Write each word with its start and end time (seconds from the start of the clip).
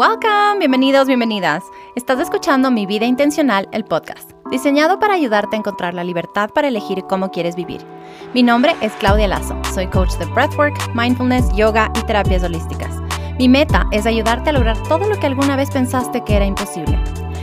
Welcome, 0.00 0.60
bienvenidos, 0.60 1.06
bienvenidas. 1.08 1.62
Estás 1.94 2.20
escuchando 2.20 2.70
Mi 2.70 2.86
Vida 2.86 3.04
Intencional, 3.04 3.68
el 3.70 3.84
podcast, 3.84 4.30
diseñado 4.50 4.98
para 4.98 5.12
ayudarte 5.12 5.56
a 5.56 5.58
encontrar 5.58 5.92
la 5.92 6.04
libertad 6.04 6.48
para 6.54 6.68
elegir 6.68 7.04
cómo 7.06 7.30
quieres 7.30 7.54
vivir. 7.54 7.82
Mi 8.32 8.42
nombre 8.42 8.74
es 8.80 8.94
Claudia 8.94 9.28
Lazo, 9.28 9.58
soy 9.74 9.88
coach 9.88 10.14
de 10.14 10.24
breathwork, 10.24 10.74
mindfulness, 10.94 11.54
yoga 11.54 11.92
y 11.94 12.00
terapias 12.06 12.42
holísticas. 12.42 12.96
Mi 13.38 13.46
meta 13.46 13.86
es 13.92 14.06
ayudarte 14.06 14.48
a 14.48 14.52
lograr 14.54 14.82
todo 14.84 15.06
lo 15.06 15.20
que 15.20 15.26
alguna 15.26 15.54
vez 15.54 15.70
pensaste 15.70 16.24
que 16.24 16.36
era 16.36 16.46
imposible. 16.46 16.98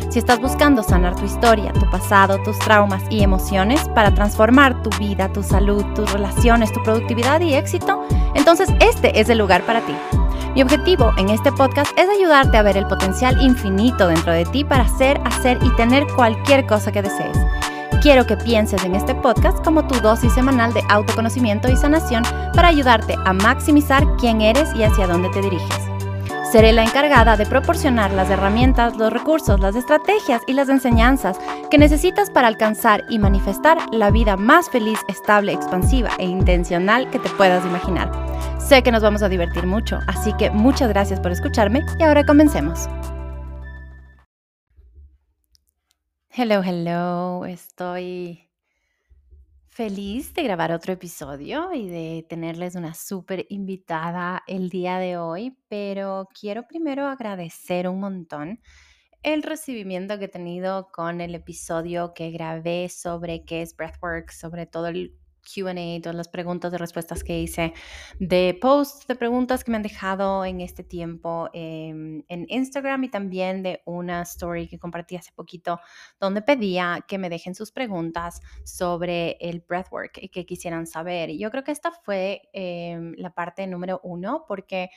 Si 0.09 0.17
estás 0.17 0.41
buscando 0.41 0.81
sanar 0.81 1.15
tu 1.15 1.25
historia, 1.25 1.71
tu 1.73 1.87
pasado, 1.91 2.41
tus 2.41 2.57
traumas 2.57 3.03
y 3.11 3.21
emociones 3.21 3.87
para 3.89 4.15
transformar 4.15 4.81
tu 4.81 4.89
vida, 4.97 5.31
tu 5.31 5.43
salud, 5.43 5.85
tus 5.93 6.11
relaciones, 6.11 6.73
tu 6.73 6.81
productividad 6.81 7.39
y 7.39 7.53
éxito, 7.53 8.03
entonces 8.33 8.67
este 8.79 9.19
es 9.19 9.29
el 9.29 9.37
lugar 9.37 9.61
para 9.61 9.81
ti. 9.81 9.93
Mi 10.57 10.63
objetivo 10.63 11.13
en 11.19 11.29
este 11.29 11.51
podcast 11.51 11.91
es 11.99 12.09
ayudarte 12.09 12.57
a 12.57 12.63
ver 12.63 12.77
el 12.77 12.87
potencial 12.87 13.39
infinito 13.39 14.07
dentro 14.07 14.33
de 14.33 14.43
ti 14.43 14.63
para 14.63 14.85
hacer, 14.85 15.21
hacer 15.23 15.59
y 15.61 15.69
tener 15.75 16.07
cualquier 16.15 16.65
cosa 16.65 16.91
que 16.91 17.03
desees. 17.03 17.37
Quiero 18.01 18.25
que 18.25 18.37
pienses 18.37 18.83
en 18.83 18.95
este 18.95 19.13
podcast 19.13 19.63
como 19.63 19.85
tu 19.85 19.99
dosis 19.99 20.33
semanal 20.33 20.73
de 20.73 20.81
autoconocimiento 20.89 21.69
y 21.69 21.75
sanación 21.75 22.23
para 22.55 22.69
ayudarte 22.69 23.15
a 23.23 23.33
maximizar 23.33 24.03
quién 24.19 24.41
eres 24.41 24.67
y 24.73 24.81
hacia 24.81 25.05
dónde 25.05 25.29
te 25.29 25.41
diriges. 25.41 25.77
Seré 26.51 26.73
la 26.73 26.81
encargada 26.81 27.37
de 27.37 27.45
proporcionar 27.45 28.09
las 28.13 28.31
herramientas, 28.31 28.97
los 28.97 29.13
recursos, 29.13 29.59
las 29.59 29.75
estrategias 29.75 30.41
y 30.47 30.53
las 30.53 30.69
enseñanzas 30.69 31.37
que 31.69 31.77
necesitas 31.77 32.31
para 32.31 32.47
alcanzar 32.47 33.03
y 33.09 33.19
manifestar 33.19 33.77
la 33.91 34.09
vida 34.09 34.37
más 34.37 34.71
feliz, 34.71 34.97
estable, 35.07 35.51
expansiva 35.51 36.09
e 36.17 36.25
intencional 36.25 37.11
que 37.11 37.19
te 37.19 37.29
puedas 37.29 37.63
imaginar. 37.63 38.36
Sé 38.59 38.83
que 38.83 38.91
nos 38.91 39.01
vamos 39.01 39.21
a 39.21 39.29
divertir 39.29 39.65
mucho, 39.65 39.99
así 40.07 40.33
que 40.33 40.49
muchas 40.49 40.89
gracias 40.89 41.19
por 41.19 41.31
escucharme 41.31 41.81
y 41.99 42.03
ahora 42.03 42.25
comencemos. 42.25 42.87
Hello, 46.29 46.61
hello, 46.63 47.45
estoy 47.45 48.49
feliz 49.67 50.33
de 50.33 50.43
grabar 50.43 50.71
otro 50.71 50.93
episodio 50.93 51.71
y 51.73 51.87
de 51.87 52.25
tenerles 52.27 52.75
una 52.75 52.93
súper 52.93 53.45
invitada 53.49 54.43
el 54.47 54.69
día 54.69 54.97
de 54.97 55.17
hoy, 55.17 55.57
pero 55.69 56.27
quiero 56.39 56.67
primero 56.67 57.07
agradecer 57.07 57.87
un 57.87 57.99
montón 57.99 58.59
el 59.23 59.43
recibimiento 59.43 60.19
que 60.19 60.25
he 60.25 60.29
tenido 60.29 60.89
con 60.91 61.21
el 61.21 61.35
episodio 61.35 62.13
que 62.13 62.31
grabé 62.31 62.89
sobre 62.89 63.43
qué 63.45 63.61
es 63.61 63.75
Breathwork, 63.75 64.31
sobre 64.31 64.65
todo 64.65 64.87
el 64.87 65.15
QA, 65.47 66.01
todas 66.01 66.15
las 66.15 66.27
preguntas 66.27 66.73
y 66.73 66.77
respuestas 66.77 67.23
que 67.23 67.39
hice, 67.39 67.73
de 68.19 68.57
posts 68.59 69.07
de 69.07 69.15
preguntas 69.15 69.63
que 69.63 69.71
me 69.71 69.77
han 69.77 69.83
dejado 69.83 70.45
en 70.45 70.61
este 70.61 70.83
tiempo 70.83 71.49
en 71.53 72.25
Instagram 72.27 73.05
y 73.05 73.09
también 73.09 73.63
de 73.63 73.81
una 73.85 74.21
story 74.23 74.67
que 74.67 74.79
compartí 74.79 75.15
hace 75.15 75.31
poquito 75.31 75.79
donde 76.19 76.41
pedía 76.41 77.05
que 77.07 77.17
me 77.17 77.29
dejen 77.29 77.55
sus 77.55 77.71
preguntas 77.71 78.41
sobre 78.63 79.37
el 79.39 79.63
breathwork 79.67 80.17
y 80.21 80.29
que 80.29 80.45
quisieran 80.45 80.87
saber. 80.87 81.31
Yo 81.37 81.51
creo 81.51 81.63
que 81.63 81.71
esta 81.71 81.91
fue 81.91 82.49
em, 82.53 83.13
la 83.17 83.33
parte 83.33 83.65
número 83.67 83.99
uno 84.03 84.45
porque 84.47 84.89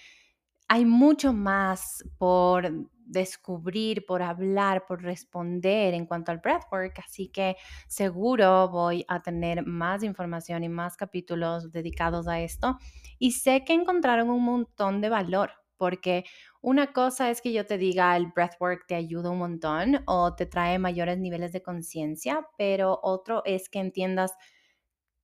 hay 0.73 0.85
mucho 0.85 1.33
más 1.33 2.05
por 2.17 2.71
descubrir, 2.95 4.07
por 4.07 4.23
hablar, 4.23 4.87
por 4.87 5.03
responder 5.03 5.95
en 5.95 6.07
cuanto 6.07 6.31
al 6.31 6.39
breathwork, 6.39 6.97
así 7.05 7.29
que 7.29 7.57
seguro 7.89 8.69
voy 8.69 9.05
a 9.09 9.21
tener 9.21 9.67
más 9.67 10.05
información 10.05 10.63
y 10.63 10.69
más 10.69 10.97
capítulos 10.97 11.73
dedicados 11.73 12.29
a 12.29 12.41
esto. 12.41 12.79
Y 13.19 13.33
sé 13.33 13.65
que 13.65 13.73
encontraron 13.73 14.31
un 14.31 14.45
montón 14.45 15.01
de 15.01 15.09
valor, 15.09 15.51
porque 15.77 16.25
una 16.63 16.93
cosa 16.93 17.31
es 17.31 17.41
que 17.43 17.53
yo 17.53 17.67
te 17.67 17.77
diga 17.77 18.17
el 18.17 18.29
breathwork 18.29 18.87
te 18.87 18.95
ayuda 18.95 19.31
un 19.31 19.39
montón 19.39 20.05
o 20.07 20.37
te 20.37 20.47
trae 20.47 20.79
mayores 20.79 21.19
niveles 21.19 21.51
de 21.53 21.63
conciencia, 21.63 22.47
pero 22.57 23.01
otro 23.03 23.43
es 23.45 23.69
que 23.69 23.81
entiendas 23.81 24.35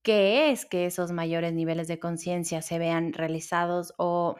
qué 0.03 0.51
es 0.51 0.67
que 0.67 0.87
esos 0.87 1.13
mayores 1.13 1.53
niveles 1.53 1.89
de 1.89 1.99
conciencia 1.99 2.63
se 2.63 2.79
vean 2.79 3.13
realizados 3.13 3.93
o 3.99 4.37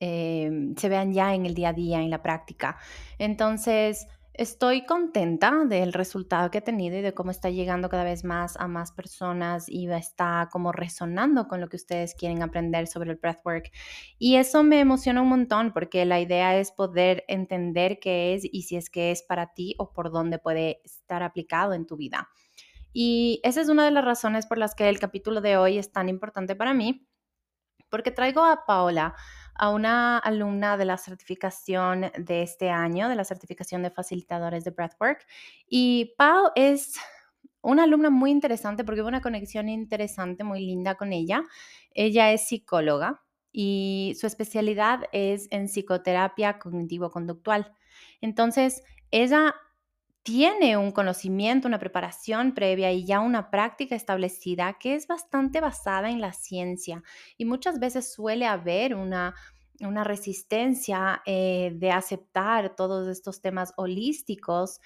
Em, 0.00 0.76
se 0.76 0.88
vean 0.88 1.12
ya 1.12 1.34
en 1.34 1.44
el 1.44 1.54
día 1.54 1.70
a 1.70 1.72
día, 1.72 2.00
en 2.00 2.10
la 2.10 2.22
práctica. 2.22 2.78
Entonces, 3.18 4.06
estoy 4.32 4.86
contenta 4.86 5.64
del 5.66 5.92
resultado 5.92 6.52
que 6.52 6.58
he 6.58 6.60
tenido 6.60 6.96
y 6.96 7.02
de 7.02 7.12
cómo 7.14 7.32
está 7.32 7.50
llegando 7.50 7.88
cada 7.88 8.04
vez 8.04 8.22
más 8.22 8.56
a 8.56 8.68
más 8.68 8.92
personas 8.92 9.68
y 9.68 9.90
está 9.90 10.48
como 10.52 10.70
resonando 10.70 11.48
con 11.48 11.60
lo 11.60 11.68
que 11.68 11.74
ustedes 11.74 12.14
quieren 12.14 12.42
aprender 12.42 12.86
sobre 12.86 13.10
el 13.10 13.16
breathwork. 13.16 13.72
Y 14.18 14.36
eso 14.36 14.62
me 14.62 14.78
emociona 14.78 15.20
un 15.20 15.28
montón 15.28 15.72
porque 15.72 16.04
la 16.04 16.20
idea 16.20 16.56
es 16.56 16.70
poder 16.70 17.24
entender 17.26 17.98
qué 18.00 18.34
es 18.34 18.44
y 18.44 18.62
si 18.62 18.76
es 18.76 18.90
que 18.90 19.10
es 19.10 19.24
para 19.24 19.52
ti 19.52 19.74
o 19.78 19.92
por 19.92 20.12
dónde 20.12 20.38
puede 20.38 20.80
estar 20.84 21.24
aplicado 21.24 21.72
en 21.72 21.86
tu 21.86 21.96
vida. 21.96 22.28
Y 22.92 23.40
esa 23.42 23.60
es 23.60 23.68
una 23.68 23.84
de 23.84 23.90
las 23.90 24.04
razones 24.04 24.46
por 24.46 24.58
las 24.58 24.76
que 24.76 24.88
el 24.88 25.00
capítulo 25.00 25.40
de 25.40 25.56
hoy 25.56 25.78
es 25.78 25.90
tan 25.92 26.08
importante 26.08 26.54
para 26.54 26.74
mí, 26.74 27.08
porque 27.90 28.10
traigo 28.10 28.44
a 28.44 28.64
Paola 28.66 29.14
a 29.58 29.70
una 29.70 30.18
alumna 30.18 30.76
de 30.76 30.84
la 30.84 30.96
certificación 30.96 32.10
de 32.16 32.42
este 32.42 32.70
año, 32.70 33.08
de 33.08 33.16
la 33.16 33.24
certificación 33.24 33.82
de 33.82 33.90
facilitadores 33.90 34.64
de 34.64 34.70
Breathwork. 34.70 35.26
Y 35.68 36.14
Pau 36.16 36.52
es 36.54 36.94
una 37.60 37.84
alumna 37.84 38.08
muy 38.08 38.30
interesante 38.30 38.84
porque 38.84 39.00
hubo 39.00 39.08
una 39.08 39.20
conexión 39.20 39.68
interesante, 39.68 40.44
muy 40.44 40.64
linda 40.64 40.94
con 40.94 41.12
ella. 41.12 41.42
Ella 41.90 42.32
es 42.32 42.46
psicóloga 42.48 43.22
y 43.52 44.14
su 44.18 44.26
especialidad 44.26 45.00
es 45.12 45.48
en 45.50 45.66
psicoterapia 45.66 46.58
cognitivo-conductual. 46.58 47.72
Entonces, 48.20 48.82
ella 49.10 49.54
tiene 50.22 50.76
un 50.76 50.92
conocimiento, 50.92 51.68
una 51.68 51.78
preparación 51.78 52.52
previa 52.52 52.92
y 52.92 53.06
ya 53.06 53.20
una 53.20 53.50
práctica 53.50 53.94
establecida 53.94 54.76
que 54.78 54.94
es 54.94 55.06
bastante 55.06 55.60
basada 55.60 56.10
en 56.10 56.20
la 56.20 56.32
ciencia 56.32 57.02
y 57.36 57.44
muchas 57.44 57.78
veces 57.78 58.12
suele 58.12 58.46
haber 58.46 58.94
una, 58.94 59.34
una 59.80 60.04
resistencia 60.04 61.22
eh, 61.24 61.72
de 61.74 61.90
aceptar 61.92 62.76
todos 62.76 63.08
estos 63.08 63.40
temas 63.40 63.72
holísticos 63.76 64.80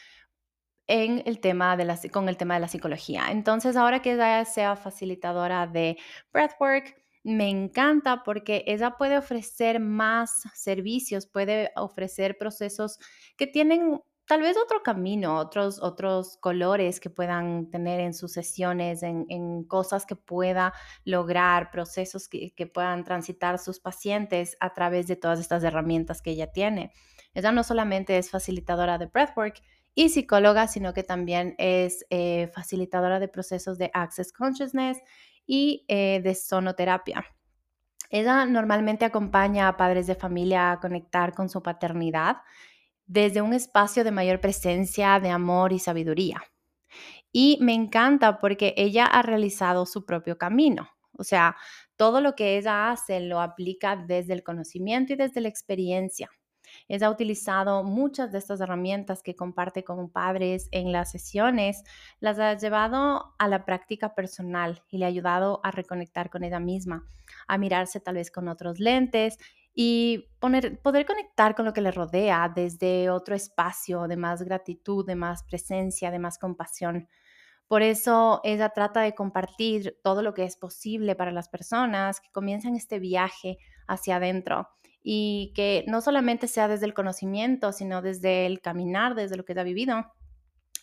en 0.87 1.23
el 1.27 1.41
tema 1.41 1.77
de 1.77 1.85
la, 1.85 1.99
con 2.13 2.29
el 2.29 2.37
tema 2.37 2.55
de 2.55 2.61
la 2.61 2.69
psicología. 2.69 3.27
Entonces, 3.31 3.77
ahora 3.77 4.03
que 4.03 4.13
ella 4.13 4.45
sea 4.45 4.77
facilitadora 4.77 5.67
de 5.67 5.97
breathwork, 6.33 6.95
me 7.25 7.49
encanta 7.49 8.25
porque 8.25 8.65
ella 8.67 8.97
puede 8.99 9.17
ofrecer 9.17 9.79
más 9.81 10.43
servicios, 10.55 11.27
puede 11.27 11.71
ofrecer 11.77 12.37
procesos 12.37 12.99
que 13.37 13.47
tienen 13.47 14.01
tal 14.27 14.41
vez 14.41 14.57
otro 14.57 14.83
camino, 14.83 15.37
otros, 15.37 15.81
otros 15.83 16.37
colores 16.39 17.01
que 17.01 17.11
puedan 17.11 17.71
tener 17.71 18.01
en 18.01 18.15
sus 18.15 18.33
sesiones, 18.33 19.03
en, 19.03 19.65
cosas 19.65 20.07
que 20.07 20.17
pueda 20.17 20.73
lograr, 21.05 21.71
procesos 21.71 22.29
que, 22.29 22.53
que, 22.55 22.67
puedan 22.67 23.05
transitar 23.05 23.59
sus 23.59 23.81
pacientes 23.81 24.57
a 24.61 24.73
través 24.73 25.07
de 25.07 25.17
todas 25.17 25.41
estas 25.41 25.65
herramientas 25.65 26.23
que 26.23 26.31
ella 26.31 26.53
tiene. 26.53 26.93
Ella 27.35 27.53
no 27.53 27.65
solamente 27.65 28.19
es 28.19 28.31
facilitadora 28.31 28.99
de 28.99 29.07
breathwork 29.07 29.63
y 29.95 30.09
psicóloga, 30.09 30.69
sino 30.69 30.95
que 30.95 31.03
también 31.03 31.55
es 31.59 32.07
eh, 32.11 32.51
facilitadora 32.55 33.21
de 33.21 33.29
procesos 33.29 33.79
de 33.79 33.91
Access 33.93 34.33
Consciousness 34.33 34.99
y 35.47 35.85
eh, 35.89 36.21
de 36.23 36.35
sonoterapia. 36.35 37.25
Ella 38.11 38.45
normalmente 38.45 39.07
acompaña 39.07 39.69
a 39.69 39.77
padres 39.77 40.07
de 40.07 40.15
familia 40.15 40.73
a 40.73 40.81
conectar 40.81 41.35
con 41.35 41.49
su 41.49 41.63
paternidad 41.63 42.39
desde 43.07 43.43
un 43.43 43.53
espacio 43.53 44.05
de 44.05 44.11
mayor 44.11 44.41
presencia, 44.41 45.21
de 45.21 45.31
amor 45.31 45.73
y 45.73 45.79
sabiduría. 45.79 46.43
Y 47.33 47.59
me 47.61 47.75
encanta 47.75 48.39
porque 48.39 48.75
ella 48.77 49.07
ha 49.07 49.23
realizado 49.23 49.87
su 49.87 50.05
propio 50.05 50.37
camino. 50.37 50.91
O 51.19 51.25
sea, 51.25 51.57
todo 51.97 52.21
lo 52.21 52.35
que 52.35 52.59
ella 52.59 52.91
hace 52.91 53.21
lo 53.21 53.41
aplica 53.41 53.97
desde 53.97 54.33
el 54.33 54.43
conocimiento 54.43 55.13
y 55.13 55.17
desde 55.17 55.41
la 55.41 55.49
experiencia. 55.49 56.31
Ella 56.89 57.09
ha 57.09 57.11
utilizado 57.11 57.83
muchas 57.85 58.33
de 58.33 58.39
estas 58.39 58.61
herramientas 58.61 59.23
que 59.23 59.37
comparte 59.37 59.85
con 59.85 60.11
padres 60.11 60.69
en 60.73 60.93
las 60.93 61.11
sesiones, 61.11 61.83
las 62.21 62.39
ha 62.39 62.55
llevado 62.55 63.35
a 63.39 63.49
la 63.49 63.65
práctica 63.65 64.15
personal 64.15 64.83
y 64.89 64.99
le 64.99 65.05
ha 65.05 65.09
ayudado 65.09 65.61
a 65.65 65.71
reconectar 65.71 66.31
con 66.31 66.45
ella 66.45 66.61
misma, 66.61 67.05
a 67.47 67.59
mirarse 67.59 68.01
tal 68.01 68.15
vez 68.15 68.31
con 68.31 68.49
otros 68.49 68.79
lentes 68.79 69.39
y 69.75 70.29
poder 70.39 71.07
conectar 71.07 71.55
con 71.55 71.65
lo 71.65 71.73
que 71.73 71.81
le 71.81 71.91
rodea 71.91 72.53
desde 72.55 73.09
otro 73.11 73.35
espacio 73.35 74.07
de 74.07 74.17
más 74.17 74.43
gratitud, 74.43 75.07
de 75.07 75.17
más 75.17 75.45
presencia, 75.45 76.11
de 76.11 76.19
más 76.19 76.39
compasión. 76.39 77.09
Por 77.69 77.81
eso 77.81 78.43
ella 78.45 78.69
trata 78.69 79.01
de 79.01 79.15
compartir 79.15 79.99
todo 80.03 80.23
lo 80.23 80.35
que 80.35 80.45
es 80.45 80.57
posible 80.57 81.15
para 81.15 81.33
las 81.33 81.49
personas 81.49 82.21
que 82.21 82.31
comienzan 82.31 82.77
este 82.77 82.99
viaje 82.99 83.57
hacia 83.87 84.17
adentro 84.17 84.69
y 85.03 85.53
que 85.55 85.85
no 85.89 86.03
solamente 86.03 86.49
sea 86.49 86.69
desde 86.69 86.87
el 86.87 86.95
conocimiento, 86.95 87.73
sino 87.73 88.03
desde 88.03 88.45
el 88.45 88.61
caminar, 88.61 89.15
desde 89.15 89.37
lo 89.37 89.45
que 89.45 89.59
ha 89.59 89.63
vivido. 89.63 90.05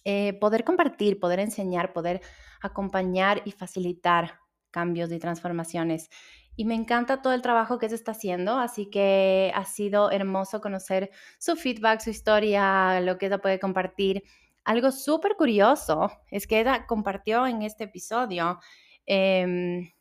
Eh, 0.03 0.33
poder 0.39 0.63
compartir, 0.63 1.19
poder 1.19 1.39
enseñar, 1.39 1.93
poder 1.93 2.21
acompañar 2.61 3.43
y 3.45 3.51
facilitar 3.51 4.39
cambios 4.71 5.11
y 5.11 5.19
transformaciones. 5.19 6.09
Y 6.55 6.65
me 6.65 6.75
encanta 6.75 7.21
todo 7.21 7.33
el 7.33 7.41
trabajo 7.41 7.79
que 7.79 7.89
se 7.89 7.95
está 7.95 8.11
haciendo, 8.11 8.59
así 8.59 8.89
que 8.89 9.51
ha 9.55 9.65
sido 9.65 10.11
hermoso 10.11 10.59
conocer 10.61 11.09
su 11.37 11.55
feedback, 11.55 12.01
su 12.01 12.09
historia, 12.09 12.99
lo 13.01 13.17
que 13.17 13.27
ella 13.27 13.37
puede 13.37 13.59
compartir. 13.59 14.23
Algo 14.65 14.91
súper 14.91 15.35
curioso 15.35 16.11
es 16.31 16.47
que 16.47 16.59
ella 16.59 16.85
compartió 16.85 17.47
en 17.47 17.61
este 17.61 17.85
episodio 17.85 18.59
em, 19.05 19.91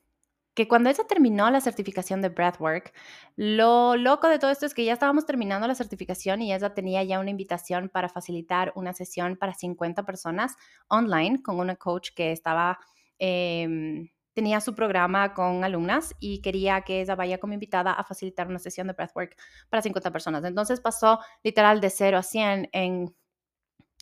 que 0.58 0.66
cuando 0.66 0.90
ella 0.90 1.04
terminó 1.06 1.48
la 1.52 1.60
certificación 1.60 2.20
de 2.20 2.30
Breathwork, 2.30 2.92
lo 3.36 3.94
loco 3.96 4.28
de 4.28 4.40
todo 4.40 4.50
esto 4.50 4.66
es 4.66 4.74
que 4.74 4.84
ya 4.84 4.94
estábamos 4.94 5.24
terminando 5.24 5.68
la 5.68 5.76
certificación 5.76 6.42
y 6.42 6.52
ella 6.52 6.74
tenía 6.74 7.04
ya 7.04 7.20
una 7.20 7.30
invitación 7.30 7.88
para 7.88 8.08
facilitar 8.08 8.72
una 8.74 8.92
sesión 8.92 9.36
para 9.36 9.54
50 9.54 10.04
personas 10.04 10.56
online 10.88 11.42
con 11.42 11.60
una 11.60 11.76
coach 11.76 12.10
que 12.14 12.32
estaba... 12.32 12.80
Em, 13.20 14.08
tenía 14.38 14.60
su 14.60 14.72
programa 14.72 15.34
con 15.34 15.64
alumnas 15.64 16.14
y 16.20 16.40
quería 16.42 16.82
que 16.82 17.00
ella 17.00 17.16
vaya 17.16 17.38
como 17.38 17.54
invitada 17.54 17.90
a 17.92 18.04
facilitar 18.04 18.46
una 18.46 18.60
sesión 18.60 18.86
de 18.86 18.92
breathwork 18.92 19.36
para 19.68 19.82
50 19.82 20.12
personas. 20.12 20.44
Entonces 20.44 20.80
pasó 20.80 21.18
literal 21.42 21.80
de 21.80 21.90
0 21.90 22.18
a 22.18 22.22
100 22.22 22.68
en 22.70 23.12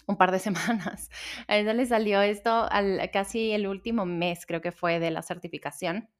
un 0.06 0.16
par 0.18 0.32
de 0.32 0.38
semanas. 0.46 1.08
A 1.48 1.56
ella 1.56 1.72
le 1.72 1.86
salió 1.86 2.20
esto 2.20 2.68
al, 2.70 3.10
casi 3.14 3.52
el 3.52 3.66
último 3.66 4.04
mes, 4.04 4.44
creo 4.44 4.60
que 4.60 4.72
fue, 4.72 5.00
de 5.00 5.10
la 5.10 5.22
certificación. 5.22 6.10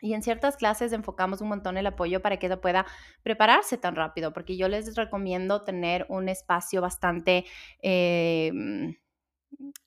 Y 0.00 0.14
en 0.14 0.22
ciertas 0.22 0.56
clases 0.56 0.94
enfocamos 0.94 1.42
un 1.42 1.48
montón 1.48 1.76
el 1.76 1.86
apoyo 1.86 2.22
para 2.22 2.38
que 2.38 2.46
ella 2.46 2.58
pueda 2.58 2.86
prepararse 3.22 3.76
tan 3.76 3.96
rápido, 3.96 4.32
porque 4.32 4.56
yo 4.56 4.66
les 4.66 4.96
recomiendo 4.96 5.62
tener 5.62 6.06
un 6.08 6.30
espacio 6.30 6.80
bastante 6.80 7.44
eh, 7.82 8.50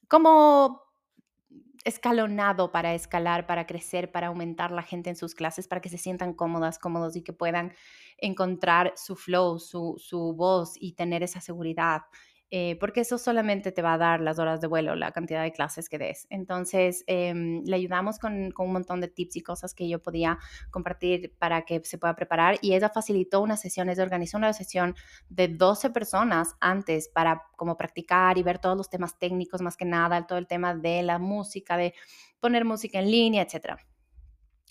como 0.07 0.84
escalonado 1.85 2.71
para 2.71 2.93
escalar, 2.93 3.47
para 3.47 3.65
crecer, 3.65 4.11
para 4.11 4.27
aumentar 4.27 4.71
la 4.71 4.81
gente 4.83 5.09
en 5.09 5.15
sus 5.15 5.35
clases, 5.35 5.67
para 5.67 5.81
que 5.81 5.89
se 5.89 5.97
sientan 5.97 6.33
cómodas, 6.33 6.79
cómodos 6.79 7.15
y 7.15 7.21
que 7.21 7.31
puedan 7.31 7.73
encontrar 8.17 8.93
su 8.97 9.15
flow, 9.15 9.59
su, 9.59 9.95
su 9.97 10.33
voz 10.33 10.73
y 10.79 10.93
tener 10.93 11.23
esa 11.23 11.39
seguridad. 11.41 12.01
Eh, 12.51 12.77
porque 12.79 13.01
eso 13.01 13.17
solamente 13.17 13.71
te 13.71 13.81
va 13.81 13.93
a 13.93 13.97
dar 13.97 14.21
las 14.21 14.37
horas 14.37 14.61
de 14.61 14.67
vuelo, 14.67 14.95
la 14.95 15.11
cantidad 15.11 15.41
de 15.41 15.51
clases 15.51 15.89
que 15.89 15.97
des. 15.97 16.27
Entonces, 16.29 17.03
em, 17.07 17.63
le 17.65 17.75
ayudamos 17.75 18.19
con, 18.19 18.53
un 18.55 18.71
montón 18.71 19.01
de 19.01 19.07
tips 19.07 19.37
y 19.37 19.41
cosas 19.41 19.73
que 19.73 19.89
yo 19.89 20.01
podía 20.01 20.37
compartir 20.69 21.35
para 21.39 21.63
que 21.63 21.81
se 21.83 21.97
pueda 21.97 22.15
preparar 22.15 22.59
y 22.61 22.75
ella 22.75 22.89
facilitó 22.89 23.41
unas 23.41 23.61
sesiones, 23.61 23.97
organizó 23.97 24.37
una 24.37 24.53
sesión 24.53 24.95
de 25.27 25.47
12 25.47 25.89
personas 25.89 26.55
antes 26.59 27.09
para 27.09 27.43
como 27.55 27.77
practicar 27.77 28.37
y 28.37 28.43
ver 28.43 28.59
todos 28.59 28.77
los 28.77 28.89
temas 28.89 29.17
técnicos 29.17 29.61
más 29.61 29.75
que 29.75 29.85
nada, 29.85 30.27
todo 30.27 30.37
el 30.37 30.47
tema 30.47 30.75
de 30.75 31.01
la 31.01 31.17
música, 31.17 31.77
de 31.77 31.95
poner 32.39 32.63
música 32.63 32.99
en 32.99 33.09
línea, 33.09 33.41
etcétera. 33.43 33.79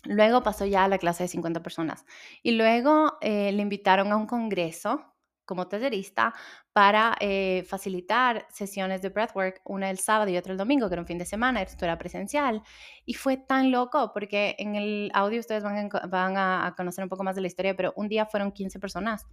Luego 0.05 0.43
pasó 0.43 0.65
ya 0.67 0.85
a 0.85 0.88
la 0.88 0.99
clase 0.99 1.25
de 1.25 1.29
50 1.29 1.62
personas 1.62 2.05
y 2.43 2.53
luego 2.53 3.19
eh, 3.21 3.50
le 3.53 3.62
invitaron 3.62 4.12
a 4.12 4.17
un 4.17 4.26
congreso 4.26 5.13
como 5.44 5.69
tallerista 5.69 6.35
para 6.73 7.17
eh, 7.20 7.64
facilitar 7.69 8.46
sesiones 8.50 9.02
de 9.02 9.08
breathwork, 9.11 9.61
una 9.64 9.91
el 9.91 9.99
sábado 9.99 10.31
y 10.31 10.37
otra 10.37 10.52
el 10.52 10.58
domingo, 10.58 10.88
que 10.88 10.94
era 10.94 11.02
un 11.02 11.06
fin 11.06 11.19
de 11.19 11.26
semana, 11.26 11.62
esto 11.62 11.85
era 11.85 11.99
presencial. 11.99 12.62
Y 13.05 13.14
fue 13.14 13.37
tan 13.37 13.70
loco 13.70 14.12
porque 14.12 14.56
en 14.58 14.75
el 14.75 15.11
audio 15.14 15.41
ustedes 15.41 15.62
van 15.62 15.88
van 16.08 16.37
a 16.37 16.75
conocer 16.76 17.05
un 17.05 17.11
poco 17.11 17.25
más 17.25 17.35
de 17.35 17.43
la 17.43 17.46
historia, 17.49 17.76
pero 17.76 17.93
un 17.96 18.08
día 18.08 18.26
fueron 18.26 18.52
15 18.52 18.79
personas 18.79 19.26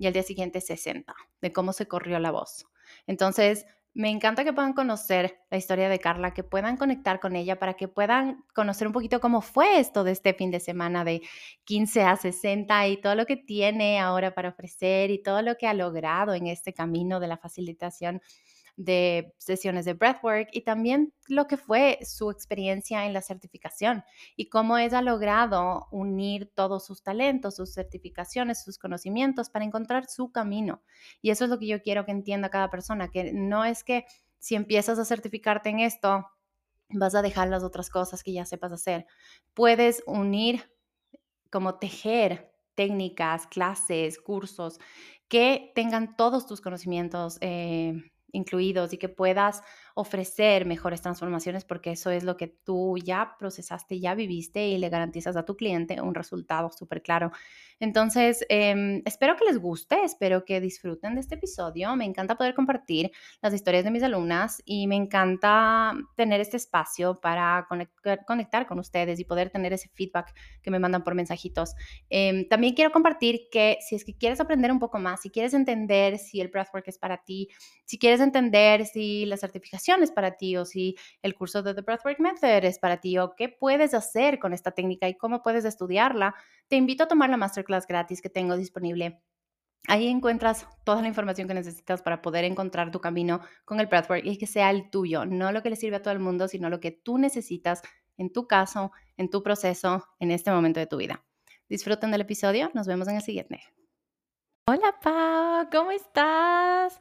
y 0.00 0.06
al 0.06 0.14
día 0.14 0.22
siguiente 0.22 0.62
60, 0.62 1.14
de 1.42 1.52
cómo 1.52 1.74
se 1.74 1.86
corrió 1.86 2.18
la 2.18 2.30
voz. 2.30 2.66
Entonces, 3.06 3.66
me 3.92 4.08
encanta 4.08 4.44
que 4.44 4.52
puedan 4.52 4.72
conocer 4.72 5.40
la 5.50 5.58
historia 5.58 5.88
de 5.88 5.98
Carla, 5.98 6.32
que 6.32 6.44
puedan 6.44 6.76
conectar 6.76 7.18
con 7.18 7.34
ella 7.34 7.58
para 7.58 7.74
que 7.74 7.88
puedan 7.88 8.44
conocer 8.54 8.86
un 8.86 8.92
poquito 8.92 9.20
cómo 9.20 9.40
fue 9.40 9.80
esto 9.80 10.04
de 10.04 10.12
este 10.12 10.32
fin 10.32 10.50
de 10.50 10.60
semana 10.60 11.04
de 11.04 11.22
15 11.64 12.02
a 12.02 12.16
60 12.16 12.86
y 12.88 13.00
todo 13.00 13.16
lo 13.16 13.26
que 13.26 13.36
tiene 13.36 13.98
ahora 13.98 14.34
para 14.34 14.50
ofrecer 14.50 15.10
y 15.10 15.22
todo 15.22 15.42
lo 15.42 15.56
que 15.56 15.66
ha 15.66 15.74
logrado 15.74 16.34
en 16.34 16.46
este 16.46 16.72
camino 16.72 17.18
de 17.18 17.28
la 17.28 17.36
facilitación 17.36 18.22
de 18.80 19.34
sesiones 19.36 19.84
de 19.84 19.92
breathwork 19.92 20.48
y 20.52 20.62
también 20.62 21.12
lo 21.28 21.46
que 21.46 21.58
fue 21.58 21.98
su 22.02 22.30
experiencia 22.30 23.04
en 23.04 23.12
la 23.12 23.20
certificación 23.20 24.04
y 24.36 24.48
cómo 24.48 24.78
ella 24.78 24.98
ha 24.98 25.02
logrado 25.02 25.86
unir 25.90 26.50
todos 26.54 26.86
sus 26.86 27.02
talentos, 27.02 27.56
sus 27.56 27.74
certificaciones, 27.74 28.64
sus 28.64 28.78
conocimientos 28.78 29.50
para 29.50 29.66
encontrar 29.66 30.06
su 30.08 30.32
camino. 30.32 30.82
Y 31.20 31.28
eso 31.28 31.44
es 31.44 31.50
lo 31.50 31.58
que 31.58 31.66
yo 31.66 31.82
quiero 31.82 32.06
que 32.06 32.12
entienda 32.12 32.48
cada 32.48 32.70
persona, 32.70 33.10
que 33.10 33.34
no 33.34 33.66
es 33.66 33.84
que 33.84 34.06
si 34.38 34.54
empiezas 34.54 34.98
a 34.98 35.04
certificarte 35.04 35.68
en 35.68 35.80
esto, 35.80 36.26
vas 36.88 37.14
a 37.14 37.20
dejar 37.20 37.48
las 37.48 37.62
otras 37.62 37.90
cosas 37.90 38.22
que 38.22 38.32
ya 38.32 38.46
sepas 38.46 38.72
hacer. 38.72 39.06
Puedes 39.52 40.02
unir 40.06 40.72
como 41.50 41.74
tejer 41.74 42.50
técnicas, 42.74 43.46
clases, 43.46 44.18
cursos 44.18 44.78
que 45.28 45.70
tengan 45.74 46.16
todos 46.16 46.46
tus 46.46 46.62
conocimientos 46.62 47.36
eh, 47.42 48.10
incluidos 48.32 48.92
y 48.92 48.98
que 48.98 49.08
puedas 49.08 49.62
ofrecer 49.94 50.66
mejores 50.66 51.02
transformaciones 51.02 51.64
porque 51.64 51.92
eso 51.92 52.10
es 52.10 52.24
lo 52.24 52.36
que 52.36 52.48
tú 52.48 52.96
ya 52.98 53.36
procesaste, 53.38 54.00
ya 54.00 54.14
viviste 54.14 54.68
y 54.68 54.78
le 54.78 54.88
garantizas 54.88 55.36
a 55.36 55.44
tu 55.44 55.56
cliente 55.56 56.00
un 56.00 56.14
resultado 56.14 56.70
súper 56.70 57.02
claro. 57.02 57.32
Entonces, 57.78 58.44
em, 58.48 59.02
espero 59.06 59.36
que 59.36 59.44
les 59.44 59.58
guste, 59.58 60.02
espero 60.04 60.44
que 60.44 60.60
disfruten 60.60 61.14
de 61.14 61.20
este 61.20 61.36
episodio. 61.36 61.96
Me 61.96 62.04
encanta 62.04 62.36
poder 62.36 62.54
compartir 62.54 63.10
las 63.40 63.54
historias 63.54 63.84
de 63.84 63.90
mis 63.90 64.02
alumnas 64.02 64.62
y 64.64 64.86
me 64.86 64.96
encanta 64.96 65.94
tener 66.16 66.40
este 66.40 66.56
espacio 66.58 67.18
para 67.20 67.66
conectar, 67.68 68.66
con 68.66 68.78
ustedes 68.78 69.18
y 69.18 69.24
poder 69.24 69.50
tener 69.50 69.72
ese 69.72 69.88
feedback 69.88 70.34
que 70.62 70.70
me 70.70 70.78
mandan 70.78 71.02
por 71.02 71.14
mensajitos. 71.14 71.74
Em, 72.08 72.46
también 72.48 72.74
quiero 72.74 72.92
compartir 72.92 73.48
que 73.50 73.78
si 73.80 73.94
es 73.94 74.04
que 74.04 74.16
quieres 74.16 74.40
aprender 74.40 74.70
un 74.70 74.78
poco 74.78 74.98
más, 74.98 75.22
si 75.22 75.30
quieres 75.30 75.54
entender 75.54 76.18
si 76.18 76.40
el 76.40 76.48
breathwork 76.48 76.86
es 76.88 76.98
para 76.98 77.24
ti, 77.24 77.48
si 77.84 77.98
quieres 77.98 78.19
entender 78.20 78.86
si 78.86 79.26
la 79.26 79.36
certificación 79.36 80.02
es 80.02 80.10
para 80.10 80.36
ti 80.36 80.56
o 80.56 80.64
si 80.64 80.96
el 81.22 81.34
curso 81.34 81.62
de 81.62 81.74
The 81.74 81.82
Breathwork 81.82 82.20
Method 82.20 82.64
es 82.64 82.78
para 82.78 83.00
ti 83.00 83.18
o 83.18 83.34
qué 83.36 83.48
puedes 83.48 83.94
hacer 83.94 84.38
con 84.38 84.52
esta 84.52 84.70
técnica 84.70 85.08
y 85.08 85.16
cómo 85.16 85.42
puedes 85.42 85.64
estudiarla, 85.64 86.34
te 86.68 86.76
invito 86.76 87.04
a 87.04 87.08
tomar 87.08 87.30
la 87.30 87.36
masterclass 87.36 87.86
gratis 87.86 88.22
que 88.22 88.30
tengo 88.30 88.56
disponible. 88.56 89.22
Ahí 89.88 90.08
encuentras 90.08 90.68
toda 90.84 91.02
la 91.02 91.08
información 91.08 91.48
que 91.48 91.54
necesitas 91.54 92.02
para 92.02 92.20
poder 92.22 92.44
encontrar 92.44 92.90
tu 92.90 93.00
camino 93.00 93.40
con 93.64 93.80
el 93.80 93.86
breathwork 93.86 94.24
y 94.24 94.36
que 94.38 94.46
sea 94.46 94.70
el 94.70 94.90
tuyo, 94.90 95.24
no 95.24 95.52
lo 95.52 95.62
que 95.62 95.70
le 95.70 95.76
sirve 95.76 95.96
a 95.96 96.02
todo 96.02 96.12
el 96.12 96.20
mundo, 96.20 96.48
sino 96.48 96.68
lo 96.68 96.80
que 96.80 96.90
tú 96.90 97.18
necesitas 97.18 97.82
en 98.16 98.32
tu 98.32 98.46
caso, 98.46 98.92
en 99.16 99.30
tu 99.30 99.42
proceso, 99.42 100.06
en 100.18 100.30
este 100.30 100.50
momento 100.50 100.78
de 100.78 100.86
tu 100.86 100.98
vida. 100.98 101.24
Disfruten 101.68 102.10
del 102.10 102.20
episodio, 102.20 102.70
nos 102.74 102.86
vemos 102.86 103.08
en 103.08 103.16
el 103.16 103.22
siguiente. 103.22 103.62
Hola 104.66 104.94
Pau, 105.02 105.68
¿cómo 105.72 105.90
estás? 105.90 107.00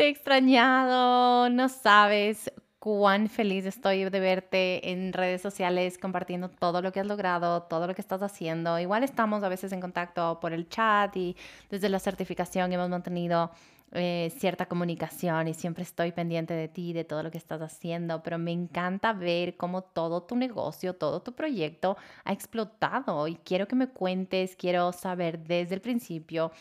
Te 0.00 0.06
he 0.06 0.08
extrañado, 0.08 1.50
no 1.50 1.68
sabes 1.68 2.50
cuán 2.78 3.28
feliz 3.28 3.66
estoy 3.66 4.08
de 4.08 4.18
verte 4.18 4.92
en 4.92 5.12
redes 5.12 5.42
sociales 5.42 5.98
compartiendo 5.98 6.48
todo 6.48 6.80
lo 6.80 6.90
que 6.90 7.00
has 7.00 7.06
logrado, 7.06 7.64
todo 7.64 7.86
lo 7.86 7.94
que 7.94 8.00
estás 8.00 8.22
haciendo. 8.22 8.78
Igual 8.78 9.04
estamos 9.04 9.42
a 9.42 9.50
veces 9.50 9.72
en 9.72 9.80
contacto 9.82 10.40
por 10.40 10.54
el 10.54 10.70
chat 10.70 11.14
y 11.18 11.36
desde 11.68 11.90
la 11.90 11.98
certificación 11.98 12.72
hemos 12.72 12.88
mantenido 12.88 13.50
eh, 13.92 14.32
cierta 14.38 14.64
comunicación 14.64 15.48
y 15.48 15.52
siempre 15.52 15.82
estoy 15.82 16.12
pendiente 16.12 16.54
de 16.54 16.68
ti, 16.68 16.94
de 16.94 17.04
todo 17.04 17.22
lo 17.22 17.30
que 17.30 17.36
estás 17.36 17.60
haciendo, 17.60 18.22
pero 18.22 18.38
me 18.38 18.52
encanta 18.52 19.12
ver 19.12 19.58
cómo 19.58 19.82
todo 19.82 20.22
tu 20.22 20.34
negocio, 20.34 20.94
todo 20.94 21.20
tu 21.20 21.34
proyecto 21.34 21.98
ha 22.24 22.32
explotado 22.32 23.28
y 23.28 23.34
quiero 23.36 23.68
que 23.68 23.76
me 23.76 23.88
cuentes, 23.88 24.56
quiero 24.56 24.92
saber 24.92 25.40
desde 25.40 25.74
el 25.74 25.82
principio 25.82 26.52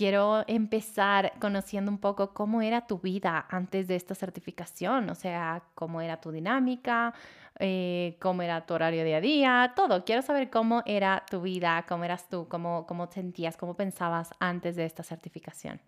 quiero 0.00 0.44
empezar 0.46 1.34
conociendo 1.38 1.90
un 1.90 1.98
poco 1.98 2.32
cómo 2.32 2.62
era 2.62 2.86
tu 2.86 3.00
vida 3.00 3.44
antes 3.50 3.86
de 3.86 3.96
esta 3.96 4.14
certificación, 4.14 5.10
o 5.10 5.14
sea, 5.14 5.62
cómo 5.74 6.00
era 6.00 6.22
tu 6.22 6.30
dinámica, 6.30 7.12
eh, 7.58 8.16
cómo 8.18 8.40
era 8.40 8.64
tu 8.64 8.72
horario 8.72 9.04
día 9.04 9.18
a 9.18 9.20
día, 9.20 9.72
todo. 9.76 10.06
Quiero 10.06 10.22
saber 10.22 10.48
cómo 10.48 10.82
era 10.86 11.26
tu 11.28 11.42
vida, 11.42 11.84
cómo 11.86 12.04
eras 12.04 12.30
tú, 12.30 12.48
cómo, 12.48 12.86
cómo 12.86 13.08
sentías, 13.12 13.58
cómo 13.58 13.74
pensabas 13.74 14.30
antes 14.40 14.74
de 14.74 14.86
esta 14.86 15.02
certificación. 15.02 15.82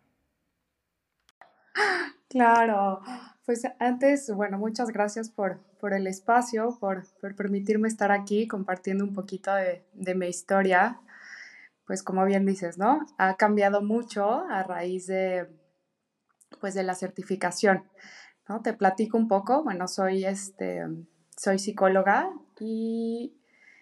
Claro, 2.28 3.00
pues 3.46 3.62
antes, 3.78 4.30
bueno, 4.34 4.58
muchas 4.58 4.90
gracias 4.90 5.30
por, 5.30 5.58
por 5.80 5.94
el 5.94 6.06
espacio, 6.06 6.76
por, 6.78 7.04
por, 7.18 7.34
permitirme 7.34 7.88
estar 7.88 8.12
aquí 8.12 8.46
compartiendo 8.46 9.04
un 9.04 9.14
poquito 9.14 9.54
de, 9.54 9.86
de 9.94 10.14
mi 10.14 10.26
historia 10.26 11.00
pues 11.86 12.02
como 12.02 12.24
bien 12.24 12.46
dices, 12.46 12.78
¿no? 12.78 13.00
Ha 13.18 13.36
cambiado 13.36 13.82
mucho 13.82 14.44
a 14.48 14.62
raíz 14.62 15.06
de, 15.06 15.48
pues 16.60 16.74
de 16.74 16.82
la 16.82 16.94
certificación, 16.94 17.84
¿no? 18.48 18.62
Te 18.62 18.72
platico 18.72 19.16
un 19.16 19.28
poco, 19.28 19.62
bueno, 19.62 19.88
soy, 19.88 20.24
este, 20.24 20.84
soy 21.36 21.58
psicóloga 21.58 22.30
y 22.60 23.34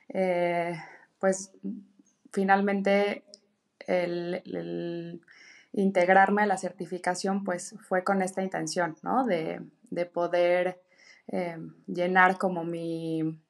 eh, 0.09 0.81
pues 1.19 1.53
finalmente 2.33 3.25
el, 3.87 5.21
integrarme 5.73 6.43
a 6.43 6.47
la 6.47 6.59
certificación 6.59 7.45
pues 7.45 7.77
fue 7.89 8.03
con 8.03 8.23
esta 8.23 8.43
intención, 8.43 8.97
¿no? 9.03 9.25
De, 9.25 9.61
poder 10.13 10.81
eh, 11.29 11.59
llenar 11.87 12.39
como 12.39 12.65
mi 12.65 13.41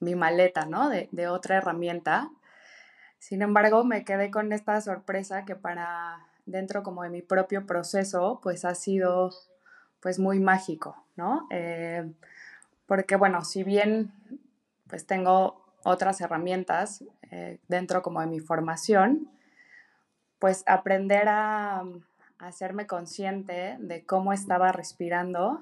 mi 0.00 0.14
maleta, 0.14 0.66
¿no? 0.66 0.88
De, 0.88 1.08
de 1.12 1.28
otra 1.28 1.58
herramienta. 1.58 2.30
Sin 3.20 3.42
embargo, 3.42 3.84
me 3.84 4.02
quedé 4.02 4.30
con 4.30 4.50
esta 4.52 4.80
sorpresa 4.80 5.44
que 5.44 5.54
para 5.54 6.26
dentro 6.46 6.82
como 6.82 7.02
de 7.02 7.10
mi 7.10 7.20
propio 7.20 7.66
proceso, 7.66 8.40
pues 8.42 8.64
ha 8.64 8.74
sido 8.74 9.30
pues 10.00 10.18
muy 10.18 10.40
mágico, 10.40 10.96
¿no? 11.16 11.46
Eh, 11.50 12.10
porque 12.86 13.16
bueno, 13.16 13.44
si 13.44 13.62
bien 13.62 14.10
pues 14.88 15.06
tengo 15.06 15.62
otras 15.84 16.20
herramientas 16.22 17.04
eh, 17.30 17.58
dentro 17.68 18.02
como 18.02 18.22
de 18.22 18.26
mi 18.26 18.40
formación, 18.40 19.30
pues 20.38 20.64
aprender 20.66 21.28
a, 21.28 21.84
hacerme 22.38 22.86
consciente 22.86 23.76
de 23.80 24.06
cómo 24.06 24.32
estaba 24.32 24.72
respirando 24.72 25.60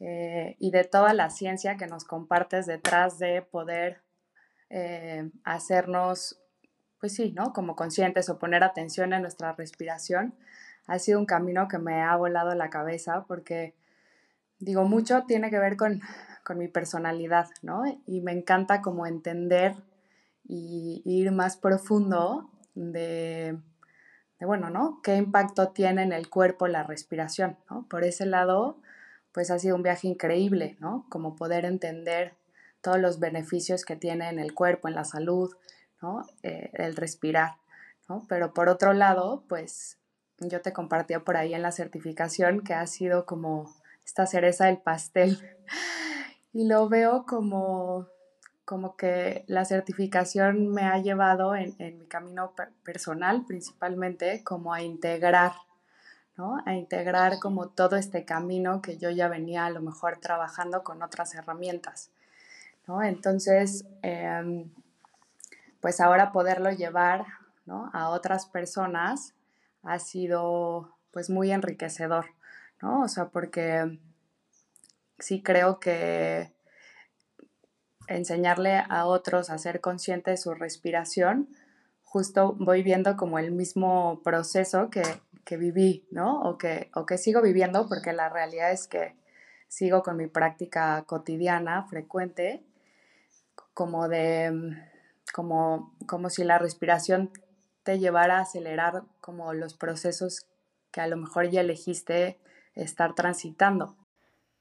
eh, 0.00 0.56
y 0.58 0.70
de 0.70 0.84
toda 0.84 1.12
la 1.12 1.28
ciencia 1.28 1.76
que 1.76 1.86
nos 1.86 2.04
compartes 2.04 2.64
detrás 2.64 3.18
de 3.18 3.42
poder 3.42 4.00
hacernos 5.44 6.38
pues 7.00 7.14
sí, 7.14 7.32
¿no? 7.32 7.52
Como 7.52 7.76
conscientes 7.76 8.28
o 8.28 8.38
poner 8.38 8.64
atención 8.64 9.12
en 9.12 9.22
nuestra 9.22 9.52
respiración, 9.52 10.34
ha 10.86 10.98
sido 10.98 11.18
un 11.18 11.26
camino 11.26 11.68
que 11.68 11.78
me 11.78 12.02
ha 12.02 12.16
volado 12.16 12.54
la 12.54 12.70
cabeza 12.70 13.24
porque, 13.28 13.74
digo, 14.58 14.84
mucho 14.84 15.24
tiene 15.26 15.50
que 15.50 15.58
ver 15.58 15.76
con, 15.76 16.00
mi 16.56 16.66
personalidad, 16.66 17.50
¿no? 17.60 17.82
Y 18.06 18.22
me 18.22 18.32
encanta 18.32 18.80
como 18.80 19.06
entender 19.06 19.76
y, 20.44 21.02
ir 21.04 21.30
más 21.30 21.58
profundo 21.58 22.50
de, 22.74 23.58
de, 24.40 24.46
bueno, 24.46 24.70
¿no? 24.70 25.02
¿Qué 25.02 25.16
impacto 25.16 25.68
tiene 25.72 26.04
en 26.04 26.12
el 26.14 26.30
cuerpo 26.30 26.66
la 26.66 26.84
respiración, 26.84 27.58
¿no? 27.68 27.86
Por 27.86 28.02
ese 28.02 28.24
lado, 28.24 28.80
pues 29.32 29.50
ha 29.50 29.58
sido 29.58 29.76
un 29.76 29.82
viaje 29.82 30.08
increíble, 30.08 30.78
¿no? 30.80 31.04
Como 31.10 31.36
poder 31.36 31.66
entender 31.66 32.34
todos 32.80 32.98
los 32.98 33.20
beneficios 33.20 33.84
que 33.84 33.96
tiene 33.96 34.30
en 34.30 34.38
el 34.38 34.54
cuerpo, 34.54 34.88
en 34.88 34.94
la 34.94 35.04
salud, 35.04 35.54
eh, 36.42 36.70
el 36.74 36.96
respirar, 36.96 37.56
Pero 38.28 38.54
por 38.54 38.68
otro 38.68 38.92
lado, 38.92 39.44
pues 39.48 39.98
yo 40.38 40.60
te 40.60 40.72
compartía 40.72 41.20
por 41.20 41.36
ahí 41.36 41.54
en 41.54 41.62
la 41.62 41.72
certificación 41.72 42.62
que 42.62 42.74
ha 42.74 42.86
sido 42.86 43.26
como 43.26 43.74
esta 44.04 44.26
cereza 44.26 44.66
del 44.66 44.78
pastel. 44.78 45.38
Y 46.54 46.66
lo 46.66 46.88
veo 46.88 47.26
como, 47.26 48.08
como 48.64 48.96
que 48.96 49.44
la 49.48 49.66
certificación 49.66 50.68
me 50.68 50.82
ha 50.82 50.96
llevado 50.98 51.54
en, 51.54 51.76
mi 51.78 52.06
camino 52.06 52.54
personal 52.82 53.44
principalmente 53.46 54.42
como 54.42 54.72
a 54.72 54.80
integrar, 54.80 55.52
A 56.64 56.74
integrar 56.74 57.38
como 57.38 57.68
todo 57.68 57.96
este 57.96 58.24
camino 58.24 58.80
que 58.80 58.96
yo 58.96 59.10
ya 59.10 59.28
venía 59.28 59.66
a 59.66 59.70
lo 59.70 59.82
mejor 59.82 60.18
trabajando 60.18 60.82
con 60.82 61.02
otras 61.02 61.34
herramientas, 61.34 62.10
Entonces, 63.02 63.84
em, 64.02 64.70
pues 65.80 66.00
ahora 66.00 66.32
poderlo 66.32 66.70
llevar 66.70 67.26
a 67.92 68.08
otras 68.08 68.46
personas 68.46 69.34
ha 69.82 69.98
sido 69.98 70.96
pues 71.10 71.30
muy 71.30 71.50
enriquecedor, 71.52 72.26
¿no? 72.82 73.02
O 73.02 73.08
sea, 73.08 73.28
porque 73.28 73.98
sí 75.18 75.42
creo 75.42 75.80
que 75.80 76.52
enseñarle 78.06 78.82
a 78.88 79.06
otros 79.06 79.50
a 79.50 79.58
ser 79.58 79.80
consciente 79.80 80.30
de 80.30 80.36
su 80.36 80.54
respiración, 80.54 81.48
justo 82.04 82.56
voy 82.58 82.82
viendo 82.82 83.16
como 83.16 83.38
el 83.38 83.52
mismo 83.52 84.22
proceso 84.22 84.90
que, 84.90 85.02
viví, 85.56 86.06
¿no? 86.10 86.42
O 86.42 86.58
que, 86.58 86.90
o 86.94 87.06
que 87.06 87.16
sigo 87.16 87.40
viviendo, 87.40 87.88
porque 87.88 88.12
la 88.12 88.28
realidad 88.28 88.70
es 88.70 88.86
que 88.86 89.16
sigo 89.66 90.02
con 90.02 90.16
mi 90.16 90.26
práctica 90.26 91.04
cotidiana, 91.06 91.84
frecuente, 91.84 92.62
como 93.72 94.08
de 94.08 94.76
como, 95.32 95.94
como 96.06 96.30
si 96.30 96.44
la 96.44 96.58
respiración 96.58 97.30
te 97.82 97.98
llevara 97.98 98.38
a 98.38 98.42
acelerar 98.42 99.04
como 99.20 99.52
los 99.54 99.74
procesos 99.74 100.46
que 100.90 101.00
a 101.00 101.06
lo 101.06 101.16
mejor 101.16 101.50
ya 101.50 101.60
elegiste 101.60 102.38
estar 102.74 103.14
transitando. 103.14 103.96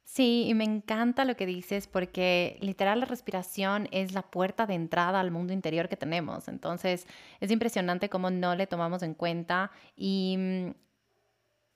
Sí, 0.04 0.46
y 0.48 0.54
me 0.54 0.64
encanta 0.64 1.26
lo 1.26 1.36
que 1.36 1.46
dices 1.46 1.86
porque 1.88 2.58
literal 2.62 3.02
la 3.02 3.06
respiración 3.06 3.90
es 3.92 4.14
la 4.14 4.22
puerta 4.22 4.66
de 4.66 4.74
entrada 4.74 5.20
al 5.20 5.32
mundo 5.32 5.52
interior 5.52 5.90
que 5.90 5.98
tenemos. 5.98 6.48
Entonces 6.48 7.06
es 7.42 7.52
impresionante 7.52 8.10
cómo 8.10 8.30
no 8.30 8.56
le 8.56 8.68
tomamos 8.68 9.04
en 9.04 9.14
cuenta 9.14 9.70
y 9.98 10.38
mm, 10.38 10.72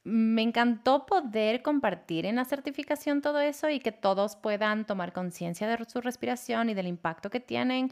me 0.03 0.41
encantó 0.41 1.05
poder 1.05 1.61
compartir 1.61 2.25
en 2.25 2.37
la 2.37 2.45
certificación 2.45 3.21
todo 3.21 3.41
eso 3.41 3.69
y 3.69 3.79
que 3.79 3.91
todos 3.91 4.37
puedan 4.37 4.85
tomar 4.85 5.11
conciencia 5.11 5.67
de 5.67 5.85
su 5.85 5.99
respiración 5.99 6.69
y 6.69 6.73
del 6.73 6.87
impacto 6.87 7.29
que 7.29 7.41
tienen 7.41 7.91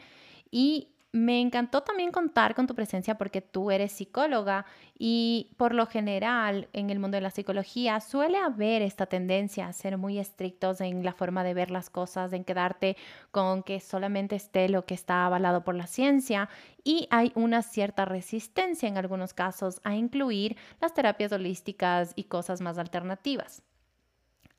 y 0.52 0.90
me 1.12 1.42
encantó 1.42 1.82
también 1.82 2.12
contar 2.12 2.54
con 2.54 2.68
tu 2.68 2.76
presencia 2.76 3.18
porque 3.18 3.42
tú 3.42 3.72
eres 3.72 3.92
psicóloga 3.94 4.66
y 4.98 5.50
por 5.58 5.74
lo 5.74 5.88
general 5.88 6.68
en 6.72 6.92
el 6.92 7.00
mundo 7.00 7.16
de 7.16 7.22
la 7.22 7.32
psicología 7.32 8.00
suele 8.00 8.38
haber 8.38 8.84
esta 8.84 9.08
tendencia 9.08 9.68
a 9.68 9.74
ser 9.74 9.98
muy 9.98 10.20
estrictos 10.20 10.82
en 10.82 11.04
la 11.04 11.14
forma 11.14 11.44
de 11.44 11.56
ver 11.56 11.72
las 11.72 11.90
cosas, 11.90 12.32
en 12.34 12.44
quedarte 12.44 12.96
con 13.32 13.64
que 13.64 13.80
solamente 13.80 14.36
esté 14.36 14.70
lo 14.70 14.86
que 14.86 14.94
está 14.94 15.26
avalado 15.26 15.64
por 15.64 15.74
la 15.74 15.88
ciencia 15.88 16.48
y 16.84 17.08
hay 17.10 17.32
una 17.34 17.64
cierta 17.64 18.06
resistencia 18.06 18.88
en 18.88 18.98
algunos 18.98 19.34
casos 19.34 19.82
a 19.84 19.96
incluir 19.96 20.58
las 20.80 20.94
terapias 20.94 21.32
holísticas 21.32 22.14
y 22.16 22.26
cosas 22.26 22.62
más 22.62 22.78
alternativas. 22.78 23.64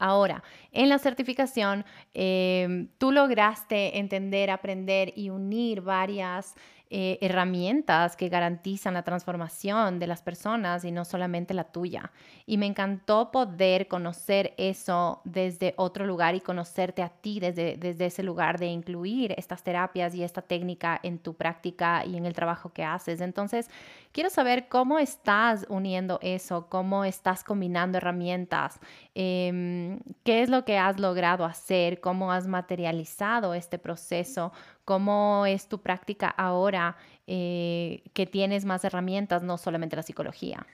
Ahora, 0.01 0.43
en 0.73 0.89
la 0.89 0.99
certificación, 0.99 1.85
em, 2.15 2.89
tú 2.97 3.13
lograste 3.13 3.99
entender, 3.99 4.51
aprender 4.51 5.13
y 5.15 5.29
unir 5.29 5.83
varias 5.83 6.55
eh, 6.93 7.19
herramientas 7.21 8.17
que 8.17 8.29
garantizan 8.29 8.95
la 8.95 9.05
transformación 9.05 10.01
de 10.01 10.09
las 10.09 10.23
personas 10.23 10.85
y 10.85 10.91
no 10.91 11.05
solamente 11.05 11.55
la 11.55 11.63
tuya. 11.63 12.11
Y 12.47 12.57
me 12.57 12.67
encantó 12.67 13.31
poder 13.31 13.87
conocer 13.87 14.55
eso 14.57 15.21
desde 15.23 15.75
otro 15.77 16.05
lugar 16.05 16.35
y 16.35 16.41
conocerte 16.41 17.03
a 17.03 17.09
ti 17.09 17.39
desde, 17.39 17.77
desde 17.77 18.07
ese 18.07 18.25
lugar 18.25 18.59
de 18.59 18.67
incluir 18.67 19.37
estas 19.39 19.63
terapias 19.63 20.17
y 20.17 20.25
esta 20.25 20.43
técnica 20.43 20.99
en 21.05 21.21
tu 21.21 21.35
práctica 21.35 22.05
y 22.05 22.17
en 22.17 22.27
el 22.27 22.35
trabajo 22.35 22.73
que 22.73 22.83
haces. 22.83 23.21
Entonces, 23.21 23.71
quiero 24.11 24.29
saber 24.29 24.67
cómo 24.69 24.99
estás 24.99 25.67
uniendo 25.69 26.19
eso, 26.23 26.67
cómo 26.69 27.05
estás 27.05 27.45
combinando 27.45 27.99
herramientas, 27.99 28.81
em, 29.15 30.01
qué 30.25 30.43
es 30.43 30.51
lo 30.51 30.65
que 30.65 30.77
has 30.77 30.99
logrado 30.99 31.45
hacer, 31.45 32.01
cómo 32.01 32.33
has 32.33 32.49
materializado 32.49 33.55
este 33.55 33.79
proceso 33.79 34.53
¿Cómo 34.85 35.47
es 35.47 35.69
tu 35.69 35.81
práctica 35.81 36.29
ahora 36.29 36.97
eh, 37.27 38.03
que 38.15 38.27
tienes 38.27 38.65
más 38.65 38.85
herramientas, 38.85 39.43
no 39.43 39.59
solamente 39.59 39.97
la 39.97 40.03
psicología? 40.03 40.67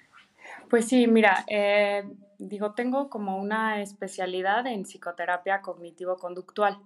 Pues 0.71 0.89
sí, 0.89 1.07
mira, 1.07 1.45
eh, 1.49 2.05
digo, 2.39 2.73
tengo 2.75 3.09
como 3.09 3.39
una 3.39 3.83
especialidad 3.83 4.67
en 4.67 4.85
psicoterapia 4.85 5.61
cognitivo-conductual, 5.63 6.79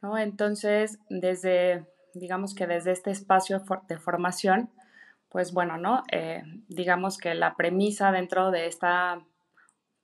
¿no? 0.00 0.18
Entonces, 0.18 0.98
desde, 1.08 1.86
digamos 2.14 2.54
que 2.54 2.66
desde 2.66 2.92
este 2.92 3.10
espacio 3.10 3.62
de 3.88 3.98
formación, 3.98 4.70
pues 5.28 5.52
bueno, 5.52 5.76
¿no? 5.76 6.02
Eh, 6.12 6.42
digamos 6.68 7.18
que 7.18 7.34
la 7.34 7.56
premisa 7.56 8.12
dentro 8.12 8.50
de 8.50 8.66
esta 8.66 9.20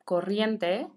corriente 0.05 0.89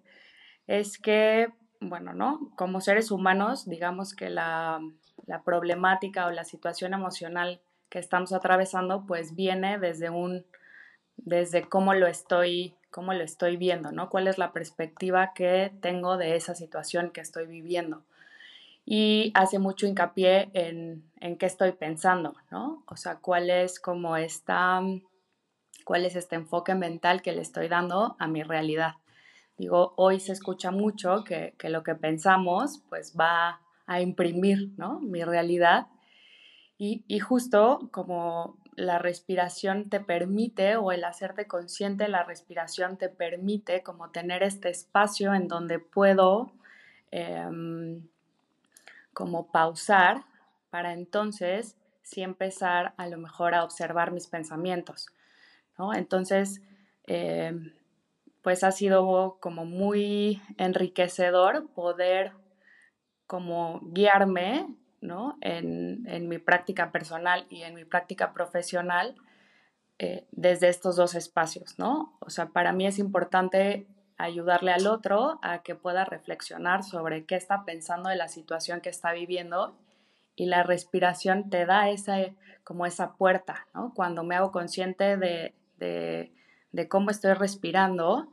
es 0.68 0.98
que, 0.98 1.50
bueno, 1.80 2.14
¿no? 2.14 2.52
Como 2.58 2.82
seres 2.82 3.12
humanos, 3.12 3.70
digamos 3.70 4.16
que 4.16 4.30
la 4.30 4.80
la 5.26 5.44
problemática 5.44 6.28
o 6.28 6.32
la 6.32 6.44
situación 6.44 6.94
emocional 6.94 7.62
que 7.90 8.00
estamos 8.00 8.34
atravesando, 8.34 9.06
pues 9.06 9.36
viene 9.36 9.80
desde 9.80 10.10
un, 10.10 10.46
desde 11.18 11.68
cómo 11.68 11.94
lo 11.94 12.08
estoy, 12.08 12.76
cómo 12.92 13.14
lo 13.14 13.24
estoy 13.24 13.58
viendo, 13.58 13.92
¿no? 13.92 14.10
¿Cuál 14.10 14.28
es 14.28 14.38
la 14.38 14.54
perspectiva 14.54 15.34
que 15.34 15.72
tengo 15.82 16.18
de 16.18 16.36
esa 16.36 16.56
situación 16.56 17.12
que 17.12 17.22
estoy 17.22 17.46
viviendo? 17.46 18.04
Y 18.86 19.32
hace 19.34 19.58
mucho 19.58 19.88
hincapié 19.88 20.50
en, 20.54 21.04
en 21.20 21.38
qué 21.38 21.48
estoy 21.48 21.72
pensando, 21.72 22.36
¿no? 22.52 22.84
O 22.88 22.96
sea, 22.96 23.16
cuál 23.16 23.50
es 23.50 23.80
como 23.80 24.16
esta, 24.16 24.82
cuál 25.86 26.06
es 26.06 26.16
este 26.16 26.36
enfoque 26.36 26.76
mental 26.76 27.22
que 27.22 27.32
le 27.32 27.42
estoy 27.42 27.68
dando 27.68 28.16
a 28.20 28.28
mi 28.28 28.44
realidad. 28.44 28.96
Digo, 29.58 29.94
hoy 29.96 30.20
se 30.20 30.34
escucha 30.34 30.70
mucho 30.70 31.24
que, 31.24 31.56
que 31.58 31.70
lo 31.70 31.82
que 31.82 31.96
pensamos, 31.96 32.84
pues 32.90 33.16
va 33.18 33.62
a 33.88 34.01
imprimir 34.01 34.72
¿no? 34.77 35.00
mi 35.00 35.24
realidad. 35.24 35.88
Y, 36.77 37.20
justo 37.20 37.88
como 37.92 38.58
la 38.75 39.00
respiración 39.00 39.89
te 39.89 40.01
permite 40.01 40.75
o 40.75 40.92
el 40.92 41.06
hacerte 41.06 41.48
consciente 41.48 42.10
la 42.10 42.24
respiración 42.24 42.98
te 42.98 43.08
permite 43.08 43.82
como 43.82 44.10
tener 44.10 44.44
este 44.44 44.68
espacio 44.70 45.34
en 45.34 45.48
donde 45.48 45.80
puedo 45.80 46.51
em, 47.12 48.06
como 49.13 49.50
pausar 49.50 50.25
para 50.70 50.92
entonces 50.92 51.77
sí 52.04 52.22
empezar 52.22 52.94
a 52.98 53.08
lo 53.08 53.18
mejor 53.18 53.54
a 53.56 53.63
observar 53.63 54.12
mis 54.12 54.27
pensamientos. 54.27 55.08
¿no? 55.77 55.94
Entonces, 55.94 56.62
em, 57.08 57.72
pues 58.42 58.65
ha 58.65 58.72
sido 58.72 59.38
como 59.39 59.63
muy 59.63 60.42
enriquecedor 60.58 61.68
poder 61.70 62.34
como 63.27 63.79
guiarme 63.84 64.67
¿no? 65.01 65.38
en, 65.41 66.27
mi 66.27 66.38
práctica 66.38 66.91
personal 66.91 67.46
y 67.50 67.63
en 67.63 67.75
mi 67.75 67.86
práctica 67.86 68.34
profesional 68.34 69.15
eh, 69.98 70.25
desde 70.32 70.67
estos 70.70 70.96
dos 70.98 71.15
espacios, 71.15 71.79
¿no? 71.79 72.17
O 72.20 72.29
sea, 72.29 72.48
para 72.48 72.74
mí 72.74 72.86
es 72.86 73.00
importante 73.00 73.88
ayudarle 74.17 74.72
al 74.74 74.88
otro 74.88 75.39
a 75.41 75.62
que 75.63 75.75
pueda 75.75 76.03
reflexionar 76.03 76.84
sobre 76.84 77.25
qué 77.25 77.36
está 77.36 77.63
pensando 77.63 78.10
de 78.10 78.17
la 78.17 78.27
situación 78.27 78.82
que 78.82 78.89
está 78.89 79.13
viviendo 79.13 79.77
y 80.36 80.48
la 80.48 80.63
respiración 80.63 81.50
te 81.50 81.65
da 81.65 81.89
esa, 81.89 82.17
como 82.65 82.86
esa 82.86 83.13
puerta, 83.13 83.67
¿no? 83.74 83.94
Cuando 83.94 84.24
me 84.24 84.36
hago 84.36 84.51
consciente 84.51 85.15
de, 85.15 85.53
de 85.77 86.88
cómo 86.89 87.10
estoy 87.10 87.34
respirando 87.34 88.27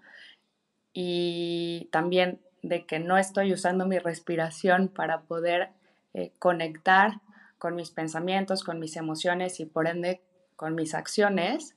y 0.93 1.89
también 1.93 2.41
de 2.63 2.87
que 2.87 2.99
no 2.99 3.19
estoy 3.19 3.53
usando 3.53 3.87
mi 3.87 3.99
respiración 3.99 4.89
para 4.89 5.23
poder 5.23 5.71
eh, 6.15 6.33
conectar 6.39 7.21
con 7.59 7.75
mis 7.75 7.91
pensamientos, 7.91 8.65
con 8.65 8.79
mis 8.79 8.97
emociones 8.97 9.61
y 9.61 9.67
por 9.67 9.87
ende 9.87 10.21
con 10.57 10.75
mis 10.75 10.95
acciones, 10.95 11.75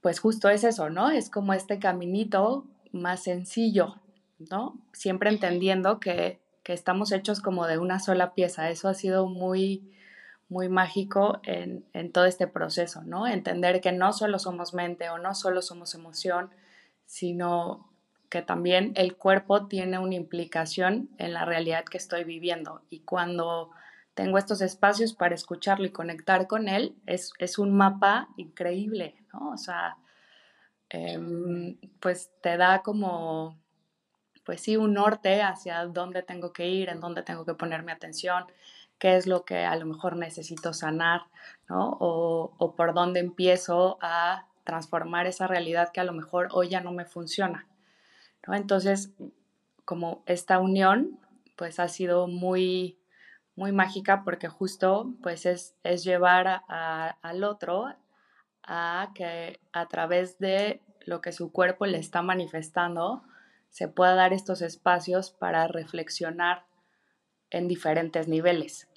pues 0.00 0.18
justo 0.18 0.48
es 0.48 0.64
eso, 0.64 0.90
¿no? 0.90 1.10
Es 1.10 1.30
como 1.30 1.52
este 1.52 1.78
caminito 1.78 2.66
más 2.92 3.22
sencillo, 3.22 3.96
¿no? 4.38 4.78
Siempre 4.92 5.30
entendiendo 5.30 6.00
que, 6.00 6.40
que 6.62 6.72
estamos 6.72 7.12
hechos 7.12 7.40
como 7.40 7.66
de 7.66 7.78
una 7.78 8.00
sola 8.00 8.34
pieza. 8.34 8.70
Eso 8.70 8.88
ha 8.88 8.94
sido 8.94 9.26
muy, 9.26 9.92
muy 10.48 10.68
mágico 10.68 11.40
en, 11.44 11.84
en, 11.92 12.10
todo 12.10 12.24
este 12.24 12.46
proceso, 12.46 13.02
¿no? 13.02 13.26
Entender 13.26 13.80
que 13.80 13.92
no 13.92 14.12
solo 14.12 14.38
somos 14.38 14.74
mente 14.74 15.10
o 15.10 15.18
no 15.18 15.34
solo 15.34 15.60
somos 15.60 15.94
emoción, 15.94 16.50
sino 17.04 17.89
que 18.30 18.42
también 18.42 18.92
el 18.94 19.16
cuerpo 19.16 19.66
tiene 19.66 19.98
una 19.98 20.14
implicación 20.14 21.10
en 21.18 21.34
la 21.34 21.44
realidad 21.44 21.84
que 21.84 21.98
estoy 21.98 22.22
viviendo. 22.22 22.82
Y 22.88 23.00
cuando 23.00 23.70
tengo 24.14 24.38
estos 24.38 24.60
espacios 24.62 25.14
para 25.14 25.34
escucharlo 25.34 25.84
y 25.84 25.90
conectar 25.90 26.46
con 26.46 26.68
él, 26.68 26.94
es, 27.06 27.58
un 27.58 27.76
mapa 27.76 28.28
increíble, 28.36 29.16
¿no? 29.32 29.50
O 29.50 29.56
sea, 29.56 29.96
em, 30.90 31.76
pues 31.98 32.30
te 32.40 32.56
da 32.56 32.82
como, 32.82 33.58
pues 34.44 34.60
sí, 34.60 34.76
un 34.76 34.94
norte 34.94 35.42
hacia 35.42 35.84
dónde 35.86 36.22
tengo 36.22 36.52
que 36.52 36.68
ir, 36.68 36.88
en 36.88 37.00
dónde 37.00 37.22
tengo 37.24 37.44
que 37.44 37.54
ponerme 37.54 37.90
atención, 37.92 38.44
qué 38.98 39.16
es 39.16 39.26
lo 39.26 39.44
que 39.44 39.64
a 39.64 39.74
lo 39.74 39.86
mejor 39.86 40.16
necesito 40.16 40.72
sanar, 40.72 41.22
¿no? 41.68 41.96
O, 42.00 42.54
o 42.58 42.74
por 42.76 42.94
dónde 42.94 43.18
empiezo 43.20 43.98
a 44.00 44.46
transformar 44.64 45.26
esa 45.26 45.48
realidad 45.48 45.90
que 45.92 46.00
a 46.00 46.04
lo 46.04 46.12
mejor 46.12 46.48
hoy 46.52 46.68
ya 46.68 46.80
no 46.80 46.92
me 46.92 47.06
funciona. 47.06 47.66
Entonces, 48.46 49.12
como 49.84 50.22
esta 50.26 50.58
unión, 50.58 51.18
pues 51.56 51.78
ha 51.78 51.88
sido 51.88 52.26
muy, 52.26 52.98
muy 53.54 53.72
mágica 53.72 54.22
porque 54.24 54.48
justo 54.48 55.14
pues 55.22 55.46
es, 55.46 55.74
llevar 56.04 56.62
al 56.68 57.44
otro 57.44 57.86
a 58.62 59.10
que 59.14 59.60
a 59.72 59.86
través 59.88 60.38
de 60.38 60.82
lo 61.06 61.20
que 61.20 61.32
su 61.32 61.52
cuerpo 61.52 61.86
le 61.86 61.98
está 61.98 62.22
manifestando, 62.22 63.22
se 63.68 63.88
pueda 63.88 64.14
dar 64.14 64.32
estos 64.32 64.62
espacios 64.62 65.30
para 65.30 65.66
reflexionar 65.68 66.64
en 67.50 67.68
diferentes 67.68 68.28
niveles. 68.28 68.88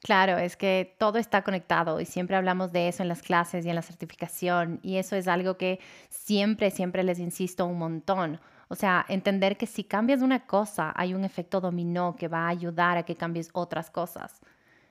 Claro, 0.00 0.36
es 0.36 0.56
que 0.56 0.96
todo 0.98 1.18
está 1.18 1.42
conectado 1.42 2.00
y 2.00 2.06
siempre 2.06 2.36
hablamos 2.36 2.72
de 2.72 2.88
eso 2.88 3.04
en 3.04 3.08
las 3.08 3.22
clases 3.22 3.64
y 3.64 3.68
en 3.68 3.76
la 3.76 3.82
certificación 3.82 4.80
y 4.82 4.96
eso 4.96 5.14
es 5.14 5.28
algo 5.28 5.56
que 5.56 5.78
siempre, 6.08 6.72
siempre 6.72 7.04
les 7.04 7.20
insisto 7.20 7.64
un 7.66 7.78
montón. 7.78 8.40
O 8.72 8.74
sea, 8.74 9.04
entender 9.10 9.58
que 9.58 9.66
si 9.66 9.84
cambias 9.84 10.22
una 10.22 10.46
cosa, 10.46 10.94
hay 10.96 11.12
un 11.12 11.26
efecto 11.26 11.60
dominó 11.60 12.16
que 12.16 12.26
va 12.26 12.46
a 12.46 12.48
ayudar 12.48 12.96
a 12.96 13.02
que 13.02 13.16
cambies 13.16 13.50
otras 13.52 13.90
cosas. 13.90 14.40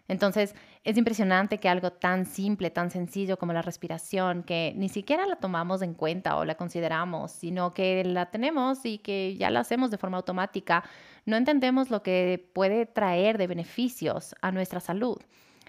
Entonces, 0.08 0.54
es 0.84 0.98
impresionante 0.98 1.58
que 1.58 1.68
algo 1.68 1.92
tan 1.92 2.28
simple, 2.28 2.70
tan 2.70 2.92
sencillo 2.92 3.40
como 3.40 3.54
la 3.54 3.64
respiración, 3.64 4.44
que 4.44 4.76
ni 4.78 4.88
siquiera 4.88 5.26
la 5.26 5.38
tomamos 5.38 5.82
en 5.82 5.96
cuenta 5.96 6.38
o 6.38 6.46
la 6.46 6.54
consideramos, 6.54 7.32
sino 7.32 7.74
que 7.74 8.04
la 8.04 8.28
tenemos 8.28 8.86
y 8.86 9.00
que 9.00 9.36
ya 9.36 9.50
la 9.50 9.62
hacemos 9.62 9.90
de 9.90 9.98
forma 9.98 10.18
automática, 10.18 10.84
no 11.26 11.36
entendemos 11.36 11.90
lo 11.90 12.04
que 12.04 12.52
puede 12.54 12.86
traer 12.86 13.40
de 13.40 13.48
beneficios 13.48 14.36
a 14.44 14.52
nuestra 14.52 14.80
salud. 14.80 15.18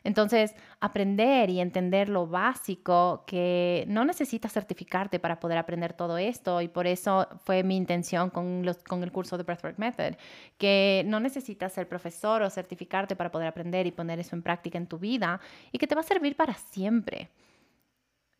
Entonces, 0.05 0.55
aprender 0.81 1.51
y 1.51 1.61
entender 1.61 2.09
lo 2.09 2.27
básico, 2.27 3.25
que 3.27 3.85
no 3.89 4.05
necesitas 4.05 4.53
certificarte 4.53 5.19
para 5.19 5.41
poder 5.41 5.59
aprender 5.59 5.93
todo 5.93 6.19
esto, 6.19 6.61
y 6.61 6.69
por 6.69 6.87
eso 6.87 7.29
fue 7.45 7.63
mi 7.63 7.77
intención 7.77 8.31
con, 8.31 8.65
con 8.89 9.03
el 9.03 9.13
curso 9.13 9.37
de 9.39 9.45
Breathwork 9.45 9.79
Method, 9.79 10.15
que 10.59 11.05
no 11.07 11.21
necesitas 11.21 11.73
ser 11.73 11.89
profesor 11.89 12.43
o 12.43 12.51
certificarte 12.51 13.17
para 13.17 13.31
poder 13.31 13.49
aprender 13.49 13.87
y 13.87 13.93
poner 13.93 14.19
eso 14.19 14.37
en 14.37 14.43
práctica 14.43 14.79
en 14.79 14.87
tu 14.87 14.99
vida, 14.99 15.41
y 15.71 15.79
que 15.79 15.87
te 15.87 15.95
va 15.95 16.01
a 16.01 16.05
servir 16.05 16.37
para 16.37 16.55
siempre. 16.55 17.31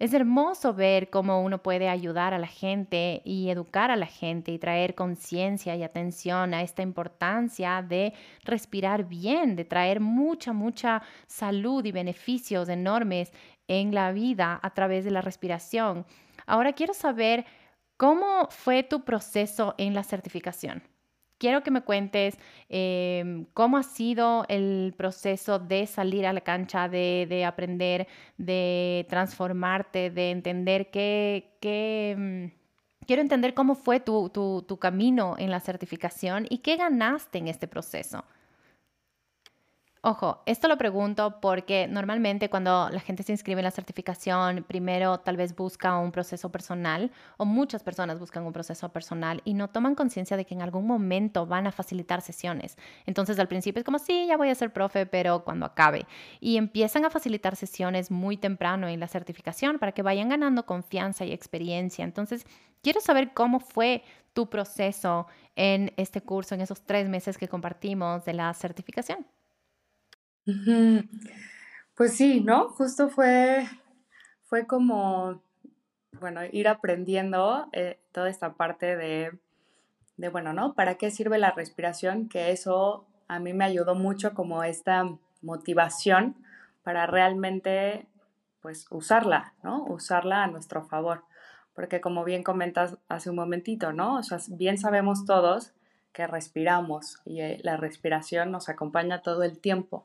Es 0.03 0.15
hermoso 0.15 0.75
ver 0.75 1.11
cómo 1.11 1.45
uno 1.45 1.63
puede 1.63 1.89
ayudar 1.89 2.35
a 2.35 2.39
la 2.41 2.49
gente 2.49 3.23
y 3.25 3.51
educar 3.51 3.93
a 3.93 3.95
la 3.95 4.07
gente 4.07 4.51
y 4.51 4.59
traer 4.59 4.97
conciencia 4.97 5.77
y 5.77 5.85
atención 5.85 6.55
a 6.55 6.63
esta 6.63 6.83
importancia 6.83 7.81
de 7.83 8.13
respirar 8.43 9.05
bien, 9.05 9.55
de 9.55 9.65
traer 9.65 10.01
mucha, 10.01 10.53
mucha 10.53 11.03
salud 11.29 11.85
y 11.85 11.93
beneficios 11.93 12.69
enormes 12.69 13.33
en 13.69 13.95
la 13.95 14.11
vida 14.11 14.59
a 14.61 14.71
través 14.75 15.05
de 15.05 15.13
la 15.13 15.21
respiración. 15.21 16.05
Ahora 16.47 16.73
quiero 16.73 16.95
saber 16.95 17.45
cómo 17.97 18.49
fue 18.51 18.83
tu 18.83 19.05
proceso 19.05 19.77
en 19.79 19.95
la 19.95 20.03
certificación 20.03 20.83
quiero 21.43 21.65
que 21.65 21.73
me 21.73 21.81
cuentes 21.83 22.39
em, 22.69 23.47
cómo 23.53 23.77
ha 23.77 23.83
sido 23.83 24.45
el 24.49 24.95
proceso 24.97 25.59
de 25.59 25.89
salir 25.89 26.25
a 26.25 26.33
la 26.33 26.41
cancha, 26.41 26.89
de, 26.89 27.45
aprender, 27.45 28.07
de 28.39 29.05
transformarte, 29.11 30.11
de 30.11 30.31
entender 30.31 30.91
qué... 30.93 31.57
qué 31.61 32.15
mm, 32.17 33.07
quiero 33.07 33.23
entender 33.23 33.55
cómo 33.55 33.75
fue 33.75 33.99
tu, 33.99 34.31
tu 34.31 34.79
camino 34.79 35.35
en 35.37 35.51
la 35.51 35.59
certificación 35.59 36.47
y 36.49 36.59
qué 36.59 36.77
ganaste 36.77 37.39
en 37.39 37.49
este 37.49 37.67
proceso. 37.67 38.25
Ojo, 40.05 40.43
esto 40.47 40.67
lo 40.67 40.77
pregunto 40.79 41.39
porque 41.41 41.87
normalmente 41.87 42.51
cuando 42.51 42.89
la 42.91 42.99
gente 42.99 43.23
se 43.23 43.31
inscribe 43.31 43.61
en 43.61 43.67
la 43.67 43.71
certificación, 43.71 44.65
primero 44.67 45.21
tal 45.21 45.37
vez 45.37 45.55
busca 45.55 45.97
un 45.97 46.11
proceso 46.11 46.51
personal 46.51 47.13
o 47.37 47.45
muchas 47.45 47.85
personas 47.85 48.19
buscan 48.19 48.45
un 48.45 48.53
proceso 48.53 48.89
personal 48.89 49.41
y 49.45 49.55
no 49.55 49.71
toman 49.71 49.95
conciencia 49.95 50.37
de 50.37 50.45
que 50.45 50.55
en 50.55 50.63
algún 50.63 50.89
momento 50.89 51.47
van 51.47 51.69
a 51.69 51.73
facilitar 51.73 52.21
sesiones. 52.21 52.77
Entonces 53.07 53.39
al 53.39 53.47
principio 53.47 53.79
es 53.79 53.85
como, 53.85 54.01
sí, 54.01 54.27
ya 54.27 54.37
voy 54.37 54.49
a 54.49 54.57
ser 54.57 54.73
profe, 54.73 55.07
pero 55.07 55.45
cuando 55.45 55.67
acabe. 55.67 56.05
Y 56.41 56.57
empiezan 56.57 57.05
a 57.05 57.11
facilitar 57.11 57.55
sesiones 57.55 58.11
muy 58.11 58.37
temprano 58.37 58.89
en 58.89 58.99
la 58.99 59.07
certificación 59.07 59.79
para 59.79 59.93
que 59.93 60.03
vayan 60.03 60.31
ganando 60.31 60.67
confianza 60.67 61.25
y 61.25 61.31
experiencia. 61.31 62.05
Entonces, 62.05 62.45
quiero 62.83 63.01
saber 63.01 63.35
cómo 63.35 63.61
fue 63.61 64.03
tu 64.33 64.51
proceso 64.51 65.29
en 65.55 65.93
este 65.97 66.23
curso, 66.23 66.57
en 66.57 66.61
esos 66.61 66.83
tres 66.83 67.09
meses 67.09 67.39
que 67.39 67.47
compartimos 67.47 68.25
de 68.25 68.33
la 68.33 68.53
certificación. 68.53 69.25
Pues 71.95 72.17
sí, 72.17 72.41
¿no? 72.41 72.71
Justo 72.71 73.09
fue, 73.11 73.67
fue 74.45 74.67
como, 74.67 75.43
bueno, 76.19 76.41
ir 76.51 76.67
aprendiendo 76.67 77.69
eh, 77.73 78.01
toda 78.13 78.29
esta 78.29 78.55
parte 78.55 78.97
de, 78.97 79.39
de, 80.17 80.29
bueno, 80.31 80.53
¿no? 80.53 80.75
¿Para 80.75 80.97
qué 80.97 81.11
sirve 81.11 81.39
la 81.39 81.53
respiración? 81.53 82.29
Que 82.29 82.51
eso 82.51 83.07
a 83.29 83.39
mí 83.39 83.53
me 83.53 83.65
ayudó 83.65 83.95
mucho 83.95 84.35
como 84.35 84.65
esta 84.65 85.09
motivación 85.43 86.37
para 86.83 87.07
realmente, 87.07 88.07
pues, 88.63 88.87
usarla, 88.91 89.55
¿no? 89.63 89.85
Usarla 89.85 90.45
a 90.45 90.49
nuestro 90.49 90.85
favor. 90.85 91.25
Porque 91.75 92.01
como 92.01 92.25
bien 92.25 92.43
comentas 92.43 92.99
hace 93.09 93.31
un 93.31 93.37
momentito, 93.37 93.93
¿no? 93.93 94.17
O 94.17 94.23
sea, 94.23 94.39
bien 94.49 94.79
sabemos 94.79 95.25
todos 95.25 95.73
que 96.13 96.27
respiramos 96.27 97.19
y 97.25 97.41
eh, 97.43 97.61
la 97.63 97.77
respiración 97.77 98.51
nos 98.51 98.69
acompaña 98.69 99.23
todo 99.23 99.45
el 99.45 99.59
tiempo 99.59 100.03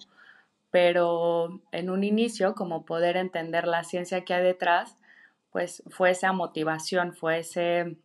pero 0.71 1.61
en 1.71 1.89
un 1.89 2.03
inicio, 2.03 2.55
como 2.55 2.85
poder 2.85 3.17
entender 3.17 3.67
la 3.67 3.83
ciencia 3.83 4.25
que 4.25 4.33
hay 4.33 4.43
detrás, 4.43 4.97
pues 5.51 5.83
fue 5.89 6.11
esa 6.11 6.33
motivación, 6.33 7.13
fue 7.13 7.39
ese 7.39 7.97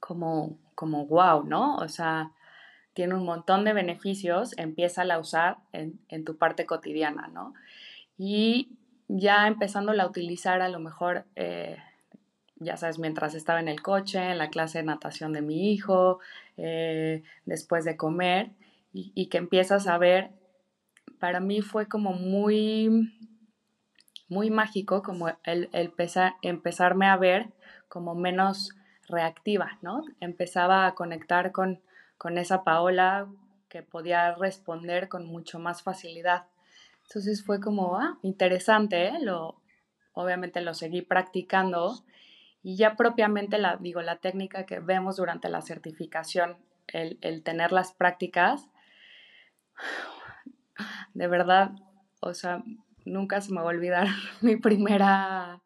como, 0.00 0.58
como 0.74 1.06
wow, 1.06 1.44
¿no? 1.44 1.76
O 1.76 1.88
sea, 1.88 2.32
tiene 2.94 3.14
un 3.14 3.24
montón 3.24 3.64
de 3.64 3.72
beneficios, 3.72 4.56
empieza 4.58 5.02
a 5.02 5.18
usar 5.18 5.58
en, 5.72 6.00
en 6.08 6.24
tu 6.24 6.36
parte 6.36 6.66
cotidiana, 6.66 7.28
¿no? 7.28 7.54
Y 8.18 8.76
ya 9.08 9.46
empezándola 9.46 10.04
a 10.04 10.06
utilizar 10.06 10.62
a 10.62 10.68
lo 10.68 10.78
mejor, 10.78 11.24
eh, 11.36 11.76
ya 12.56 12.76
sabes, 12.76 12.98
mientras 12.98 13.34
estaba 13.34 13.60
en 13.60 13.68
el 13.68 13.82
coche, 13.82 14.18
en 14.18 14.38
la 14.38 14.50
clase 14.50 14.78
de 14.78 14.84
natación 14.84 15.32
de 15.32 15.42
mi 15.42 15.72
hijo, 15.72 16.20
eh, 16.56 17.22
después 17.46 17.84
de 17.84 17.96
comer, 17.96 18.50
y, 18.92 19.10
y, 19.14 19.26
que 19.26 19.38
empiezas 19.38 19.88
a 19.88 19.98
ver 19.98 20.30
para 21.18 21.40
mí 21.40 21.62
fue 21.62 21.88
como 21.88 22.12
muy, 22.12 23.12
muy 24.28 24.50
mágico, 24.50 25.02
como 25.02 25.28
el, 25.44 25.70
empezarme 26.42 27.06
a 27.06 27.16
ver 27.16 27.52
como 27.88 28.14
menos 28.14 28.74
reactiva, 29.08 29.78
¿no? 29.82 30.02
Empezaba 30.20 30.86
a 30.86 30.94
conectar 30.94 31.52
con, 31.52 31.80
con 32.18 32.38
esa 32.38 32.64
Paola 32.64 33.28
que 33.68 33.82
podía 33.82 34.34
responder 34.34 35.08
con 35.08 35.26
mucho 35.26 35.58
más 35.58 35.82
facilidad. 35.82 36.46
Entonces 37.08 37.44
fue 37.44 37.60
como, 37.60 37.98
ah, 37.98 38.18
interesante, 38.22 39.08
¿eh? 39.08 39.18
lo, 39.20 39.60
obviamente 40.12 40.60
lo 40.60 40.74
seguí 40.74 41.02
practicando 41.02 42.04
y 42.62 42.76
ya 42.76 42.96
propiamente 42.96 43.58
la, 43.58 43.76
digo, 43.76 44.00
la 44.00 44.16
técnica 44.16 44.64
que 44.64 44.80
vemos 44.80 45.16
durante 45.16 45.48
la 45.48 45.60
certificación, 45.60 46.56
el, 46.88 47.18
el 47.20 47.42
tener 47.42 47.72
las 47.72 47.92
prácticas, 47.92 48.68
de 51.14 51.26
verdad, 51.28 51.72
o 52.20 52.34
sea, 52.34 52.62
nunca 53.04 53.40
se 53.40 53.52
me 53.52 53.60
va 53.60 53.66
a 53.66 53.74
olvidar 53.74 54.06
mi 54.40 54.56
primera, 54.56 55.60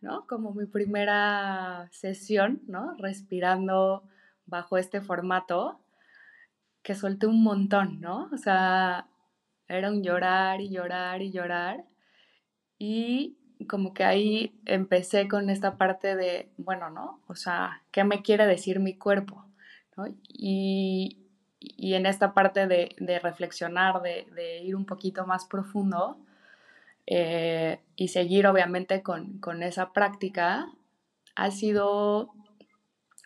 ¿no? 0.00 0.26
Como 0.26 0.52
mi 0.52 0.66
primera 0.66 1.88
sesión, 1.92 2.62
¿no? 2.66 2.94
Respirando 2.98 4.04
bajo 4.46 4.78
este 4.78 5.00
formato, 5.00 5.80
que 6.82 6.94
solté 6.94 7.26
un 7.26 7.42
montón, 7.42 8.00
¿no? 8.00 8.28
O 8.32 8.36
sea, 8.38 9.06
era 9.68 9.90
un 9.90 10.02
llorar 10.02 10.60
y 10.60 10.70
llorar 10.70 11.22
y 11.22 11.30
llorar. 11.30 11.84
Y 12.78 13.36
como 13.68 13.92
que 13.92 14.04
ahí 14.04 14.60
empecé 14.64 15.28
con 15.28 15.50
esta 15.50 15.76
parte 15.76 16.16
de, 16.16 16.50
bueno, 16.56 16.90
¿no? 16.90 17.20
O 17.26 17.34
sea, 17.34 17.82
¿qué 17.90 18.04
me 18.04 18.22
quiere 18.22 18.46
decir 18.46 18.80
mi 18.80 18.96
cuerpo? 18.96 19.44
¿no? 19.96 20.06
Y, 20.28 21.27
y, 21.60 21.94
en 21.94 22.06
esta 22.06 22.34
parte 22.34 22.66
de, 22.66 22.94
de 22.98 23.18
reflexionar, 23.18 24.00
de, 24.02 24.26
de, 24.34 24.58
ir 24.58 24.76
un 24.76 24.86
poquito 24.86 25.26
más 25.26 25.44
profundo 25.46 26.18
eh, 27.06 27.80
y 27.96 28.08
seguir 28.08 28.46
obviamente 28.46 29.02
con, 29.02 29.38
con 29.38 29.62
esa 29.62 29.92
práctica, 29.92 30.68
ha 31.34 31.50
sido 31.50 32.32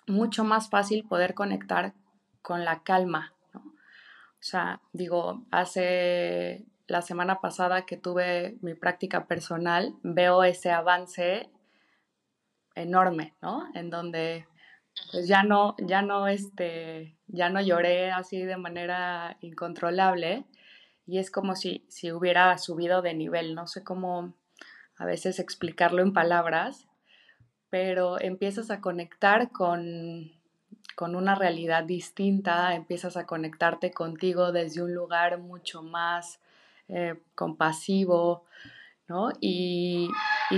mucho 0.07 0.45
más 0.45 0.71
fácil 0.71 1.05
poder 1.07 1.35
conectar 1.35 1.95
con 2.43 2.65
la 2.65 2.83
calma. 2.83 3.35
¿no? 3.53 3.61
O 3.61 4.43
sea, 4.43 4.81
digo, 4.93 5.45
hace 5.51 6.65
la 6.87 7.03
semana 7.03 7.41
pasada 7.41 7.87
que 7.87 7.97
tuve 7.97 8.59
mi 8.61 8.75
práctica 8.75 9.27
personal, 9.27 9.95
veo 10.03 10.45
ese 10.45 10.71
avance 10.71 11.51
enorme, 12.75 13.35
¿no? 13.41 13.69
En 13.75 13.91
donde 13.91 14.47
pues 15.11 15.29
ya 15.29 15.43
no, 15.43 15.75
ya 15.79 16.03
no, 16.03 16.27
este, 16.29 17.17
ya 17.27 17.49
no 17.49 17.61
lloré 17.61 18.11
así 18.11 18.43
de 18.43 18.57
manera 18.57 19.37
incontrolable 19.41 20.45
y 21.07 21.19
es 21.19 21.31
como 21.31 21.57
si, 21.57 21.85
si 21.89 22.13
hubiera 22.13 22.57
subido 22.59 23.03
de 23.03 23.15
nivel, 23.15 23.55
no 23.55 23.67
sé 23.67 23.83
cómo 23.83 24.35
a 24.97 25.05
veces 25.05 25.39
explicarlo 25.39 26.03
en 26.03 26.13
palabras, 26.13 26.87
pero 27.71 28.21
empiezas 28.21 28.71
a 28.71 28.81
conectar 28.81 29.51
con, 29.51 30.31
con 30.95 31.17
una 31.17 31.35
realidad 31.35 31.85
distinta, 31.85 32.75
empiezas 32.75 33.17
a 33.17 33.27
conectarte 33.27 33.93
contigo 33.93 34.53
desde 34.53 34.83
un 34.83 34.95
lugar 34.95 35.39
mucho 35.39 35.83
más 35.83 36.39
eh, 36.89 37.15
compasivo, 37.35 38.45
¿no? 39.09 39.31
Y, 39.41 40.09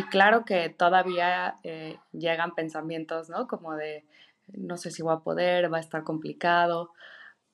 claro 0.03 0.45
que 0.45 0.69
todavía 0.69 1.59
eh, 1.63 1.99
llegan 2.13 2.55
pensamientos, 2.55 3.31
¿no? 3.31 3.47
Como 3.47 3.75
de, 3.77 4.05
no 4.49 4.77
sé 4.77 4.91
si 4.91 5.03
voy 5.03 5.15
a 5.15 5.21
poder, 5.21 5.73
va 5.73 5.79
a 5.79 5.81
estar 5.81 6.05
complicado, 6.05 6.91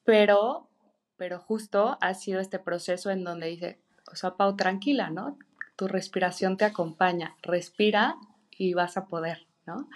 pero, 0.05 0.69
pero 1.17 1.39
justo 1.39 1.99
ha 2.01 2.15
sido 2.15 2.41
este 2.41 2.59
proceso 2.59 3.11
en 3.11 3.25
donde 3.25 3.49
dice, 3.49 3.79
o 4.11 4.17
sea, 4.17 4.37
Pau, 4.37 4.57
tranquila, 4.57 5.11
¿no? 5.11 5.39
Tu 5.77 5.89
respiración 5.89 6.57
te 6.57 6.65
acompaña, 6.65 7.37
respira 7.43 8.17
y 8.51 8.75
vas 8.75 8.97
a 8.97 9.07
poder, 9.07 9.47
¿no? 9.67 9.89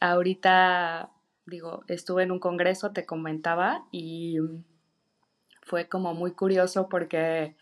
Ahorita, 0.00 1.10
digo, 1.46 1.82
estuve 1.88 2.22
en 2.22 2.30
un 2.30 2.38
congreso, 2.38 2.92
te 2.92 3.06
comentaba, 3.06 3.86
y 3.90 4.38
fue 5.62 5.88
como 5.88 6.14
muy 6.14 6.32
curioso 6.32 6.88
porque 6.88 7.56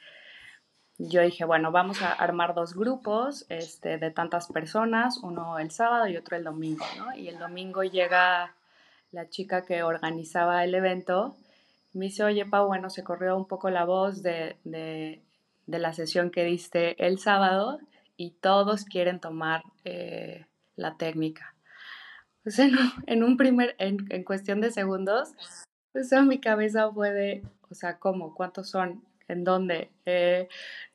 yo 0.98 1.22
dije, 1.22 1.44
bueno, 1.44 1.72
vamos 1.72 2.02
a 2.02 2.12
armar 2.12 2.54
dos 2.54 2.74
grupos 2.74 3.46
este, 3.48 3.98
de 3.98 4.10
tantas 4.10 4.48
personas, 4.48 5.18
uno 5.22 5.58
el 5.58 5.70
sábado 5.70 6.06
y 6.06 6.16
otro 6.16 6.36
el 6.36 6.44
domingo. 6.44 6.84
Y 7.16 7.28
el 7.28 7.38
domingo 7.38 7.82
llega 7.82 8.54
la 9.10 9.28
chica 9.28 9.64
que 9.64 9.82
organizaba 9.82 10.64
el 10.64 10.74
evento, 10.74 11.36
me 11.94 12.06
dice, 12.06 12.24
oye, 12.24 12.44
Pau, 12.44 12.66
bueno, 12.66 12.90
se 12.90 13.04
corrió 13.04 13.36
un 13.36 13.46
poco 13.46 13.70
la 13.70 13.84
voz 13.84 14.22
de, 14.22 14.56
de, 14.64 15.22
la 15.66 15.92
sesión 15.92 16.30
que 16.30 16.44
diste 16.44 17.06
el 17.06 17.20
sábado 17.20 17.78
y 18.16 18.32
todos 18.32 18.84
quieren 18.84 19.20
tomar 19.20 19.62
eh, 19.84 20.46
la 20.74 20.96
técnica. 20.96 21.54
Pues 22.42 22.58
en, 22.58 22.72
en 23.06 23.22
un 23.22 23.36
primer, 23.36 23.76
en, 23.78 24.06
en, 24.10 24.24
cuestión 24.24 24.60
de 24.60 24.72
segundos, 24.72 25.34
pues 25.92 26.12
a 26.12 26.22
mi 26.22 26.40
cabeza 26.40 26.90
puede, 26.90 27.44
o 27.70 27.74
sea, 27.74 27.98
¿cómo? 27.98 28.34
¿Cuántos 28.34 28.70
son? 28.70 29.04
En 29.28 29.44
dónde, 29.44 29.90
eh, 30.06 30.48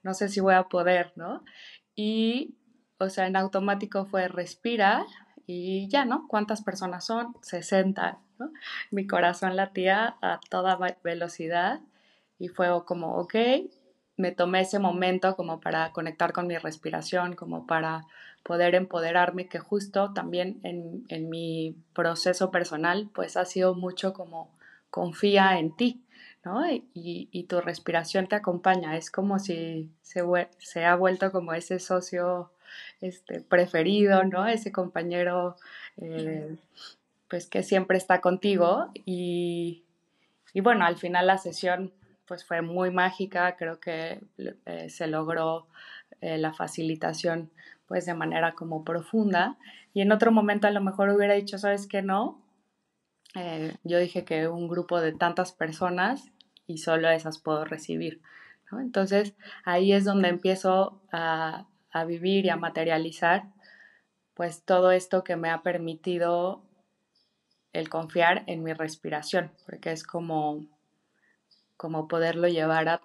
no 0.04 0.13
sé 0.13 0.30
si 0.30 0.39
voy 0.39 0.54
a 0.56 0.63
poder, 0.63 1.13
¿no? 1.15 1.44
Y, 1.96 2.56
o 2.98 3.10
sea, 3.10 3.28
en 3.28 3.36
automático 3.36 4.06
fue 4.06 4.28
respira 4.28 5.06
y 5.46 5.88
ya, 5.89 6.06
¿no? 6.06 6.28
¿Cuántas 6.28 6.62
personas 6.62 7.06
son? 7.06 7.36
60, 7.42 8.20
¿no? 8.38 8.52
Mi 8.92 9.08
corazón 9.08 9.56
latía 9.56 10.18
a 10.22 10.39
toda 10.50 10.78
velocidad 11.04 11.82
y 12.38 12.48
fue 12.48 12.68
como, 12.86 13.18
ok, 13.18 13.36
me 14.15 14.32
tomé 14.32 14.62
ese 14.62 14.80
momento 14.80 15.36
como 15.36 15.60
para 15.60 15.92
conectar 15.92 16.34
con 16.34 16.48
mi 16.48 16.58
respiración, 16.58 17.36
como 17.36 17.65
para 17.65 18.06
poder 18.44 18.76
empoderarme, 18.76 19.48
que 19.48 19.60
justo 19.60 20.13
también 20.13 20.60
en, 20.63 21.06
en 21.10 21.30
mi 21.30 21.76
proceso 21.94 22.52
personal, 22.52 23.10
pues 23.13 23.38
ha 23.38 23.46
sido 23.46 23.76
mucho 23.76 24.13
como 24.13 24.58
confía 24.89 25.60
en 25.60 25.76
ti, 25.76 26.04
¿no? 26.43 26.63
Y, 26.93 27.45
tu 27.49 27.62
respiración 27.62 28.28
te 28.28 28.36
acompaña, 28.36 28.95
es 28.97 29.12
como 29.12 29.39
si 29.39 29.91
se, 30.02 30.23
se, 30.60 30.86
ha 30.86 30.95
vuelto 30.95 31.32
como 31.32 31.54
ese 31.54 31.80
socio 31.80 32.52
este, 33.02 33.41
preferido, 33.41 34.23
¿no? 34.23 34.47
Ese 34.47 34.71
compañero 34.71 35.56
eh, 35.97 36.56
pues 37.30 37.47
que 37.47 37.63
siempre 37.63 37.97
está 37.97 38.21
contigo 38.21 38.91
y, 39.06 39.84
bueno, 40.56 40.86
al 40.86 40.97
final 40.97 41.28
la 41.28 41.38
sesión 41.38 41.93
pues 42.25 42.45
fue 42.45 42.62
muy 42.62 42.91
mágica, 42.91 43.56
creo 43.56 43.80
que 43.80 44.21
eh, 44.38 44.89
se 44.89 45.08
logró 45.08 45.67
eh, 46.21 46.38
la 46.38 46.54
facilitación 46.54 47.49
pues 47.88 48.06
de 48.06 48.13
manera 48.13 48.54
como 48.54 48.84
profunda 48.84 49.58
y 49.93 50.02
en 50.02 50.12
otro 50.12 50.32
momento 50.32 50.67
a 50.67 50.71
lo 50.71 50.82
mejor 50.82 51.10
hubiera 51.10 51.34
dicho, 51.34 51.58
¿sabes 51.58 51.88
qué 51.88 52.04
no? 52.04 52.39
Yo 53.84 54.00
dije 54.00 54.26
que 54.26 54.48
un 54.48 54.68
grupo 54.68 55.02
de 55.02 55.13
tantas 55.13 55.52
personas 55.52 56.32
y 56.68 56.78
solo 56.78 57.10
esas 57.10 57.39
puedo 57.39 57.65
recibir. 57.65 58.22
Entonces 58.72 59.34
ahí 59.65 59.94
es 59.94 60.06
donde 60.06 60.30
empiezo 60.30 61.02
a, 61.12 61.65
a, 61.92 62.06
vivir 62.06 62.46
y 62.46 62.50
a 62.50 62.56
materializar 62.56 63.46
pues 64.36 64.63
todo 64.63 64.92
esto 64.92 65.24
que 65.24 65.36
me 65.36 65.50
ha 65.50 65.63
permitido 65.63 66.63
el 67.74 67.89
confiar 67.89 68.44
en 68.48 68.63
mi 68.63 68.74
respiración, 68.74 69.52
porque 69.65 69.92
es 69.92 70.04
como, 70.04 70.65
como 71.78 72.08
poderlo 72.08 72.48
llevar 72.48 72.89
a, 72.89 73.02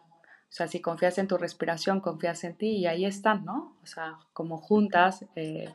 o 0.55 0.57
sea, 0.57 0.69
si 0.69 0.81
confías 0.81 1.19
en 1.19 1.27
tu 1.27 1.37
respiración, 1.37 2.01
confías 2.01 2.45
en 2.45 2.57
ti 2.57 2.77
y 2.77 2.87
ahí 2.87 3.05
están, 3.05 3.45
¿no? 3.45 3.77
O 3.83 3.87
sea, 3.87 4.19
como 4.33 4.59
juntas. 4.59 5.25
Eh. 5.35 5.69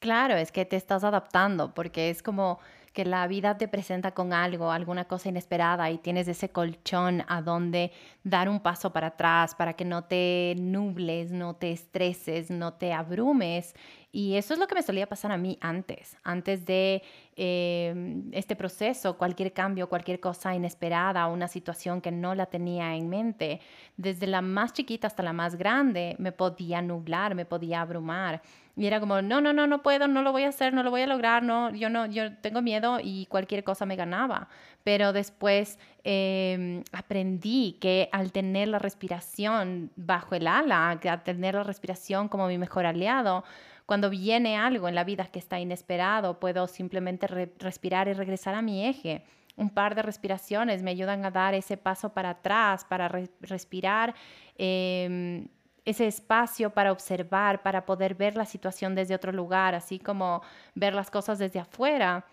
Claro, 0.00 0.36
es 0.36 0.52
que 0.52 0.66
te 0.66 0.76
estás 0.76 1.02
adaptando, 1.02 1.72
porque 1.72 2.10
es 2.10 2.22
como 2.22 2.60
que 2.98 3.04
la 3.04 3.28
vida 3.28 3.56
te 3.56 3.68
presenta 3.68 4.10
con 4.10 4.32
algo, 4.32 4.72
alguna 4.72 5.04
cosa 5.04 5.28
inesperada 5.28 5.88
y 5.88 5.98
tienes 5.98 6.26
ese 6.26 6.48
colchón 6.48 7.22
a 7.28 7.40
donde 7.42 7.92
dar 8.24 8.48
un 8.48 8.58
paso 8.58 8.92
para 8.92 9.06
atrás 9.06 9.54
para 9.54 9.74
que 9.74 9.84
no 9.84 10.02
te 10.02 10.56
nubles, 10.58 11.30
no 11.30 11.54
te 11.54 11.70
estreses, 11.70 12.50
no 12.50 12.72
te 12.72 12.92
abrumes. 12.92 13.76
Y 14.10 14.34
eso 14.34 14.52
es 14.52 14.58
lo 14.58 14.66
que 14.66 14.74
me 14.74 14.82
solía 14.82 15.06
pasar 15.06 15.30
a 15.30 15.36
mí 15.36 15.58
antes, 15.60 16.16
antes 16.24 16.64
de 16.64 17.02
eh, 17.36 18.24
este 18.32 18.56
proceso, 18.56 19.16
cualquier 19.16 19.52
cambio, 19.52 19.88
cualquier 19.88 20.18
cosa 20.18 20.56
inesperada, 20.56 21.28
una 21.28 21.46
situación 21.46 22.00
que 22.00 22.10
no 22.10 22.34
la 22.34 22.46
tenía 22.46 22.96
en 22.96 23.08
mente, 23.08 23.60
desde 23.96 24.26
la 24.26 24.40
más 24.40 24.72
chiquita 24.72 25.06
hasta 25.06 25.22
la 25.22 25.32
más 25.32 25.54
grande, 25.54 26.16
me 26.18 26.32
podía 26.32 26.82
nublar, 26.82 27.36
me 27.36 27.44
podía 27.44 27.80
abrumar. 27.80 28.42
Y 28.78 28.86
era 28.86 29.00
como, 29.00 29.20
no, 29.22 29.40
no, 29.40 29.52
no, 29.52 29.66
no 29.66 29.82
puedo, 29.82 30.06
no 30.06 30.22
lo 30.22 30.30
voy 30.30 30.44
a 30.44 30.50
hacer, 30.50 30.72
no 30.72 30.84
lo 30.84 30.90
voy 30.90 31.00
a 31.00 31.08
lograr, 31.08 31.42
no, 31.42 31.74
yo 31.74 31.90
no, 31.90 32.06
yo 32.06 32.36
tengo 32.36 32.62
miedo 32.62 33.00
y 33.02 33.26
cualquier 33.26 33.64
cosa 33.64 33.86
me 33.86 33.96
ganaba. 33.96 34.48
Pero 34.84 35.12
después 35.12 35.80
em, 36.04 36.84
aprendí 36.92 37.76
que 37.80 38.08
al 38.12 38.30
tener 38.30 38.68
la 38.68 38.78
respiración 38.78 39.90
bajo 39.96 40.36
el 40.36 40.46
ala, 40.46 40.90
al 40.90 41.22
tener 41.24 41.56
la 41.56 41.64
respiración 41.64 42.28
como 42.28 42.46
mi 42.46 42.56
mejor 42.56 42.86
aliado, 42.86 43.42
cuando 43.84 44.10
viene 44.10 44.56
algo 44.56 44.86
en 44.86 44.94
la 44.94 45.02
vida 45.02 45.26
que 45.26 45.40
está 45.40 45.58
inesperado, 45.58 46.38
puedo 46.38 46.68
simplemente 46.68 47.26
respirar 47.58 48.06
y 48.06 48.12
regresar 48.12 48.54
a 48.54 48.62
mi 48.62 48.86
eje. 48.86 49.24
Un 49.56 49.70
par 49.70 49.96
de 49.96 50.02
respiraciones 50.02 50.84
me 50.84 50.92
ayudan 50.92 51.24
a 51.24 51.32
dar 51.32 51.54
ese 51.54 51.76
paso 51.76 52.10
para 52.10 52.30
atrás, 52.30 52.84
para 52.84 53.08
respirar. 53.40 54.14
Eh, 54.56 55.48
ese 55.84 56.06
espacio 56.06 56.70
para 56.70 56.92
observar, 56.92 57.62
para 57.62 57.86
poder 57.86 58.14
ver 58.14 58.36
la 58.36 58.44
situación 58.44 58.94
desde 58.94 59.14
otro 59.14 59.32
lugar, 59.32 59.74
así 59.74 59.98
como 59.98 60.42
ver 60.74 60.94
las 60.94 61.10
cosas 61.10 61.38
desde 61.38 61.60
afuera. 61.60 62.24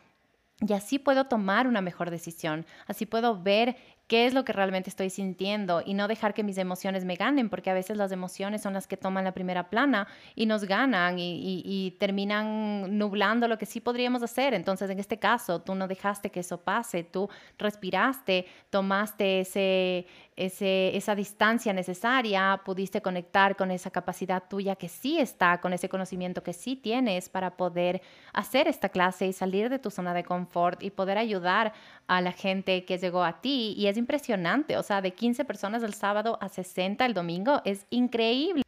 Y 0.61 0.73
así 0.73 0.99
puedo 0.99 1.25
tomar 1.25 1.67
una 1.67 1.81
mejor 1.81 2.09
decisión, 2.09 2.65
así 2.87 3.05
puedo 3.05 3.41
ver 3.41 3.75
qué 4.07 4.27
es 4.27 4.33
lo 4.33 4.45
que 4.45 4.53
realmente 4.53 4.89
estoy 4.89 5.09
sintiendo 5.09 5.81
y 5.83 5.95
no 5.95 6.07
dejar 6.07 6.33
que 6.33 6.43
mis 6.43 6.57
emociones 6.57 7.05
me 7.05 7.15
ganen, 7.15 7.49
porque 7.49 7.71
a 7.71 7.73
veces 7.73 7.97
las 7.97 8.11
emociones 8.11 8.61
son 8.61 8.73
las 8.73 8.85
que 8.85 8.97
toman 8.97 9.23
la 9.23 9.33
primera 9.33 9.69
plana 9.69 10.07
y 10.35 10.45
nos 10.45 10.65
ganan 10.65 11.17
y, 11.17 11.95
terminan 11.99 12.97
nublando 12.97 13.47
lo 13.47 13.57
que 13.57 13.65
sí 13.65 13.79
podríamos 13.79 14.21
hacer. 14.21 14.53
Entonces, 14.53 14.89
en 14.89 14.99
este 14.99 15.17
caso, 15.17 15.61
tú 15.61 15.75
no 15.75 15.87
dejaste 15.87 16.29
que 16.29 16.41
eso 16.41 16.59
pase, 16.59 17.03
tú 17.03 17.29
respiraste, 17.57 18.45
tomaste 18.69 19.41
ese, 19.41 20.07
ese, 20.35 20.95
esa 20.95 21.15
distancia 21.15 21.73
necesaria, 21.73 22.61
pudiste 22.63 23.01
conectar 23.01 23.55
con 23.55 23.71
esa 23.71 23.89
capacidad 23.91 24.43
tuya 24.47 24.75
que 24.75 24.89
sí 24.89 25.19
está, 25.19 25.59
con 25.61 25.73
ese 25.73 25.89
conocimiento 25.89 26.43
que 26.43 26.53
sí 26.53 26.75
tienes 26.75 27.29
para 27.29 27.57
poder 27.57 28.01
hacer 28.33 28.67
esta 28.67 28.89
clase 28.89 29.27
y 29.27 29.33
salir 29.33 29.69
de 29.69 29.79
tu 29.79 29.89
zona 29.89 30.13
de 30.13 30.23
confort 30.23 30.83
y 30.83 30.91
poder 30.91 31.17
ayudar 31.17 31.73
a 32.07 32.21
la 32.21 32.31
gente 32.31 32.85
que 32.85 32.97
llegó 32.97 33.23
a 33.23 33.41
ti. 33.41 33.73
Y 33.77 33.87
es 33.87 33.94
impresionante, 33.97 34.77
o 34.77 34.83
sea, 34.83 35.01
de 35.01 35.13
15 35.13 35.45
personas 35.45 35.83
el 35.83 35.93
sábado 35.93 36.37
a 36.41 36.49
60 36.49 37.05
el 37.05 37.13
domingo, 37.13 37.61
es 37.65 37.85
increíble. 37.89 38.63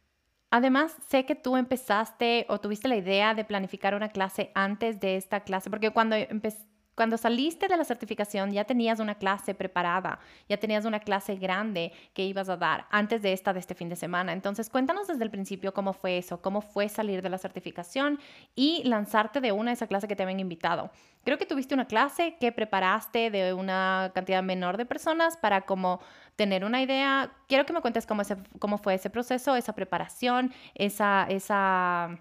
Además, 0.50 0.96
sé 1.08 1.26
que 1.26 1.34
tú 1.34 1.56
empezaste 1.56 2.46
o 2.48 2.60
tuviste 2.60 2.88
la 2.88 2.96
idea 2.96 3.34
de 3.34 3.44
planificar 3.44 3.94
una 3.94 4.08
clase 4.08 4.50
antes 4.54 4.98
de 5.00 5.16
esta 5.16 5.40
clase, 5.40 5.68
porque 5.68 5.90
cuando 5.90 6.16
empezaste 6.16 6.77
cuando 6.98 7.16
saliste 7.16 7.68
de 7.68 7.76
la 7.76 7.84
certificación 7.84 8.50
ya 8.50 8.64
tenías 8.64 8.98
una 8.98 9.14
clase 9.14 9.54
preparada, 9.54 10.18
ya 10.48 10.56
tenías 10.56 10.84
una 10.84 10.98
clase 10.98 11.36
grande 11.36 11.92
que 12.12 12.24
ibas 12.24 12.48
a 12.48 12.56
dar 12.56 12.86
antes 12.90 13.22
de 13.22 13.32
esta 13.32 13.52
de 13.52 13.60
este 13.60 13.76
fin 13.76 13.88
de 13.88 13.94
semana. 13.94 14.32
Entonces, 14.32 14.68
cuéntanos 14.68 15.06
desde 15.06 15.22
el 15.22 15.30
principio 15.30 15.72
cómo 15.72 15.92
fue 15.92 16.18
eso, 16.18 16.42
cómo 16.42 16.60
fue 16.60 16.88
salir 16.88 17.22
de 17.22 17.28
la 17.28 17.38
certificación 17.38 18.18
y 18.56 18.82
lanzarte 18.82 19.40
de 19.40 19.52
una 19.52 19.70
de 19.70 19.74
esas 19.74 19.86
clases 19.86 20.08
que 20.08 20.16
te 20.16 20.24
habían 20.24 20.40
invitado. 20.40 20.90
Creo 21.22 21.38
que 21.38 21.46
tuviste 21.46 21.72
una 21.72 21.84
clase 21.84 22.36
que 22.40 22.50
preparaste 22.50 23.30
de 23.30 23.52
una 23.52 24.10
cantidad 24.12 24.42
menor 24.42 24.76
de 24.76 24.84
personas 24.84 25.36
para 25.36 25.60
como 25.60 26.00
tener 26.34 26.64
una 26.64 26.82
idea. 26.82 27.30
Quiero 27.46 27.64
que 27.64 27.72
me 27.72 27.80
cuentes 27.80 28.06
cómo, 28.06 28.22
cómo 28.58 28.76
fue 28.76 28.94
ese 28.94 29.08
proceso, 29.08 29.54
esa 29.54 29.72
preparación, 29.72 30.52
esa, 30.74 31.28
esa 31.28 32.18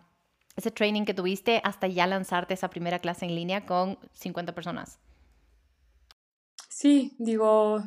ese 0.58 0.72
training 0.72 1.06
que 1.06 1.14
tuviste 1.14 1.62
hasta 1.64 1.88
ya 1.88 2.06
lanzarte 2.08 2.54
esa 2.54 2.70
primera 2.70 3.00
clase 3.00 3.26
en 3.26 3.36
línea 3.36 3.66
con 3.66 3.98
50 4.14 4.54
personas? 4.54 5.00
Sí, 6.68 7.16
digo, 7.20 7.84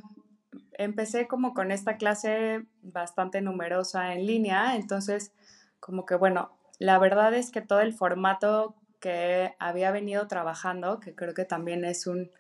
empecé 0.72 1.28
como 1.28 1.52
con 1.52 1.70
esta 1.72 1.96
clase 1.96 2.64
bastante 2.83 3.42
numerosa 3.42 4.14
en 4.14 4.26
línea, 4.26 4.76
entonces 4.76 5.33
como 5.80 6.06
que 6.06 6.14
bueno, 6.14 6.56
la 6.78 6.98
verdad 6.98 7.35
es 7.35 7.50
que 7.50 7.61
todo 7.61 7.80
el 7.80 7.92
formato 7.92 8.76
que 9.00 9.54
había 9.59 9.90
venido 9.90 10.28
trabajando, 10.28 11.00
que 11.00 11.14
creo 11.14 11.35
que 11.35 11.44
también 11.44 11.85
es 11.85 12.06
un 12.06 12.30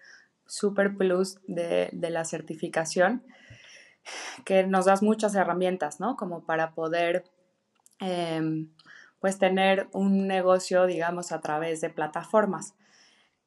super 0.46 0.96
plus 0.96 1.38
de, 1.46 1.90
la 1.92 2.24
certificación, 2.24 3.24
que 4.44 4.66
nos 4.66 4.86
das 4.86 5.02
muchas 5.02 5.34
herramientas, 5.34 6.00
¿no? 6.00 6.16
Como 6.16 6.44
para 6.44 6.72
poder 6.74 7.24
em, 7.98 8.70
pues 9.20 9.38
tener 9.38 9.88
un 9.92 10.26
negocio, 10.26 10.86
digamos, 10.86 11.30
a 11.30 11.40
través 11.40 11.80
de 11.80 11.90
plataformas, 11.90 12.74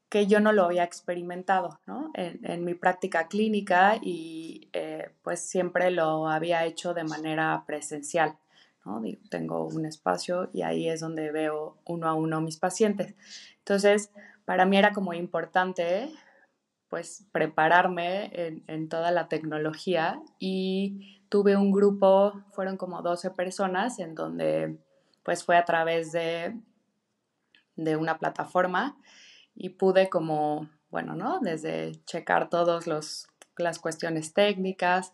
que 0.08 0.28
yo 0.28 0.40
no 0.40 0.52
lo 0.52 0.66
había 0.66 0.84
experimentado, 0.84 1.80
¿no? 1.88 2.12
En, 2.14 2.64
mi 2.64 2.76
práctica 2.76 3.28
clínica 3.28 3.98
y 4.00 4.70
eh, 4.74 5.10
pues 5.24 5.40
siempre 5.40 5.90
lo 5.90 6.30
había 6.30 6.66
hecho 6.66 6.94
de 6.94 7.04
manera 7.04 7.64
presencial, 7.66 8.38
¿no? 8.86 9.02
tengo 9.30 9.66
un 9.66 9.88
espacio 9.88 10.52
y 10.54 10.62
ahí 10.62 10.88
es 10.88 11.00
donde 11.00 11.32
veo 11.32 11.80
uno 11.86 12.08
a 12.08 12.14
uno 12.14 12.42
mis 12.42 12.58
pacientes. 12.58 13.16
Entonces, 13.58 14.12
para 14.46 14.66
mí 14.66 14.78
era 14.78 14.94
como 14.94 15.16
importante 15.16 16.12
pues 16.90 17.26
prepararme 17.32 18.30
en, 18.34 18.64
en, 18.68 18.88
toda 18.88 19.10
la 19.10 19.28
tecnología 19.28 20.22
y 20.38 21.24
tuve 21.30 21.56
un 21.58 21.72
grupo, 21.72 22.44
fueron 22.52 22.78
como 22.78 23.02
12 23.02 23.32
personas 23.32 23.98
en 23.98 24.14
donde 24.14 24.78
pues 25.24 25.44
fue 25.44 25.58
a 25.58 25.66
través 25.66 26.12
de, 26.12 26.56
de 27.76 27.96
una 27.96 28.20
plataforma 28.20 28.98
y 29.56 29.70
pude 29.70 30.10
como, 30.10 30.70
bueno, 30.90 31.16
¿no? 31.16 31.40
Desde 31.40 31.94
checar 32.06 32.50
todas 32.50 32.88
las 32.88 33.80
cuestiones 33.80 34.34
técnicas. 34.34 35.14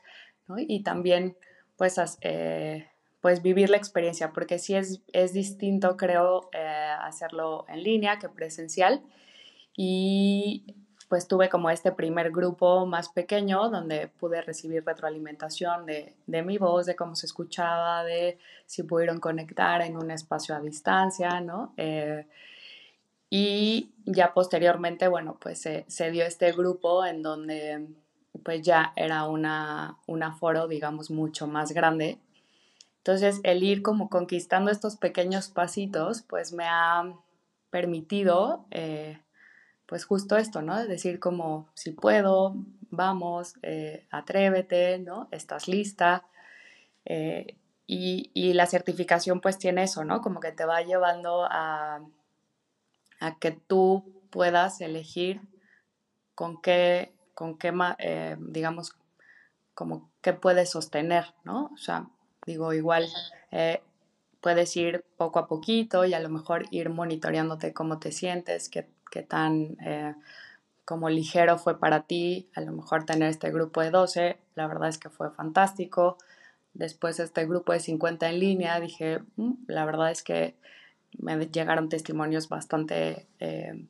Y 0.58 0.84
también, 0.84 1.38
pues, 1.78 2.00
eh, 2.22 2.90
pues 3.22 3.42
vivir 3.42 3.70
la 3.70 3.78
experiencia, 3.78 4.32
porque 4.32 4.60
sí 4.60 4.76
es, 4.76 5.02
es 5.14 5.34
distinto, 5.34 5.98
creo, 5.98 6.50
eh, 6.54 6.96
hacerlo 7.02 7.66
en 7.68 7.84
línea 7.84 8.18
que 8.18 8.30
presencial. 8.30 9.04
Y 9.76 10.76
pues 11.10 11.28
tuve 11.28 11.50
como 11.50 11.72
este 11.72 11.92
primer 11.92 12.32
grupo 12.32 12.86
más 12.86 13.10
pequeño 13.10 13.70
donde 13.70 14.08
pude 14.08 14.44
recibir 14.44 14.86
retroalimentación 14.86 15.88
de, 15.88 16.16
mi 16.28 16.60
voz, 16.60 16.86
de 16.86 16.96
cómo 16.96 17.16
se 17.16 17.26
escuchaba, 17.26 18.04
de 18.04 18.38
si 18.68 18.84
pudieron 18.84 19.20
conectar 19.20 19.82
en 19.82 19.98
un 19.98 20.12
espacio 20.12 20.56
a 20.56 20.62
distancia, 20.62 21.42
¿no? 21.42 21.74
Eh, 21.78 22.28
y 23.32 23.92
ya 24.06 24.34
posteriormente, 24.34 25.08
bueno, 25.08 25.38
pues 25.40 25.60
se, 25.60 26.12
dio 26.12 26.26
este 26.26 26.52
grupo 26.52 27.04
en 27.04 27.24
donde 27.24 27.88
pues 28.44 28.62
ya 28.62 28.94
era 28.96 29.26
una, 29.26 29.98
un 30.06 30.22
aforo, 30.22 30.68
digamos, 30.68 31.10
mucho 31.10 31.48
más 31.48 31.72
grande. 31.72 32.20
Entonces, 32.98 33.40
el 33.44 33.64
ir 33.64 33.82
como 33.82 34.10
conquistando 34.10 34.70
estos 34.70 34.96
pequeños 34.96 35.50
pasitos, 35.50 36.22
pues 36.22 36.54
me 36.54 36.66
ha 36.68 37.14
permitido 37.72 38.66
eh, 38.70 39.20
pues 39.90 40.06
justo 40.06 40.38
esto, 40.38 40.62
¿no? 40.62 40.86
Decir 40.86 41.20
como, 41.20 41.68
si 41.74 41.90
puedo, 41.92 42.54
vamos, 42.92 43.56
eh, 43.64 44.06
atrévete, 44.12 45.00
¿no? 45.00 45.28
Estás 45.32 45.68
lista. 45.68 46.26
Eh, 47.06 47.56
y, 47.88 48.54
la 48.54 48.68
certificación 48.68 49.42
pues 49.42 49.58
tiene 49.58 49.82
eso, 49.84 50.06
¿no? 50.06 50.22
Como 50.22 50.42
que 50.42 50.52
te 50.52 50.64
va 50.64 50.84
llevando 50.84 51.44
a, 51.50 52.02
a 53.20 53.40
que 53.40 53.50
tú 53.50 54.14
puedas 54.30 54.80
elegir 54.80 55.42
con 56.36 56.62
qué, 56.62 57.12
con 57.34 57.58
qué 57.58 57.74
eh, 57.98 58.38
digamos, 58.38 58.96
como 59.74 60.12
qué 60.22 60.34
puedes 60.34 60.70
sostener, 60.70 61.34
¿no? 61.44 61.72
O 61.74 61.78
sea, 61.78 62.08
digo, 62.46 62.74
igual 62.74 63.08
puedes 64.40 64.78
ir 64.78 65.04
poco 65.18 65.40
a 65.40 65.48
poquito 65.48 66.06
y 66.06 66.14
a 66.14 66.20
lo 66.20 66.30
mejor 66.30 66.66
ir 66.70 66.92
monitoreándote 66.92 67.74
cómo 67.74 67.98
te 67.98 68.12
sientes, 68.12 68.70
qué, 68.70 68.88
qué 69.10 69.24
tan 69.24 69.78
eh, 69.86 70.16
como 70.90 71.10
ligero 71.10 71.60
fue 71.60 71.80
para 71.80 72.02
ti, 72.02 72.50
a 72.56 72.62
lo 72.62 72.72
mejor 72.72 73.06
tener 73.06 73.30
este 73.30 73.52
grupo 73.52 73.82
de 73.82 73.92
12, 73.92 74.40
la 74.56 74.66
verdad 74.66 74.90
es 74.90 74.98
que 74.98 75.10
fue 75.10 75.30
fantástico. 75.30 76.18
Después 76.74 77.20
este 77.20 77.46
grupo 77.46 77.74
de 77.74 77.80
50 77.80 78.28
en 78.28 78.40
línea, 78.40 78.80
dije, 78.80 79.20
mm, 79.36 79.52
la 79.68 79.86
verdad 79.86 80.10
es 80.10 80.24
que 80.24 80.56
me 81.20 81.38
llegaron 81.46 81.90
testimonios 81.90 82.50
bastante 82.50 83.28
eh, 83.40 83.86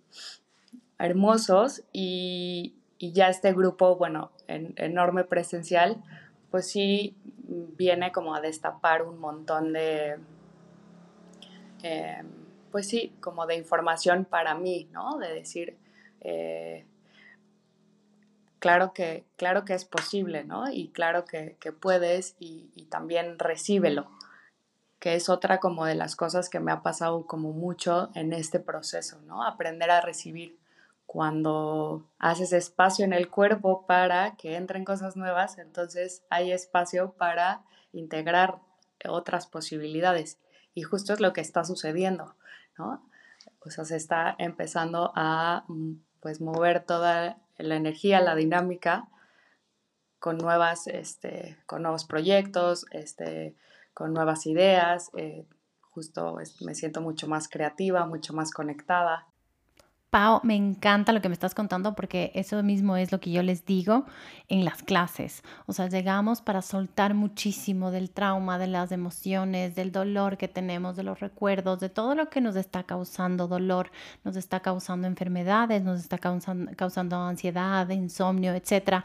hermosos 0.97 1.83
y, 1.93 2.75
ya 2.99 3.29
este 3.29 3.53
grupo, 3.53 3.95
bueno, 3.95 4.31
en, 4.47 4.73
enorme 4.75 5.23
presencial, 5.23 6.03
pues 6.51 6.69
sí 6.69 7.15
viene 7.77 8.11
como 8.11 8.35
a 8.35 8.41
destapar 8.41 9.03
un 9.03 9.19
montón 9.19 9.71
de... 9.71 10.17
Eh, 11.83 12.23
pues 12.71 12.87
sí, 12.87 13.15
como 13.19 13.45
de 13.45 13.55
información 13.55 14.25
para 14.25 14.55
mí, 14.55 14.87
¿no? 14.91 15.17
De 15.17 15.33
decir, 15.33 15.77
eh, 16.21 16.85
claro, 18.59 18.93
que, 18.93 19.25
claro 19.37 19.65
que 19.65 19.73
es 19.73 19.85
posible, 19.85 20.43
¿no? 20.43 20.71
Y 20.71 20.89
claro 20.89 21.25
que, 21.25 21.57
puedes 21.79 22.35
y, 22.39 22.87
también 22.89 23.39
recíbelo, 23.39 24.09
que 24.99 25.15
es 25.15 25.29
otra 25.29 25.59
como 25.59 25.85
de 25.85 25.95
las 25.95 26.15
cosas 26.15 26.49
que 26.49 26.59
me 26.59 26.71
ha 26.71 26.81
pasado 26.81 27.25
como 27.25 27.53
mucho 27.53 28.09
en 28.15 28.33
este 28.33 28.59
proceso, 28.59 29.19
¿no? 29.25 29.43
Aprender 29.43 29.91
a 29.91 30.01
recibir 30.01 30.57
cuando 31.05 32.05
haces 32.19 32.53
espacio 32.53 33.03
en 33.03 33.13
el 33.13 33.29
cuerpo 33.29 33.85
para 33.87 34.35
que 34.35 34.55
entren 34.55 34.85
cosas 34.85 35.15
nuevas, 35.15 35.57
entonces 35.57 36.23
hay 36.29 36.51
espacio 36.51 37.13
para 37.13 37.63
integrar 37.93 38.59
otras 39.07 39.47
posibilidades. 39.47 40.37
Y 40.75 40.83
justo 40.83 41.13
es 41.13 41.19
lo 41.19 41.33
que 41.33 41.41
está 41.41 41.63
sucediendo. 41.63 42.35
O 42.79 43.69
sea, 43.69 43.85
se 43.85 43.95
está 43.95 44.35
empezando 44.37 45.11
a 45.15 45.63
mm, 45.67 45.93
pues 46.21 46.41
mover 46.41 46.85
toda 46.85 47.37
la 47.57 47.75
energía, 47.75 48.21
la 48.21 48.35
dinámica 48.35 49.07
con 50.19 50.37
nuevas, 50.37 50.87
este, 50.87 51.57
con 51.65 51.81
nuevos 51.81 52.05
proyectos, 52.05 52.85
este, 52.91 53.55
con 53.93 54.13
nuevas 54.13 54.45
ideas. 54.45 55.11
Eh, 55.15 55.45
justo 55.81 56.37
me 56.61 56.75
siento 56.75 57.01
mucho 57.01 57.27
más 57.27 57.47
creativa, 57.47 58.05
mucho 58.05 58.33
más 58.33 58.51
conectada. 58.51 59.28
Pau, 60.09 60.41
me 60.43 60.55
encanta 60.55 61.13
lo 61.13 61.21
que 61.21 61.29
me 61.29 61.33
estás 61.33 61.53
contando 61.53 61.93
porque 61.93 62.31
eso 62.33 62.63
mismo 62.63 62.97
es 62.97 63.11
lo 63.11 63.19
que 63.19 63.29
yo 63.29 63.43
les 63.43 63.63
digo 63.67 64.05
en 64.47 64.65
las 64.65 64.81
clases. 64.81 65.43
O 65.67 65.73
sea, 65.73 65.87
llegamos 65.87 66.41
para 66.41 66.63
soltar 66.63 67.13
muchísimo 67.13 67.91
del 67.91 68.09
trauma, 68.09 68.57
de 68.57 68.65
las 68.65 68.91
emociones, 68.91 69.75
del 69.75 69.91
dolor 69.91 70.37
que 70.37 70.47
tenemos, 70.47 70.95
de 70.95 71.03
los 71.03 71.19
recuerdos, 71.19 71.79
de 71.79 71.89
todo 71.89 72.15
lo 72.15 72.27
que 72.31 72.41
nos 72.41 72.55
está 72.55 72.81
causando 72.83 73.47
dolor, 73.47 73.91
nos 74.23 74.35
está 74.35 74.61
causando 74.61 75.05
enfermedades, 75.05 75.83
nos 75.83 75.99
está 75.99 76.17
causando, 76.17 76.71
causando 76.75 77.15
ansiedad, 77.17 77.87
insomnio, 77.89 78.55
etcétera 78.55 79.03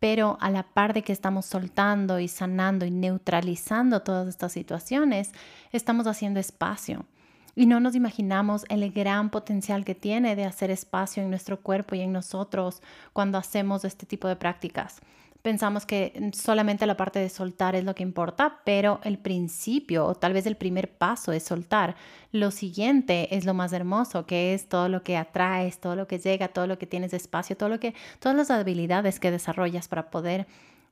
pero 0.00 0.36
a 0.42 0.50
la 0.50 0.64
par 0.64 0.92
de 0.92 1.02
que 1.02 1.12
estamos 1.14 1.46
soltando 1.46 2.20
y 2.20 2.28
sanando 2.28 2.84
y 2.84 2.90
neutralizando 2.90 4.02
todas 4.02 4.28
estas 4.28 4.52
situaciones, 4.52 5.32
estamos 5.72 6.06
haciendo 6.06 6.40
espacio. 6.40 7.06
Y 7.54 7.66
no 7.66 7.80
nos 7.80 7.94
imaginamos 7.94 8.64
el 8.68 8.90
gran 8.90 9.30
potencial 9.30 9.84
que 9.84 9.94
tiene 9.94 10.36
de 10.36 10.44
hacer 10.44 10.70
espacio 10.70 11.22
en 11.22 11.30
nuestro 11.30 11.60
cuerpo 11.60 11.94
y 11.94 12.00
en 12.00 12.12
nosotros 12.12 12.82
cuando 13.12 13.38
hacemos 13.38 13.84
este 13.84 14.06
tipo 14.06 14.28
de 14.28 14.36
prácticas 14.36 15.00
pensamos 15.44 15.84
que 15.84 16.30
solamente 16.32 16.86
la 16.86 16.96
parte 16.96 17.18
de 17.18 17.28
soltar 17.28 17.74
es 17.76 17.84
lo 17.84 17.94
que 17.94 18.02
importa, 18.02 18.62
pero 18.64 18.98
el 19.04 19.18
principio 19.18 20.06
o 20.06 20.14
tal 20.14 20.32
vez 20.32 20.46
el 20.46 20.56
primer 20.56 20.96
paso 20.96 21.32
es 21.32 21.42
soltar. 21.42 21.96
Lo 22.32 22.50
siguiente 22.50 23.36
es 23.36 23.44
lo 23.44 23.52
más 23.52 23.74
hermoso, 23.74 24.24
que 24.24 24.54
es 24.54 24.70
todo 24.70 24.88
lo 24.88 25.02
que 25.02 25.18
atraes, 25.18 25.80
todo 25.80 25.96
lo 25.96 26.06
que 26.08 26.18
llega, 26.18 26.48
todo 26.48 26.66
lo 26.66 26.78
que 26.78 26.86
tienes 26.86 27.12
espacio, 27.12 27.58
todo 27.58 27.68
lo 27.68 27.78
que, 27.78 27.92
todas 28.20 28.38
las 28.38 28.50
habilidades 28.50 29.20
que 29.20 29.30
desarrollas 29.30 29.86
para 29.86 30.10
poder 30.10 30.46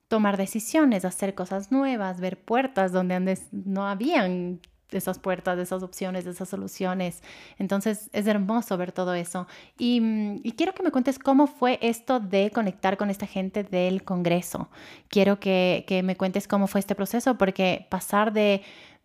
tomar 0.09 0.37
decisiones, 0.37 1.07
hacer 1.07 1.35
cosas 1.35 1.73
nuevas, 1.73 2.21
ver 2.21 2.39
puertas 2.39 2.93
donde 2.93 3.15
antes 3.15 3.49
no 3.53 3.89
habían 3.89 4.61
de 4.61 4.82
esas 4.99 5.19
puertas, 5.19 5.57
de 5.57 5.63
esas 5.63 5.83
opciones, 5.83 6.25
de 6.25 6.33
esas 6.33 6.49
soluciones. 6.49 7.23
Entonces 7.59 8.11
es 8.13 8.27
hermoso 8.27 8.77
ver 8.77 8.93
todo 8.93 9.15
eso. 9.15 9.47
Y, 9.79 10.01
mm, 10.01 10.41
y, 10.43 10.53
quiero 10.53 10.75
que 10.75 10.83
me 10.83 10.91
cuentes 10.91 11.19
cómo 11.19 11.47
fue 11.47 11.79
esto 11.83 12.21
de 12.21 12.51
conectar 12.51 12.97
con 12.97 13.11
esta 13.11 13.27
gente 13.27 13.65
del 13.65 14.05
Congreso. 14.05 14.69
Quiero 15.09 15.41
que, 15.41 15.85
que 15.87 16.03
me 16.03 16.17
cuentes 16.17 16.49
cómo 16.49 16.67
fue 16.67 16.81
este 16.81 16.95
proceso, 16.95 17.37
porque 17.37 17.87
pasar 17.91 18.33
de 18.33 18.63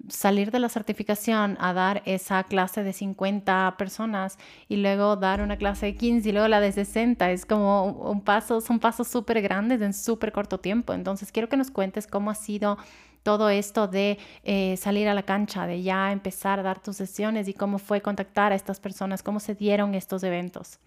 salir 0.10 0.52
de 0.52 0.60
la 0.60 0.70
certificación 0.70 1.58
a 1.60 1.74
dar 1.74 2.04
esa 2.06 2.44
clase 2.44 2.84
de 2.84 2.94
50 2.94 3.76
personas 3.78 4.38
y 4.70 4.78
luego 4.78 5.16
dar 5.16 5.42
una 5.42 5.58
clase 5.58 5.88
de 5.88 5.96
15 5.96 6.30
y 6.30 6.32
luego 6.32 6.48
la 6.48 6.60
de 6.60 6.72
60 6.72 7.32
es 7.32 7.46
como 7.46 7.86
un 7.86 8.22
paso, 8.22 8.62
son 8.62 8.80
pasos 8.80 9.08
súper 9.08 9.42
grandes 9.42 9.82
en 9.82 9.94
súper 9.94 10.32
corto 10.32 10.60
tiempo. 10.60 10.94
Entonces 10.94 11.32
quiero 11.32 11.50
que 11.50 11.58
nos 11.58 11.72
cuentes 11.72 12.08
cómo 12.08 12.30
ha 12.30 12.36
sido 12.36 12.78
todo 13.24 13.50
esto 13.50 13.88
de 13.88 14.18
eh, 14.44 14.78
salir 14.78 15.08
a 15.08 15.14
la 15.14 15.24
cancha, 15.24 15.68
de 15.68 15.82
ya 15.82 16.12
empezar 16.12 16.60
a 16.60 16.64
dar 16.64 16.82
tus 16.82 16.98
sesiones 16.98 17.48
y 17.48 17.54
cómo 17.54 17.80
fue 17.80 18.02
contactar 18.02 18.52
a 18.52 18.56
estas 18.56 18.80
personas, 18.80 19.24
cómo 19.24 19.40
se 19.40 19.56
dieron 19.56 19.96
estos 19.96 20.24
eventos. 20.24 20.80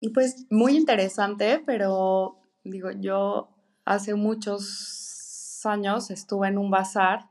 Y 0.00 0.10
pues 0.10 0.46
muy 0.50 0.76
interesante, 0.76 1.62
pero 1.64 2.38
digo, 2.64 2.90
yo 2.90 3.48
hace 3.84 4.14
muchos 4.14 5.60
años 5.64 6.10
estuve 6.10 6.48
en 6.48 6.58
un 6.58 6.70
bazar 6.70 7.28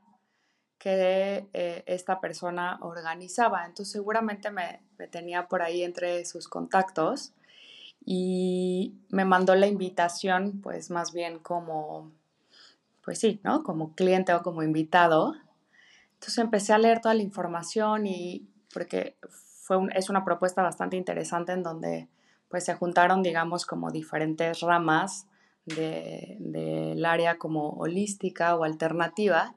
que 0.78 1.48
eh, 1.52 1.84
esta 1.86 2.20
persona 2.20 2.78
organizaba, 2.82 3.64
entonces 3.64 3.92
seguramente 3.92 4.50
me, 4.50 4.82
me 4.98 5.08
tenía 5.08 5.48
por 5.48 5.62
ahí 5.62 5.82
entre 5.82 6.24
sus 6.24 6.48
contactos 6.48 7.32
y 8.04 8.94
me 9.08 9.24
mandó 9.24 9.54
la 9.54 9.66
invitación, 9.66 10.60
pues 10.62 10.90
más 10.90 11.12
bien 11.12 11.38
como 11.38 12.12
pues 13.06 13.20
sí, 13.20 13.40
¿no? 13.44 13.62
Como 13.62 13.94
cliente 13.94 14.34
o 14.34 14.42
como 14.42 14.64
invitado. 14.64 15.36
Entonces 16.14 16.38
empecé 16.38 16.72
a 16.72 16.78
leer 16.78 17.00
toda 17.00 17.14
la 17.14 17.22
información 17.22 18.04
y 18.04 18.48
porque 18.74 19.16
fue 19.62 19.78
es 19.94 20.10
una 20.10 20.24
propuesta 20.24 20.60
bastante 20.60 20.96
interesante 20.96 21.52
en 21.52 21.62
donde 21.62 22.08
pues 22.48 22.64
se 22.64 22.74
juntaron, 22.74 23.22
digamos, 23.22 23.64
como 23.64 23.92
diferentes 23.92 24.60
ramas 24.60 25.28
del 25.66 27.04
área 27.04 27.38
como 27.38 27.70
holística 27.70 28.56
o 28.56 28.64
alternativa 28.64 29.54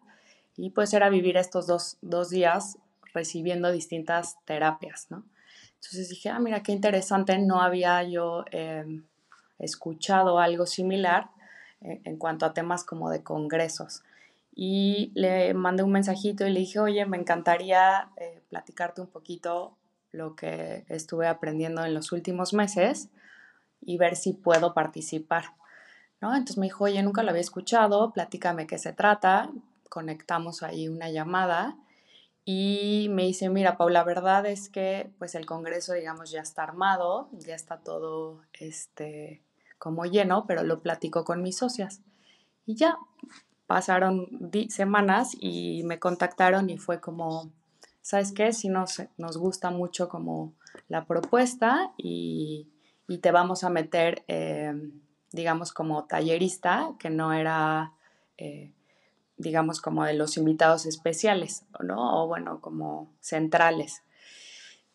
y 0.56 0.70
pues 0.70 0.94
era 0.94 1.10
vivir 1.10 1.36
estos 1.36 1.66
dos, 1.66 2.30
días 2.30 2.78
recibiendo 3.16 3.72
distintas 3.72 4.38
terapias, 4.46 5.08
¿no? 5.10 5.26
Entonces 5.76 6.10
dije, 6.10 6.30
ah, 6.30 6.40
mira, 6.40 6.62
qué 6.62 6.72
interesante, 6.72 7.40
no 7.40 7.62
había 7.62 8.04
yo 8.04 8.44
em, 8.52 9.06
escuchado 9.58 10.38
algo 10.38 10.68
similar 10.68 11.32
en 11.82 12.18
cuanto 12.18 12.46
a 12.46 12.54
temas 12.54 12.84
como 12.84 13.10
de 13.10 13.24
congresos. 13.24 14.04
Y 14.54 15.12
le 15.16 15.54
mandé 15.54 15.84
un 15.84 15.92
mensajito 15.92 16.46
y 16.46 16.52
le 16.52 16.60
dije, 16.60 16.80
oye, 16.80 17.06
me 17.06 17.18
encantaría 17.18 18.10
eh, 18.18 18.42
platicarte 18.50 19.02
un 19.02 19.08
poquito 19.08 19.78
lo 20.12 20.36
que 20.36 20.86
estuve 20.90 21.28
aprendiendo 21.28 21.86
en 21.86 21.94
los 21.94 22.12
últimos 22.12 22.54
meses 22.54 23.10
y 23.82 23.98
ver 23.98 24.16
si 24.16 24.34
puedo 24.34 24.74
participar. 24.74 25.54
¿no? 26.20 26.36
Entonces 26.36 26.58
me 26.58 26.66
dijo, 26.66 26.86
oye, 26.86 27.02
nunca 27.04 27.24
lo 27.24 27.30
había 27.30 27.42
escuchado, 27.42 28.12
platícame 28.12 28.68
qué 28.68 28.78
se 28.78 28.92
trata. 28.92 29.50
Conectamos 29.88 30.62
ahí 30.62 30.88
una 30.88 31.10
llamada 31.10 31.78
y 32.52 33.08
me 33.12 33.24
dice, 33.24 33.50
mira, 33.50 33.78
Paula, 33.78 34.00
la 34.00 34.06
verdad 34.06 34.46
es 34.46 34.70
que 34.70 35.12
pues 35.20 35.36
el 35.36 35.46
congreso, 35.46 35.94
digamos, 35.94 36.32
ya 36.32 36.42
está 36.42 36.64
armado, 36.64 37.30
ya 37.34 37.56
está 37.56 37.78
todo 37.78 38.42
este, 38.54 39.44
como 39.80 40.06
lleno, 40.06 40.46
pero 40.46 40.64
lo 40.64 40.82
platico 40.82 41.24
con 41.24 41.42
mis 41.42 41.58
socias. 41.58 42.02
Y 42.66 42.76
ya 42.76 42.98
pasaron 43.66 44.28
semanas 44.70 45.36
y 45.40 45.84
me 45.84 46.00
contactaron 46.00 46.70
y 46.70 46.78
fue 46.78 47.00
como, 47.00 47.52
¿sabes 48.02 48.32
qué? 48.32 48.52
Si 48.52 48.70
nos, 48.70 49.02
nos 49.18 49.38
gusta 49.38 49.72
mucho 49.72 50.10
como 50.10 50.54
la 50.88 51.06
propuesta 51.06 51.94
y, 51.98 52.70
te 53.22 53.32
vamos 53.32 53.64
a 53.64 53.72
meter, 53.72 54.24
eh, 54.28 54.72
digamos, 55.32 55.74
como 55.74 56.06
tallerista, 56.06 56.92
que 57.00 57.10
no 57.10 57.34
era, 57.34 57.94
eh, 58.38 58.72
digamos, 59.38 59.82
como 59.82 60.04
de 60.04 60.14
los 60.14 60.38
invitados 60.38 60.86
especiales, 60.86 61.66
¿no? 61.84 62.24
O 62.24 62.28
bueno, 62.28 62.62
como 62.62 63.12
centrales. 63.20 64.04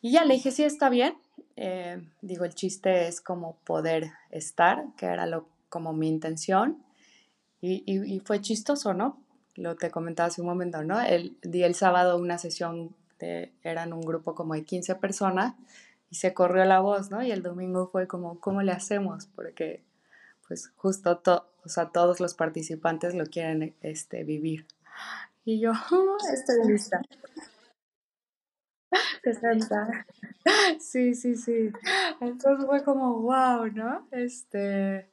Y 0.00 0.12
ya 0.12 0.24
le 0.24 0.34
dije, 0.34 0.52
sí, 0.52 0.62
está 0.62 0.90
bien. 0.90 1.16
Eh, 1.56 2.02
digo, 2.20 2.44
el 2.44 2.54
chiste 2.54 3.06
es 3.08 3.20
como 3.20 3.56
poder 3.64 4.12
estar, 4.30 4.84
que 4.96 5.06
era 5.06 5.26
lo, 5.26 5.46
como 5.68 5.92
mi 5.92 6.08
intención. 6.08 6.82
Y, 7.60 8.20
fue 8.26 8.42
chistoso, 8.42 8.92
¿no? 8.92 9.18
Lo 9.54 9.74
te 9.76 9.90
comentaba 9.90 10.26
hace 10.26 10.42
un 10.42 10.48
momento, 10.48 10.84
¿no? 10.84 11.00
El 11.00 11.38
día 11.42 11.66
el 11.66 11.74
sábado 11.74 12.18
una 12.18 12.36
sesión, 12.36 12.94
de, 13.18 13.52
eran 13.62 13.94
un 13.94 14.02
grupo 14.02 14.34
como 14.34 14.52
de 14.52 14.64
15 14.64 14.96
personas 14.96 15.54
y 16.10 16.16
se 16.16 16.34
corrió 16.34 16.66
la 16.66 16.80
voz, 16.80 17.10
¿no? 17.10 17.22
Y 17.22 17.30
el 17.32 17.42
domingo 17.42 17.88
fue 17.88 18.06
como, 18.06 18.38
¿cómo 18.38 18.60
le 18.60 18.72
hacemos? 18.72 19.28
Porque 19.34 19.82
pues 20.46 20.72
justo 20.76 21.22
o 21.64 21.68
sea, 21.68 21.90
todos 21.90 22.20
los 22.20 22.34
participantes 22.34 23.14
lo 23.14 23.24
quieren 23.26 23.74
este, 23.80 24.24
vivir. 24.24 24.66
Y 25.44 25.60
yo, 25.60 25.72
estoy 26.32 26.68
lista. 26.68 27.00
60. 29.24 30.06
Sí, 30.78 31.14
sí, 31.14 31.36
sí. 31.36 31.72
Entonces 32.20 32.66
fue 32.66 32.84
como, 32.84 33.20
wow, 33.22 33.66
¿no? 33.72 34.06
Este, 34.10 35.08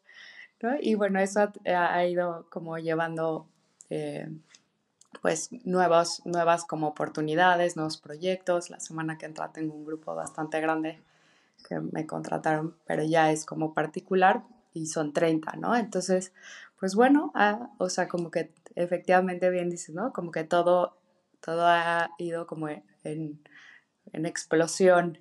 ¿no? 0.61 0.75
Y 0.81 0.95
bueno, 0.95 1.19
eso 1.21 1.53
ha, 1.65 2.05
ido 2.05 2.47
como 2.49 2.77
llevando, 2.77 3.47
eh, 3.89 4.27
pues, 5.21 5.49
nuevas, 5.63 6.21
nuevas 6.25 6.65
como 6.65 6.87
oportunidades, 6.87 7.77
nuevos 7.77 7.95
proyectos. 7.95 8.69
La 8.69 8.81
semana 8.81 9.17
que 9.17 9.25
entra 9.25 9.53
tengo 9.53 9.73
un 9.73 9.85
grupo 9.85 10.13
bastante 10.13 10.59
grande 10.59 10.99
que 11.67 11.79
me 11.79 12.05
contrataron, 12.05 12.75
pero 12.85 13.03
ya 13.03 13.31
es 13.31 13.45
como 13.45 13.73
particular 13.73 14.43
y 14.73 14.87
son 14.87 15.13
30, 15.13 15.53
¿no? 15.53 15.77
Entonces, 15.77 16.33
pues 16.77 16.93
bueno, 16.93 17.31
ah, 17.35 17.69
o 17.77 17.89
sea, 17.89 18.09
como 18.09 18.31
que 18.31 18.51
efectivamente 18.75 19.49
bien 19.49 19.69
dices, 19.69 19.95
¿no? 19.95 20.11
Como 20.11 20.31
que 20.31 20.43
todo, 20.43 20.97
todo 21.39 21.65
ha 21.65 22.11
ido 22.17 22.47
como 22.47 22.67
en 22.69 23.39
en 24.13 24.25
explosión. 24.25 25.19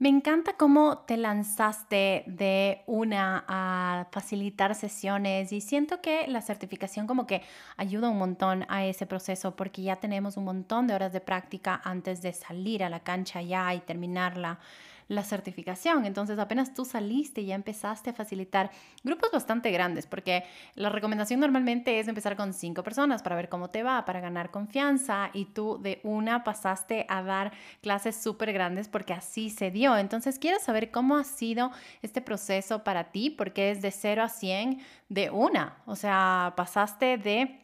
Me 0.00 0.08
encanta 0.08 0.52
cómo 0.56 0.98
te 0.98 1.16
lanzaste 1.16 2.22
de 2.28 2.82
una 2.86 3.44
a 3.48 4.06
facilitar 4.12 4.76
sesiones 4.76 5.50
y 5.52 5.60
siento 5.60 6.00
que 6.00 6.28
la 6.28 6.40
certificación 6.40 7.08
como 7.08 7.26
que 7.26 7.42
ayuda 7.76 8.08
un 8.08 8.18
montón 8.18 8.64
a 8.68 8.84
ese 8.86 9.06
proceso 9.06 9.56
porque 9.56 9.82
ya 9.82 9.96
tenemos 9.96 10.36
un 10.36 10.44
montón 10.44 10.86
de 10.86 10.94
horas 10.94 11.12
de 11.12 11.20
práctica 11.20 11.80
antes 11.82 12.22
de 12.22 12.32
salir 12.32 12.84
a 12.84 12.90
la 12.90 13.00
cancha 13.00 13.42
ya 13.42 13.74
y 13.74 13.80
terminarla 13.80 14.60
la 15.08 15.24
certificación. 15.24 16.04
Entonces 16.04 16.38
apenas 16.38 16.74
tú 16.74 16.84
saliste 16.84 17.40
y 17.40 17.46
ya 17.46 17.54
empezaste 17.54 18.10
a 18.10 18.12
facilitar 18.12 18.70
grupos 19.02 19.30
bastante 19.32 19.70
grandes, 19.70 20.06
porque 20.06 20.44
la 20.74 20.90
recomendación 20.90 21.40
normalmente 21.40 21.98
es 21.98 22.08
empezar 22.08 22.36
con 22.36 22.52
cinco 22.52 22.82
personas 22.82 23.22
para 23.22 23.36
ver 23.36 23.48
cómo 23.48 23.70
te 23.70 23.82
va, 23.82 24.04
para 24.04 24.20
ganar 24.20 24.50
confianza 24.50 25.30
y 25.32 25.46
tú 25.46 25.78
de 25.82 26.00
una 26.04 26.44
pasaste 26.44 27.06
a 27.08 27.22
dar 27.22 27.52
clases 27.80 28.16
súper 28.16 28.52
grandes 28.52 28.88
porque 28.88 29.14
así 29.14 29.50
se 29.50 29.70
dio. 29.70 29.96
Entonces 29.96 30.38
quiero 30.38 30.58
saber 30.60 30.90
cómo 30.90 31.16
ha 31.16 31.24
sido 31.24 31.70
este 32.02 32.20
proceso 32.20 32.84
para 32.84 33.10
ti, 33.10 33.30
porque 33.30 33.70
es 33.70 33.80
de 33.80 33.90
0 33.90 34.22
a 34.22 34.28
100 34.28 34.80
de 35.08 35.30
una, 35.30 35.78
o 35.86 35.96
sea, 35.96 36.52
pasaste 36.56 37.16
de 37.16 37.60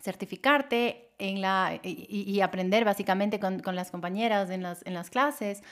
certificarte 0.00 1.10
en 1.18 1.40
la, 1.40 1.80
y, 1.82 2.40
aprender 2.40 2.84
básicamente 2.84 3.40
con, 3.40 3.60
con, 3.60 3.74
las 3.74 3.90
compañeras 3.90 4.50
en 4.50 4.62
las, 4.62 4.84
en 4.84 4.92
las 4.92 5.08
clases 5.08 5.62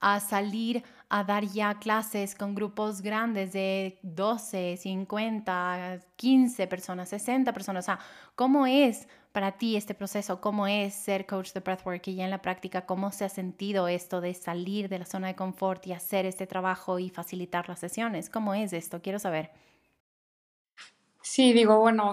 a 0.00 0.20
salir 0.20 0.82
a 1.08 1.22
dar 1.22 1.44
ya 1.44 1.78
clases 1.78 2.34
con 2.34 2.54
grupos 2.54 3.00
grandes 3.00 3.52
de 3.52 3.98
12, 4.02 4.76
50, 4.76 6.00
15 6.16 6.66
personas, 6.66 7.08
60 7.08 7.52
personas. 7.52 7.88
O 7.88 7.96
¿cómo 8.34 8.66
es 8.66 9.08
para 9.32 9.52
ti 9.52 9.76
este 9.76 9.94
proceso? 9.94 10.40
¿Cómo 10.40 10.66
es 10.66 10.94
ser 10.94 11.26
coach 11.26 11.52
de 11.52 11.60
breathwork 11.60 12.06
y 12.08 12.16
ya 12.16 12.24
en 12.24 12.30
la 12.30 12.42
práctica 12.42 12.86
cómo 12.86 13.12
se 13.12 13.24
ha 13.24 13.28
sentido 13.28 13.88
esto 13.88 14.20
de 14.20 14.34
salir 14.34 14.88
de 14.88 14.98
la 14.98 15.06
zona 15.06 15.28
de 15.28 15.36
confort 15.36 15.86
y 15.86 15.92
hacer 15.92 16.26
este 16.26 16.46
trabajo 16.46 16.98
y 16.98 17.10
facilitar 17.10 17.68
las 17.68 17.80
sesiones? 17.80 18.28
¿Cómo 18.30 18.54
es 18.54 18.72
esto? 18.72 19.00
Quiero 19.02 19.18
saber. 19.18 19.50
Sí, 21.22 21.52
digo, 21.52 21.78
bueno, 21.78 22.12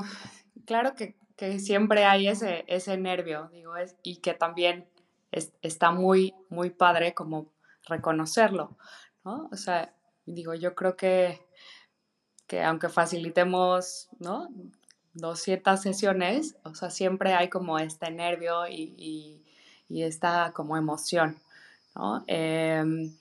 claro 0.66 0.96
que, 0.96 1.16
que 1.36 1.60
siempre 1.60 2.06
hay 2.06 2.28
ese, 2.28 2.64
ese 2.68 2.98
nervio, 2.98 3.50
digo, 3.52 3.74
y 4.04 4.18
que 4.18 4.34
también 4.34 4.88
es, 5.32 5.54
está 5.62 5.92
muy, 5.92 6.34
muy 6.50 6.70
padre 6.70 7.14
como 7.14 7.52
reconocerlo, 7.88 8.78
¿no? 9.24 9.50
O 9.52 9.56
sea, 9.56 9.94
digo, 10.26 10.54
yo 10.54 10.76
creo 10.76 10.96
que, 10.96 11.46
que 12.48 12.64
aunque 12.64 12.90
facilitemos, 12.90 14.10
¿no? 14.20 14.50
200 15.14 15.82
sesiones, 15.82 16.56
o 16.64 16.74
sea, 16.74 16.90
siempre 16.90 17.34
hay 17.34 17.50
como 17.50 17.80
este 17.80 18.12
nervio 18.12 18.68
y, 18.68 19.44
y, 19.90 20.04
esta 20.04 20.54
como 20.54 20.78
emoción, 20.78 21.38
¿no? 21.96 22.24
Eh, 22.28 23.12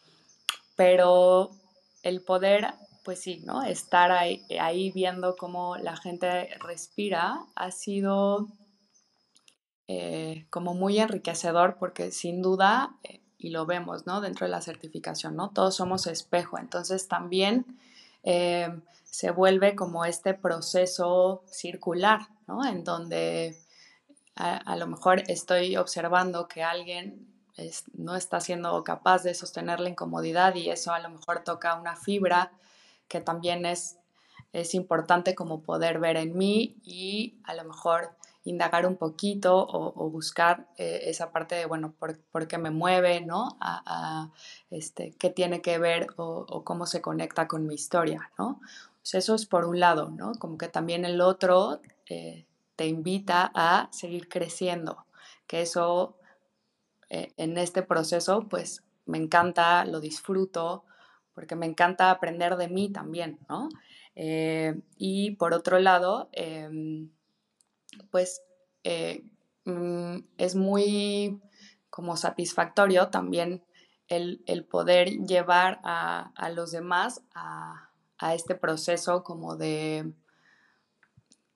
pero 0.76 1.50
el 2.04 2.22
poder 2.22 2.74
pues 3.04 3.20
sí, 3.20 3.42
¿no? 3.44 3.62
Estar 3.62 4.12
ahí, 4.12 4.44
ahí, 4.60 4.92
viendo 4.92 5.36
cómo 5.36 5.76
la 5.76 5.96
gente 5.96 6.48
respira 6.60 7.40
ha 7.54 7.70
sido 7.70 8.48
eh, 9.88 10.46
como 10.50 10.74
muy 10.74 10.98
enriquecedor 10.98 11.76
porque 11.78 12.10
sin 12.12 12.42
duda, 12.42 12.96
eh, 13.02 13.19
y 13.40 13.50
lo 13.50 13.66
vemos, 13.66 14.06
¿no? 14.06 14.20
Dentro 14.20 14.46
de 14.46 14.50
la 14.50 14.60
certificación, 14.60 15.34
¿no? 15.34 15.50
Todos 15.50 15.76
somos 15.76 16.06
espejo, 16.06 16.58
entonces 16.58 17.08
también 17.08 17.64
eh, 18.22 18.68
se 19.04 19.30
vuelve 19.30 19.74
como 19.74 20.04
este 20.04 20.34
proceso 20.34 21.42
circular, 21.46 22.28
¿no? 22.46 22.64
En 22.66 22.84
donde 22.84 23.58
a, 24.36 24.76
lo 24.76 24.86
mejor 24.86 25.22
estoy 25.26 25.76
observando 25.76 26.48
que 26.48 26.62
alguien 26.62 27.26
no 27.92 28.16
está 28.16 28.40
siendo 28.40 28.82
capaz 28.84 29.22
de 29.22 29.34
sostener 29.34 29.80
la 29.80 29.90
incomodidad 29.90 30.54
y 30.54 30.70
eso 30.70 30.92
a 30.92 30.98
lo 30.98 31.10
mejor 31.10 31.44
toca 31.44 31.74
una 31.74 31.96
fibra 31.96 32.52
que 33.08 33.20
también 33.20 33.66
es, 33.66 33.98
es 34.52 34.74
importante 34.74 35.34
como 35.34 35.60
poder 35.60 35.98
ver 35.98 36.16
en 36.16 36.38
mí 36.38 36.76
y 36.82 37.38
a 37.44 37.54
lo 37.54 37.64
mejor 37.64 38.16
indagar 38.44 38.86
un 38.86 38.96
poquito 38.96 39.66
o, 39.68 40.10
buscar 40.10 40.66
eh, 40.78 41.02
esa 41.04 41.30
parte 41.30 41.54
de, 41.54 41.66
bueno, 41.66 41.92
por, 41.98 42.18
por, 42.32 42.48
qué 42.48 42.58
me 42.58 42.70
mueve, 42.70 43.20
¿no? 43.20 43.56
A, 43.60 43.82
a, 43.84 44.32
este, 44.70 45.12
qué 45.18 45.30
tiene 45.30 45.60
que 45.60 45.78
ver 45.78 46.06
o, 46.16 46.64
cómo 46.64 46.86
se 46.86 47.02
conecta 47.02 47.46
con 47.48 47.66
mi 47.66 47.74
historia, 47.74 48.30
¿no? 48.38 48.60
Sea, 49.02 49.18
eso 49.18 49.34
es 49.34 49.46
por 49.46 49.66
un 49.66 49.80
lado, 49.80 50.10
¿no? 50.10 50.32
Como 50.38 50.56
que 50.58 50.68
también 50.68 51.04
el 51.04 51.20
otro 51.20 51.80
eh, 52.06 52.46
te 52.76 52.86
invita 52.86 53.50
a 53.54 53.88
seguir 53.92 54.28
creciendo, 54.28 55.04
que 55.46 55.62
eso 55.62 56.16
eh, 57.10 57.32
en 57.36 57.58
este 57.58 57.82
proceso, 57.82 58.46
pues 58.48 58.84
me 59.04 59.18
encanta, 59.18 59.84
lo 59.84 60.00
disfruto, 60.00 60.84
porque 61.34 61.56
me 61.56 61.66
encanta 61.66 62.10
aprender 62.10 62.56
de 62.56 62.68
mí 62.68 62.90
también, 62.90 63.38
¿no? 63.48 63.68
Y 64.98 65.30
por 65.36 65.54
otro 65.54 65.78
lado, 65.78 66.28
eh, 66.32 66.68
pues 68.10 68.42
eh, 68.84 69.24
mm, 69.64 70.18
es 70.38 70.54
muy 70.54 71.40
como 71.90 72.16
satisfactorio 72.16 73.08
también 73.08 73.62
el, 74.08 74.42
el 74.46 74.64
poder 74.64 75.08
llevar 75.26 75.80
a, 75.84 76.32
a 76.34 76.50
los 76.50 76.72
demás 76.72 77.22
a, 77.34 77.90
a, 78.18 78.34
este 78.34 78.54
proceso 78.54 79.22
como 79.22 79.56
de, 79.56 80.12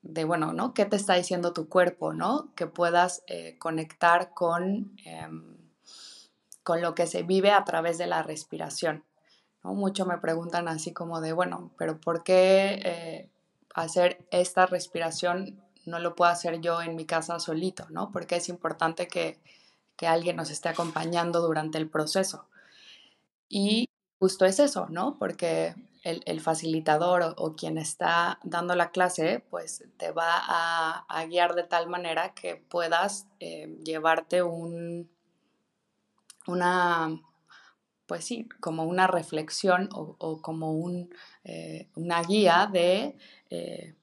de, 0.02 0.24
bueno, 0.24 0.52
¿no? 0.52 0.72
¿Qué 0.72 0.84
te 0.84 0.96
está 0.96 1.14
diciendo 1.14 1.52
tu 1.52 1.68
cuerpo, 1.68 2.12
¿no? 2.12 2.52
Que 2.54 2.66
puedas 2.66 3.22
eh, 3.26 3.58
conectar 3.58 4.32
con, 4.34 4.96
eh, 5.04 5.28
con 6.62 6.80
lo 6.80 6.94
que 6.94 7.06
se 7.06 7.24
vive 7.24 7.50
a 7.50 7.64
través 7.64 7.98
de 7.98 8.06
la 8.06 8.22
respiración. 8.22 9.04
¿no? 9.64 9.74
Mucho 9.74 10.06
me 10.06 10.18
preguntan 10.18 10.68
así 10.68 10.92
como 10.92 11.20
de, 11.20 11.32
bueno, 11.32 11.72
pero 11.76 12.00
¿por 12.00 12.22
qué 12.22 12.80
eh, 12.84 13.30
hacer 13.74 14.24
esta 14.30 14.66
respiración 14.66 15.63
no 15.86 15.98
lo 15.98 16.14
puedo 16.14 16.30
hacer 16.30 16.60
yo 16.60 16.82
en 16.82 16.96
mi 16.96 17.06
casa 17.06 17.38
solito, 17.38 17.86
¿no? 17.90 18.10
Porque 18.10 18.36
es 18.36 18.48
importante 18.48 19.08
que, 19.08 19.38
que 19.96 20.06
alguien 20.06 20.36
nos 20.36 20.50
esté 20.50 20.68
acompañando 20.68 21.40
durante 21.40 21.78
el 21.78 21.88
proceso. 21.88 22.46
Y 23.48 23.88
justo 24.18 24.44
es 24.44 24.58
eso, 24.58 24.86
¿no? 24.88 25.16
Porque 25.18 25.74
el, 26.04 26.22
el 26.26 26.40
facilitador 26.40 27.34
o, 27.36 27.56
quien 27.56 27.78
está 27.78 28.38
dando 28.42 28.74
la 28.76 28.90
clase, 28.90 29.42
pues 29.50 29.84
te 29.96 30.12
va 30.12 30.42
a, 30.46 31.24
guiar 31.26 31.54
de 31.54 31.64
tal 31.64 31.88
manera 31.88 32.34
que 32.34 32.56
puedas 32.56 33.26
eh, 33.40 33.78
llevarte 33.82 34.42
un, 34.42 35.10
una, 36.46 37.20
pues 38.06 38.24
sí, 38.24 38.48
como 38.60 38.84
una 38.84 39.06
reflexión 39.06 39.88
o, 39.92 40.16
o 40.18 40.42
como 40.42 40.72
un, 40.72 41.14
eh, 41.44 41.88
una 41.94 42.22
guía 42.22 42.68
de, 42.70 43.16
eh, 43.48 43.94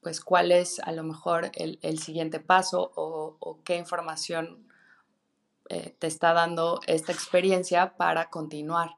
pues, 0.00 0.20
cuál 0.20 0.52
es 0.52 0.80
a 0.80 0.92
lo 0.92 1.02
mejor 1.02 1.50
el, 1.54 1.78
el 1.82 1.98
siguiente 1.98 2.40
paso 2.40 2.92
o, 2.94 3.58
qué 3.64 3.76
información 3.76 4.66
eh, 5.68 5.94
te 5.98 6.06
está 6.06 6.32
dando 6.32 6.80
esta 6.86 7.12
experiencia 7.12 7.96
para 7.96 8.30
continuar, 8.30 8.96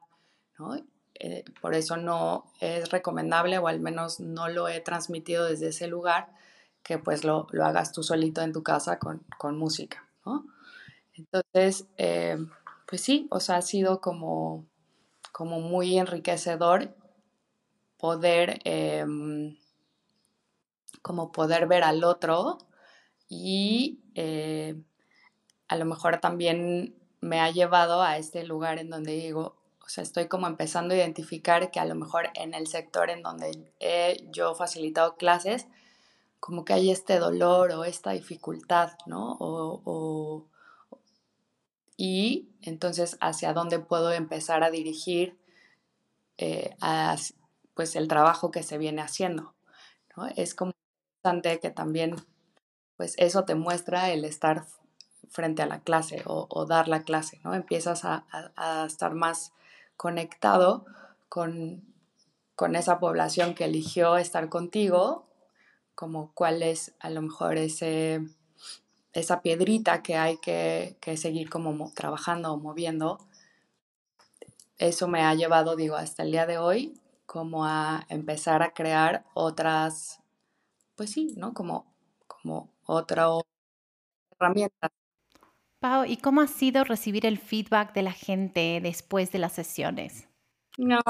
¿no? 0.57 0.75
Eh, 1.15 1.43
por 1.61 1.75
eso 1.75 1.97
no 1.97 2.45
es 2.59 2.89
recomendable, 2.89 3.57
o 3.59 3.67
al 3.67 3.79
menos 3.79 4.19
no 4.19 4.47
lo 4.47 4.67
he 4.67 4.79
transmitido 4.79 5.45
desde 5.45 5.67
ese 5.67 5.87
lugar, 5.87 6.29
que 6.83 6.97
pues 6.97 7.23
lo, 7.23 7.47
lo 7.51 7.65
hagas 7.65 7.91
tú 7.91 8.03
solito 8.03 8.41
en 8.41 8.53
tu 8.53 8.63
casa 8.63 8.97
con, 8.97 9.23
con 9.37 9.57
música, 9.57 10.07
¿no? 10.25 10.45
Entonces, 11.13 11.85
eh, 11.97 12.37
pues 12.87 13.01
sí, 13.01 13.27
o 13.29 13.39
sea, 13.39 13.57
ha 13.57 13.61
sido 13.61 14.01
como, 14.01 14.65
como 15.31 15.59
muy 15.59 15.97
enriquecedor 15.97 16.95
poder, 17.97 18.59
eh, 18.65 19.05
como 21.01 21.31
poder 21.31 21.67
ver 21.67 21.83
al 21.83 22.03
otro 22.03 22.57
y 23.27 23.99
eh, 24.15 24.75
a 25.67 25.75
lo 25.75 25.85
mejor 25.85 26.19
también 26.19 26.95
me 27.21 27.39
ha 27.39 27.49
llevado 27.51 28.01
a 28.01 28.17
este 28.17 28.43
lugar 28.43 28.79
en 28.79 28.89
donde 28.89 29.13
digo, 29.13 29.55
o 29.79 29.89
sea, 29.89 30.03
estoy 30.03 30.27
como 30.27 30.47
empezando 30.47 30.93
a 30.93 30.97
identificar 30.97 31.71
que 31.71 31.79
a 31.79 31.85
lo 31.85 31.95
mejor 31.95 32.29
en 32.35 32.53
el 32.53 32.67
sector 32.67 33.09
en 33.09 33.23
donde 33.23 33.73
he 33.79 34.27
yo 34.31 34.55
facilitado 34.55 35.15
clases, 35.15 35.67
como 36.39 36.65
que 36.65 36.73
hay 36.73 36.91
este 36.91 37.19
dolor 37.19 37.71
o 37.71 37.85
esta 37.85 38.11
dificultad, 38.11 38.93
¿no? 39.05 39.33
O, 39.39 39.81
o, 39.85 40.47
y 41.97 42.49
entonces 42.63 43.17
hacia 43.21 43.53
dónde 43.53 43.79
puedo 43.79 44.11
empezar 44.11 44.63
a 44.63 44.71
dirigir 44.71 45.37
eh, 46.37 46.75
a, 46.81 47.15
pues 47.75 47.95
el 47.95 48.07
trabajo 48.07 48.49
que 48.49 48.63
se 48.63 48.79
viene 48.79 49.01
haciendo. 49.01 49.53
¿no? 50.17 50.27
Es 50.35 50.55
como 50.55 50.73
importante 51.21 51.59
que 51.59 51.69
también 51.69 52.15
pues 52.97 53.13
eso 53.17 53.45
te 53.45 53.53
muestra 53.53 54.09
el 54.09 54.25
estar 54.25 54.65
frente 55.29 55.61
a 55.61 55.67
la 55.67 55.81
clase 55.81 56.23
o, 56.25 56.47
o 56.49 56.65
dar 56.65 56.87
la 56.87 57.03
clase, 57.03 57.39
¿no? 57.43 57.53
Empiezas 57.53 58.05
a, 58.05 58.25
a, 58.31 58.81
a 58.81 58.85
estar 58.85 59.13
más 59.13 59.53
conectado 59.97 60.85
con, 61.29 61.83
con, 62.55 62.75
esa 62.75 62.99
población 62.99 63.53
que 63.53 63.65
eligió 63.65 64.17
estar 64.17 64.49
contigo, 64.49 65.27
como 65.93 66.31
cuál 66.33 66.63
es 66.63 66.93
a 66.99 67.09
lo 67.11 67.21
mejor 67.21 67.57
ese 67.57 68.21
esa 69.13 69.41
piedrita 69.41 70.01
que 70.01 70.15
hay 70.15 70.37
que, 70.37 70.97
que 71.01 71.17
seguir 71.17 71.49
como 71.49 71.91
trabajando 71.93 72.53
o 72.53 72.57
moviendo, 72.57 73.19
eso 74.77 75.07
me 75.07 75.21
ha 75.21 75.35
llevado, 75.35 75.75
digo, 75.75 75.97
hasta 75.97 76.23
el 76.23 76.31
día 76.31 76.45
de 76.45 76.57
hoy, 76.57 76.93
como 77.25 77.65
a 77.65 78.05
empezar 78.09 78.63
a 78.63 78.73
crear 78.73 79.25
otras, 79.33 80.20
pues 81.01 81.13
sí, 81.13 81.33
¿no? 81.35 81.55
Como, 81.55 81.91
como 82.27 82.71
otra 82.85 83.25
herramienta. 84.29 84.91
Pau, 85.79 86.05
¿y 86.05 86.17
cómo 86.17 86.41
ha 86.41 86.47
sido 86.47 86.83
recibir 86.83 87.25
el 87.25 87.39
feedback 87.39 87.91
de 87.95 88.03
la 88.03 88.11
gente 88.11 88.79
después 88.83 89.31
de 89.31 89.39
las 89.39 89.53
sesiones? 89.53 90.29
No. 90.77 91.01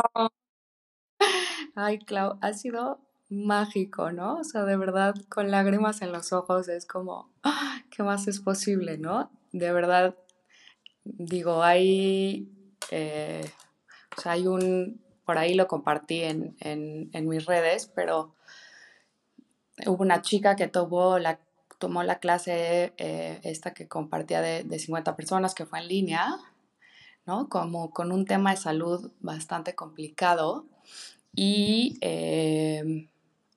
Ay, 1.76 2.00
Clau, 2.00 2.40
ha 2.42 2.54
sido 2.54 3.02
mágico, 3.28 4.14
¿no? 4.14 4.38
O 4.38 4.46
sea, 4.46 4.64
de 4.64 4.78
verdad, 4.78 5.14
con 5.28 5.52
lágrimas 5.52 6.02
en 6.02 6.14
los 6.14 6.32
ojos 6.32 6.70
es 6.70 6.86
como, 6.86 7.30
¡ah! 7.44 7.82
¿qué 7.90 8.02
más 8.02 8.30
es 8.30 8.40
posible, 8.40 8.98
no? 8.98 9.30
De 9.52 9.74
verdad, 9.74 10.16
digo, 11.04 11.64
hay, 11.64 12.50
eh, 12.92 13.44
o 14.18 14.22
sea, 14.22 14.32
hay 14.32 14.48
un, 14.48 15.02
por 15.26 15.38
ahí 15.38 15.54
lo 15.54 15.68
compartí 15.68 16.22
en, 16.22 16.56
en, 16.62 17.10
en, 17.12 17.28
mis 17.28 17.46
redes, 17.46 17.92
pero 17.94 18.36
hubo 19.86 20.04
una 20.04 20.22
chica 20.22 20.56
que 20.56 20.68
tomó 20.68 21.20
la, 21.20 21.40
tomó 21.80 22.04
la 22.04 22.20
clase, 22.20 22.94
eh, 22.98 23.40
esta 23.44 23.74
que 23.74 23.88
compartía 23.88 24.42
de, 24.42 24.64
de 24.64 24.80
50 24.80 25.16
personas, 25.16 25.56
que 25.56 25.66
fue 25.66 25.80
en 25.80 25.88
línea, 25.88 26.38
¿no? 27.26 27.50
Como 27.50 27.92
con 27.92 28.12
un 28.12 28.26
tema 28.26 28.52
de 28.52 28.58
salud 28.58 29.12
bastante 29.20 29.76
complicado. 29.76 30.66
Y 31.34 31.98
eh, 32.02 33.10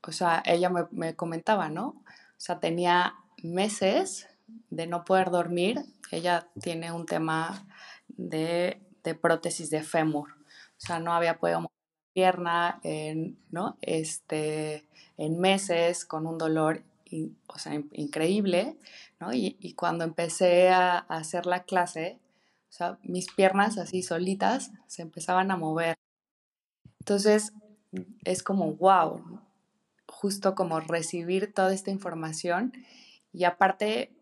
o 0.06 0.12
sea, 0.12 0.42
ella 0.44 0.70
me, 0.70 0.86
me, 0.90 1.16
comentaba, 1.16 1.68
¿no? 1.68 1.86
O 1.88 2.04
sea, 2.38 2.60
tenía 2.60 3.14
meses 3.42 4.28
de 4.70 4.86
no 4.86 5.04
poder 5.04 5.30
dormir. 5.30 5.80
Ella 6.10 6.48
tiene 6.60 6.92
un 6.92 7.06
tema 7.06 7.66
de, 8.08 8.80
de 9.02 9.14
prótesis 9.14 9.70
de 9.70 9.82
fémur. 9.82 10.32
O 10.32 10.86
sea, 10.86 10.98
no 10.98 11.12
había 11.12 11.38
podido 11.38 11.60
pierna 12.14 12.80
en, 12.82 13.36
¿no? 13.50 13.76
este, 13.82 14.84
en 15.18 15.38
meses 15.38 16.04
con 16.04 16.26
un 16.26 16.38
dolor 16.38 16.82
increíble, 17.92 18.76
¿no? 19.20 19.32
Y, 19.32 19.74
cuando 19.74 20.04
empecé 20.04 20.70
a, 20.70 20.98
hacer 20.98 21.46
la 21.46 21.64
clase, 21.64 22.18
o 22.80 22.96
mis 23.02 23.30
piernas 23.32 23.78
así 23.78 24.02
solitas 24.02 24.72
se 24.86 25.02
empezaban 25.02 25.50
a 25.50 25.56
mover. 25.56 25.94
Entonces, 27.00 27.52
es 28.24 28.42
como, 28.42 28.72
wow, 28.74 29.40
justo 30.08 30.54
como 30.54 30.80
recibir 30.80 31.52
toda 31.52 31.72
esta 31.72 31.90
información 31.90 32.72
y 33.32 33.44
aparte 33.44 34.12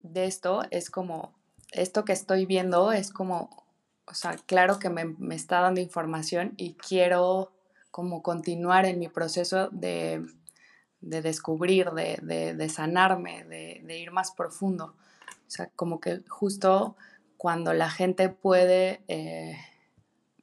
de 0.00 0.26
esto, 0.26 0.62
es 0.70 0.90
como, 0.90 1.32
esto 1.70 2.04
que 2.04 2.12
estoy 2.12 2.44
viendo 2.44 2.92
es 2.92 3.10
como, 3.10 3.61
o 4.06 4.14
sea, 4.14 4.36
claro 4.46 4.78
que 4.78 4.90
me, 4.90 5.04
me 5.04 5.34
está 5.34 5.60
dando 5.60 5.80
información 5.80 6.54
y 6.56 6.74
quiero 6.74 7.52
como 7.90 8.22
continuar 8.22 8.86
en 8.86 8.98
mi 8.98 9.08
proceso 9.08 9.68
de, 9.70 10.24
de 11.02 11.20
descubrir, 11.20 11.90
de, 11.90 12.18
de, 12.22 12.54
de 12.54 12.68
sanarme, 12.68 13.44
de, 13.44 13.98
ir 13.98 14.10
más 14.12 14.32
profundo. 14.32 14.94
O 15.46 15.50
sea, 15.50 15.68
como 15.76 16.00
que 16.00 16.22
justo 16.28 16.96
cuando 17.36 17.74
la 17.74 17.90
gente 17.90 18.30
puede 18.30 19.02
eh, 19.08 19.58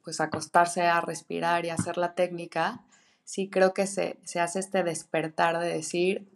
pues 0.04 0.20
acostarse 0.20 0.82
a 0.82 1.00
respirar 1.00 1.64
y 1.64 1.70
hacer 1.70 1.96
la 1.96 2.14
técnica, 2.14 2.84
sí 3.24 3.48
creo 3.48 3.74
que 3.74 3.86
se, 3.86 4.18
se 4.22 4.38
hace 4.38 4.60
este 4.60 4.84
despertar 4.84 5.58
de 5.58 5.68
decir, 5.68 6.28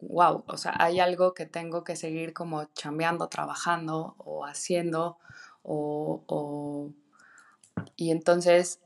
wow, 0.00 0.44
o 0.46 0.56
sea, 0.56 0.74
hay 0.78 0.98
algo 0.98 1.34
que 1.34 1.46
tengo 1.46 1.84
que 1.84 1.94
seguir 1.94 2.32
como 2.32 2.64
chambeando, 2.74 3.28
trabajando 3.28 4.14
o 4.18 4.44
haciendo, 4.44 5.18
o, 5.68 6.22
o 6.26 6.92
y 7.96 8.10
entonces 8.10 8.80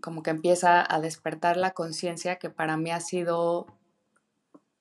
como 0.00 0.22
que 0.22 0.30
empieza 0.30 0.84
a 0.92 1.00
despertar 1.00 1.56
la 1.56 1.70
conciencia 1.70 2.36
que 2.36 2.50
para 2.50 2.76
mí 2.76 2.90
ha 2.90 3.00
sido 3.00 3.66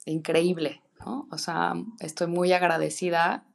increíble, 0.06 0.82
¿no? 1.00 1.28
O 1.32 1.38
sea, 1.38 1.74
estoy 2.00 2.26
muy 2.26 2.54
agradecida 2.54 3.46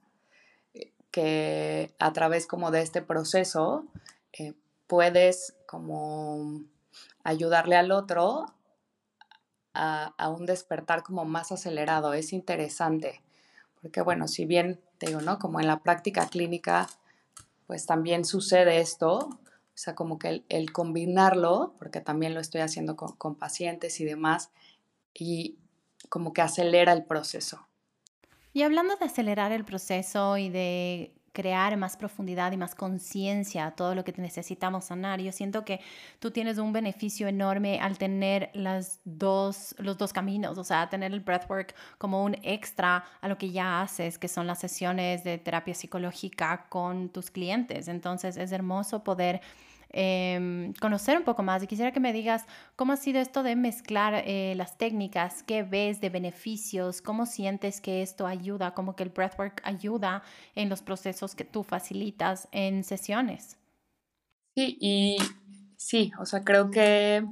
eh, 0.75 0.93
que 1.11 1.93
a 1.99 2.13
través 2.13 2.47
como 2.47 2.71
de 2.71 2.83
este 2.83 3.03
proceso 3.03 3.85
eh, 4.33 4.55
puedes 4.87 5.57
como 5.67 6.63
ayudarle 7.25 7.75
al 7.75 7.91
otro 7.91 8.47
a, 9.75 10.15
a, 10.17 10.29
un 10.29 10.47
despertar 10.47 11.03
como 11.03 11.25
más 11.25 11.51
acelerado. 11.51 12.15
Es 12.15 12.33
interesante, 12.33 13.23
porque 13.83 14.03
bueno, 14.03 14.29
si 14.29 14.45
bien 14.45 14.81
te 14.99 15.09
digo, 15.09 15.21
¿no? 15.21 15.41
Como 15.41 15.59
en 15.59 15.67
la 15.67 15.81
práctica 15.81 16.29
clínica, 16.29 16.89
pues 17.67 17.87
también 17.87 18.25
sucede 18.25 18.81
esto, 18.81 19.19
o 19.19 19.79
sea, 19.79 19.95
como 19.95 20.19
que 20.19 20.45
el, 20.49 20.73
combinarlo, 20.73 21.75
porque 21.79 22.01
también 22.01 22.35
lo 22.35 22.41
estoy 22.41 22.61
haciendo 22.61 22.97
con, 22.97 23.13
con 23.17 23.35
pacientes 23.35 24.01
y 24.01 24.05
demás, 24.05 24.51
y 25.13 25.59
como 26.09 26.33
que 26.33 26.43
acelera 26.43 26.93
el 26.93 27.05
proceso. 27.05 27.67
Y 28.53 28.63
hablando 28.63 28.97
de 28.97 29.05
acelerar 29.05 29.53
el 29.53 29.65
proceso 29.65 30.39
y 30.39 30.49
de 30.49 31.16
crear 31.37 31.77
más 31.77 31.99
profundidad 31.99 32.51
y 32.53 32.57
más 32.57 32.75
conciencia 32.75 33.67
a 33.67 33.71
todo 33.73 33.95
lo 33.95 34.05
que 34.05 34.15
necesitamos 34.17 34.87
sanar. 34.87 35.21
Yo 35.21 35.33
siento 35.33 35.67
que 35.67 35.81
tú 36.19 36.31
tienes 36.31 36.57
un 36.57 36.73
beneficio 36.73 37.29
enorme 37.29 37.79
al 37.79 37.99
tener 37.99 38.49
las 38.55 39.01
dos, 39.05 39.75
los 39.79 39.99
dos 39.99 40.15
caminos, 40.15 40.57
o 40.57 40.65
sea, 40.65 40.89
tener 40.89 41.13
el 41.13 41.21
breathwork 41.21 41.75
como 41.99 42.25
un 42.25 42.39
extra 42.43 43.05
a 43.21 43.29
lo 43.29 43.37
que 43.37 43.51
ya 43.51 43.83
haces, 43.83 44.17
que 44.17 44.29
son 44.29 44.47
las 44.47 44.61
sesiones 44.61 45.25
de 45.25 45.37
terapia 45.37 45.75
psicológica 45.75 46.69
con 46.71 47.11
tus 47.11 47.31
clientes. 47.31 47.89
Entonces 47.89 48.39
es 48.39 48.51
hermoso 48.51 49.05
poder 49.05 49.43
eh, 49.91 50.73
conocer 50.81 51.17
un 51.17 51.25
poco 51.25 51.43
más 51.43 51.63
y 51.63 51.67
quisiera 51.67 51.93
que 51.93 52.01
me 52.01 52.13
digas 52.13 52.45
cómo 52.77 52.93
ha 52.93 52.97
sido 52.97 53.21
esto 53.21 53.43
de 53.43 53.57
mezclar 53.57 54.23
eh, 54.27 54.55
las 54.57 54.77
técnicas, 54.79 55.43
qué 55.43 55.63
ves 55.63 56.01
de 56.01 56.11
beneficios, 56.11 57.03
cómo 57.03 57.27
sientes 57.27 57.81
que 57.81 58.03
esto 58.03 58.27
ayuda, 58.27 58.75
como 58.75 58.97
que 58.97 59.05
el 59.05 59.11
breathwork 59.11 59.61
ayuda 59.65 60.23
en 60.55 60.69
los 60.69 60.83
procesos 60.83 61.35
que 61.35 61.45
tú 61.45 61.63
facilitas 61.63 62.49
en 62.53 62.85
sesiones. 62.85 63.57
Sí, 64.55 64.79
y 64.81 65.17
sí, 65.77 66.13
o 66.19 66.27
sea, 66.27 66.43
creo 66.43 66.71
que, 66.71 67.27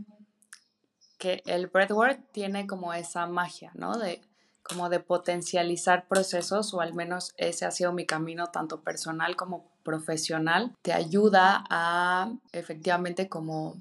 que 1.18 1.42
el 1.46 1.66
breathwork 1.68 2.20
tiene 2.32 2.66
como 2.66 2.92
esa 2.92 3.26
magia, 3.26 3.72
¿no? 3.74 3.98
De 3.98 4.20
como 4.64 4.88
de 4.88 4.98
potencializar 4.98 6.08
procesos, 6.08 6.72
o 6.72 6.80
al 6.80 6.94
menos 6.94 7.34
ese 7.36 7.66
ha 7.66 7.70
sido 7.70 7.92
mi 7.92 8.06
camino 8.06 8.46
tanto 8.46 8.80
personal 8.82 9.36
como 9.36 9.73
profesional, 9.84 10.72
te 10.82 10.92
ayuda 10.92 11.64
a 11.70 12.32
efectivamente 12.52 13.28
como 13.28 13.76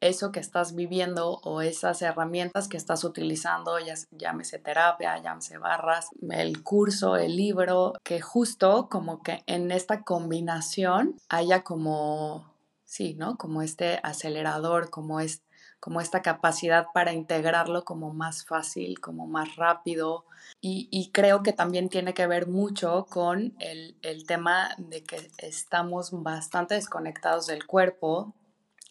eso 0.00 0.32
que 0.32 0.40
estás 0.40 0.74
viviendo 0.74 1.40
o 1.44 1.62
esas 1.62 2.02
herramientas 2.02 2.68
que 2.68 2.76
estás 2.76 3.04
utilizando, 3.04 3.78
ya, 3.78 3.94
llámese 4.10 4.58
terapia, 4.58 5.16
llámese 5.22 5.56
barras, 5.56 6.10
el 6.30 6.62
curso, 6.62 7.16
el 7.16 7.36
libro, 7.36 7.94
que 8.02 8.20
justo 8.20 8.88
como 8.90 9.22
que 9.22 9.42
en 9.46 9.70
esta 9.70 10.02
combinación 10.02 11.16
haya 11.30 11.62
como, 11.64 12.52
sí, 12.84 13.14
¿no? 13.14 13.38
Como 13.38 13.62
este 13.62 13.98
acelerador, 14.02 14.90
como 14.90 15.20
es 15.20 15.40
como 15.84 16.00
esta 16.00 16.22
capacidad 16.22 16.86
para 16.94 17.12
integrarlo 17.12 17.84
como 17.84 18.10
más 18.14 18.46
fácil, 18.46 19.00
como 19.00 19.26
más 19.26 19.56
rápido. 19.56 20.24
Y, 20.62 20.88
y 20.90 21.10
creo 21.10 21.42
que 21.42 21.52
también 21.52 21.90
tiene 21.90 22.14
que 22.14 22.26
ver 22.26 22.46
mucho 22.46 23.04
con 23.10 23.54
el, 23.58 23.94
el, 24.00 24.24
tema 24.24 24.70
de 24.78 25.04
que 25.04 25.30
estamos 25.36 26.10
bastante 26.22 26.74
desconectados 26.74 27.48
del 27.48 27.66
cuerpo, 27.66 28.32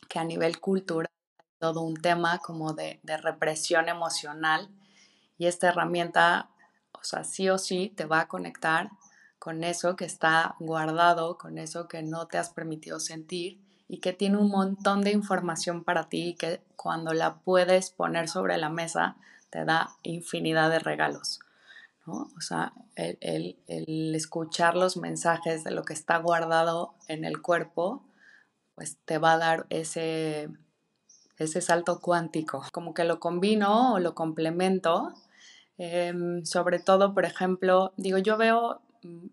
que 0.08 0.20
a 0.20 0.24
nivel 0.24 0.60
cultural 0.60 1.10
todo 1.58 1.82
un 1.82 1.96
tema 1.96 2.38
como 2.38 2.74
de, 2.74 3.00
de 3.02 3.18
represión 3.18 3.90
emocional 3.90 4.70
y 5.40 5.48
esta 5.48 5.70
herramienta, 5.70 6.52
o 6.92 7.04
sea, 7.04 7.24
sí 7.24 7.50
o 7.50 7.58
sí 7.58 7.92
te 7.98 8.06
va 8.06 8.20
a 8.20 8.28
conectar 8.28 8.92
con 9.40 9.64
eso 9.64 9.96
que 9.96 10.06
está 10.06 10.56
guardado, 10.60 11.40
con 11.40 11.58
eso 11.58 11.88
que 11.88 12.04
no 12.04 12.28
te 12.28 12.38
has 12.38 12.52
permitido 12.52 13.00
sentir 13.00 13.60
y 13.88 14.00
que 14.00 14.14
tiene 14.14 14.38
un 14.38 14.50
montón 14.50 15.02
de 15.02 15.12
información 15.12 15.84
para 15.84 16.10
ti 16.10 16.30
y 16.30 16.34
que 16.36 16.62
cuando 16.76 17.14
la 17.14 17.36
puedes 17.36 17.92
poner 17.92 18.28
sobre 18.28 18.58
la 18.58 18.70
mesa 18.70 19.18
te 19.50 19.66
da 19.66 19.92
infinidad 20.04 20.70
de 20.70 20.80
regalos. 20.80 21.40
¿no? 22.06 22.30
O 22.38 22.42
sea, 22.42 22.74
el, 22.96 23.18
el, 23.22 23.58
el, 23.68 24.16
escuchar 24.16 24.76
los 24.76 24.98
mensajes 24.98 25.64
de 25.64 25.72
lo 25.72 25.84
que 25.84 25.94
está 25.94 26.18
guardado 26.18 26.96
en 27.08 27.24
el 27.24 27.42
cuerpo, 27.42 28.04
pues 28.76 28.98
te 29.06 29.18
va 29.18 29.34
a 29.34 29.38
dar 29.38 29.66
ese, 29.70 30.50
ese 31.38 31.62
salto 31.62 32.00
cuántico. 32.00 32.64
Como 32.72 32.94
que 32.94 33.04
lo 33.04 33.20
combino 33.20 33.94
o 33.94 34.00
lo 34.00 34.16
complemento. 34.16 35.14
Eh, 35.78 36.14
sobre 36.44 36.80
todo, 36.80 37.14
por 37.14 37.26
ejemplo, 37.26 37.94
digo, 37.98 38.18
yo 38.18 38.38
veo 38.38 38.82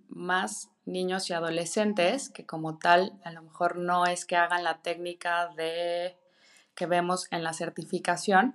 más 0.09 0.71
niños 0.85 1.31
y 1.31 1.33
adolescentes 1.33 2.31
que 2.31 2.47
como 2.47 2.79
tal 2.79 3.13
a 3.25 3.33
lo 3.33 3.43
mejor 3.43 3.77
no 3.77 4.07
es 4.07 4.25
que 4.25 4.37
hagan 4.37 4.65
la 4.65 4.83
técnica 4.83 5.49
de 5.57 6.17
que 6.75 6.87
vemos 6.87 7.27
en 7.31 7.43
la 7.43 7.53
certificación, 7.53 8.55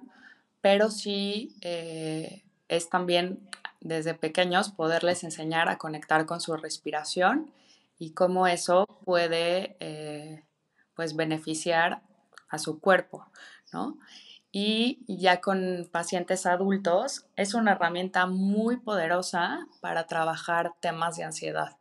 pero 0.61 0.89
sí 0.89 1.55
eh, 1.61 2.43
es 2.67 2.89
también 2.89 3.39
desde 3.81 4.15
pequeños 4.15 4.69
poderles 4.69 5.23
enseñar 5.23 5.69
a 5.69 5.77
conectar 5.77 6.25
con 6.25 6.41
su 6.41 6.55
respiración 6.57 7.51
y 7.99 8.11
cómo 8.11 8.47
eso 8.47 8.87
puede 9.05 9.77
eh, 9.79 10.43
pues 10.95 11.15
beneficiar 11.15 12.01
a 12.49 12.57
su 12.57 12.79
cuerpo, 12.79 13.27
¿no? 13.71 13.97
Y 14.57 15.03
ya 15.09 15.41
con 15.41 15.89
pacientes 15.91 16.45
adultos 16.45 17.25
es 17.35 17.55
una 17.55 17.73
herramienta 17.73 18.25
muy 18.25 18.77
poderosa 18.77 19.67
para 19.81 20.07
trabajar 20.07 20.71
temas 20.79 21.17
de 21.17 21.25
ansiedad. 21.25 21.75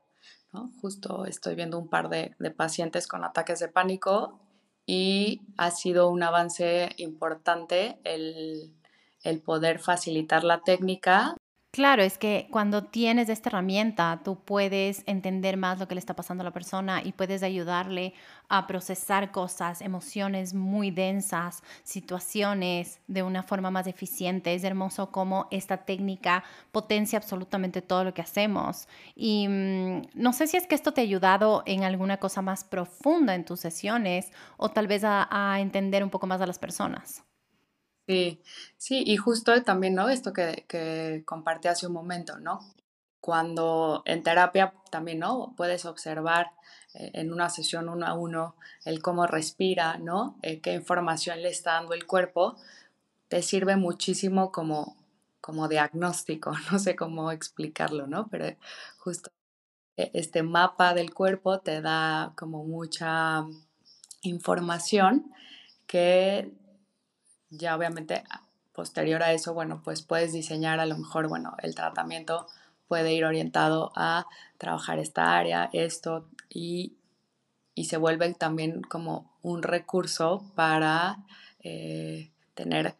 Justo 0.80 1.24
estoy 1.24 1.54
viendo 1.54 1.78
un 1.78 1.86
par 1.86 2.08
de, 2.08 2.34
de 2.40 2.50
pacientes 2.50 3.06
con 3.06 3.22
ataques 3.22 3.60
de 3.60 3.68
pánico 3.68 4.40
y 4.86 5.42
ha 5.56 5.70
sido 5.70 6.10
un 6.10 6.24
avance 6.24 6.90
importante 6.96 8.00
el, 8.02 8.74
el 9.22 9.40
poder 9.40 9.78
facilitar 9.78 10.42
la 10.42 10.62
técnica 10.62 11.36
Claro, 11.74 12.04
es 12.04 12.18
que 12.18 12.46
cuando 12.52 12.84
tienes 12.84 13.28
esta 13.28 13.48
herramienta, 13.48 14.20
tú 14.22 14.38
puedes 14.38 15.02
entender 15.06 15.56
más 15.56 15.80
lo 15.80 15.88
que 15.88 15.96
le 15.96 15.98
está 15.98 16.14
pasando 16.14 16.42
a 16.42 16.44
la 16.44 16.52
persona 16.52 17.02
y 17.02 17.10
puedes 17.10 17.42
ayudarle 17.42 18.14
a 18.48 18.68
procesar 18.68 19.32
cosas, 19.32 19.80
emociones 19.80 20.54
muy 20.54 20.92
densas, 20.92 21.64
situaciones 21.82 23.00
de 23.08 23.24
una 23.24 23.42
forma 23.42 23.72
más 23.72 23.88
eficiente. 23.88 24.54
Es 24.54 24.62
hermoso 24.62 25.10
cómo 25.10 25.48
esta 25.50 25.78
técnica 25.78 26.44
potencia 26.70 27.18
absolutamente 27.18 27.82
todo 27.82 28.04
lo 28.04 28.14
que 28.14 28.22
hacemos. 28.22 28.86
Y 29.16 29.48
mmm, 29.48 30.02
no 30.14 30.32
sé 30.32 30.46
si 30.46 30.56
es 30.56 30.68
que 30.68 30.76
esto 30.76 30.92
te 30.92 31.00
ha 31.00 31.04
ayudado 31.04 31.64
en 31.66 31.82
alguna 31.82 32.18
cosa 32.18 32.40
más 32.40 32.62
profunda 32.62 33.34
en 33.34 33.44
tus 33.44 33.58
sesiones 33.58 34.30
o 34.58 34.68
tal 34.68 34.86
vez 34.86 35.02
a 35.04 35.56
entender 35.58 36.04
un 36.04 36.10
poco 36.10 36.28
más 36.28 36.40
a 36.40 36.46
las 36.46 36.60
personas. 36.60 37.24
Sí, 38.06 38.40
sí, 38.76 39.02
y 39.06 39.16
justo 39.16 39.62
también, 39.62 39.94
¿no? 39.94 40.08
Esto 40.10 40.32
que, 40.32 40.64
que 40.68 41.22
compartí 41.24 41.68
hace 41.68 41.86
un 41.86 41.94
momento, 41.94 42.38
¿no? 42.38 42.60
cuando 43.24 44.02
en 44.04 44.22
terapia 44.22 44.74
también, 44.90 45.20
¿no? 45.20 45.54
Puedes 45.56 45.86
observar 45.86 46.50
eh, 46.92 47.10
en 47.14 47.32
una 47.32 47.48
sesión 47.48 47.88
uno 47.88 48.06
a 48.06 48.12
uno 48.12 48.54
el 48.84 49.00
cómo 49.00 49.26
respira, 49.26 49.96
¿no? 49.96 50.36
Eh, 50.42 50.60
qué 50.60 50.74
información 50.74 51.40
le 51.40 51.48
está 51.48 51.72
dando 51.72 51.94
el 51.94 52.04
cuerpo, 52.06 52.56
te 53.28 53.40
sirve 53.40 53.76
muchísimo 53.76 54.52
como, 54.52 54.94
como 55.40 55.68
diagnóstico, 55.68 56.52
no 56.70 56.78
sé 56.78 56.96
cómo 56.96 57.32
explicarlo, 57.32 58.06
¿no? 58.06 58.28
Pero 58.28 58.54
justo 58.98 59.30
e, 59.96 60.10
este 60.12 60.42
mapa 60.42 60.92
del 60.92 61.14
cuerpo 61.14 61.60
te 61.60 61.80
da 61.80 62.34
como 62.36 62.62
mucha 62.64 63.46
información 64.20 65.32
que 65.86 66.52
ya 67.56 67.76
obviamente 67.76 68.24
posterior 68.72 69.22
a 69.22 69.32
eso, 69.32 69.54
bueno, 69.54 69.80
pues 69.84 70.02
puedes 70.02 70.32
diseñar 70.32 70.80
a 70.80 70.86
lo 70.86 70.98
mejor, 70.98 71.28
bueno, 71.28 71.54
el 71.62 71.74
tratamiento 71.74 72.46
puede 72.88 73.14
ir 73.14 73.24
orientado 73.24 73.92
a 73.94 74.26
trabajar 74.58 74.98
esta 74.98 75.36
área, 75.36 75.70
esto, 75.72 76.28
y, 76.48 76.96
se 77.82 77.96
vuelve 77.96 78.32
también 78.34 78.82
como 78.82 79.32
un 79.42 79.62
recurso 79.62 80.44
para 80.54 81.18
eh, 81.60 82.30
tener, 82.54 82.94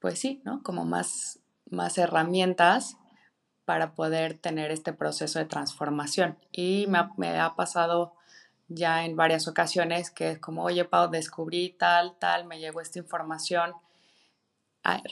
pues 0.00 0.18
sí, 0.18 0.42
¿no? 0.44 0.62
Como 0.62 0.84
más, 0.84 1.38
más 1.70 1.96
herramientas 1.96 2.96
para 3.64 3.94
poder 3.94 4.36
tener 4.36 4.70
este 4.70 4.92
proceso 4.92 5.38
de 5.38 5.46
transformación. 5.46 6.36
Y 6.52 6.88
me 7.16 7.38
ha 7.38 7.54
pasado 7.54 8.12
ya 8.70 9.04
en 9.04 9.16
varias 9.16 9.46
ocasiones 9.46 10.10
que 10.10 10.30
es 10.32 10.38
como, 10.38 10.64
oye, 10.64 10.86
Pau, 10.86 11.10
descubrí 11.10 11.76
tal, 11.78 12.16
tal, 12.18 12.46
me 12.46 12.58
llegó 12.58 12.80
esta 12.80 12.98
información 12.98 13.74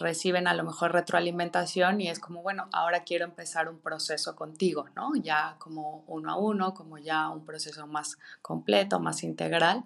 reciben 0.01 0.49
a 0.49 0.55
lo 0.55 0.65
mejor 0.65 0.93
retroalimentación 0.93 2.01
y 2.01 2.09
es 2.09 2.21
como, 2.21 2.43
bueno, 2.43 2.69
ahora 2.73 3.05
quiero 3.05 3.25
empezar 3.25 3.69
un 3.69 3.79
proceso 3.79 4.35
contigo, 4.35 4.87
¿no? 4.97 5.15
Ya 5.17 5.57
como 5.59 6.05
uno 6.07 6.33
a 6.33 6.37
uno, 6.37 6.75
como 6.75 6.99
ya 6.99 7.29
un 7.29 7.45
proceso 7.45 7.87
más 7.87 8.19
completo, 8.41 8.99
más 8.99 9.23
integral. 9.23 9.85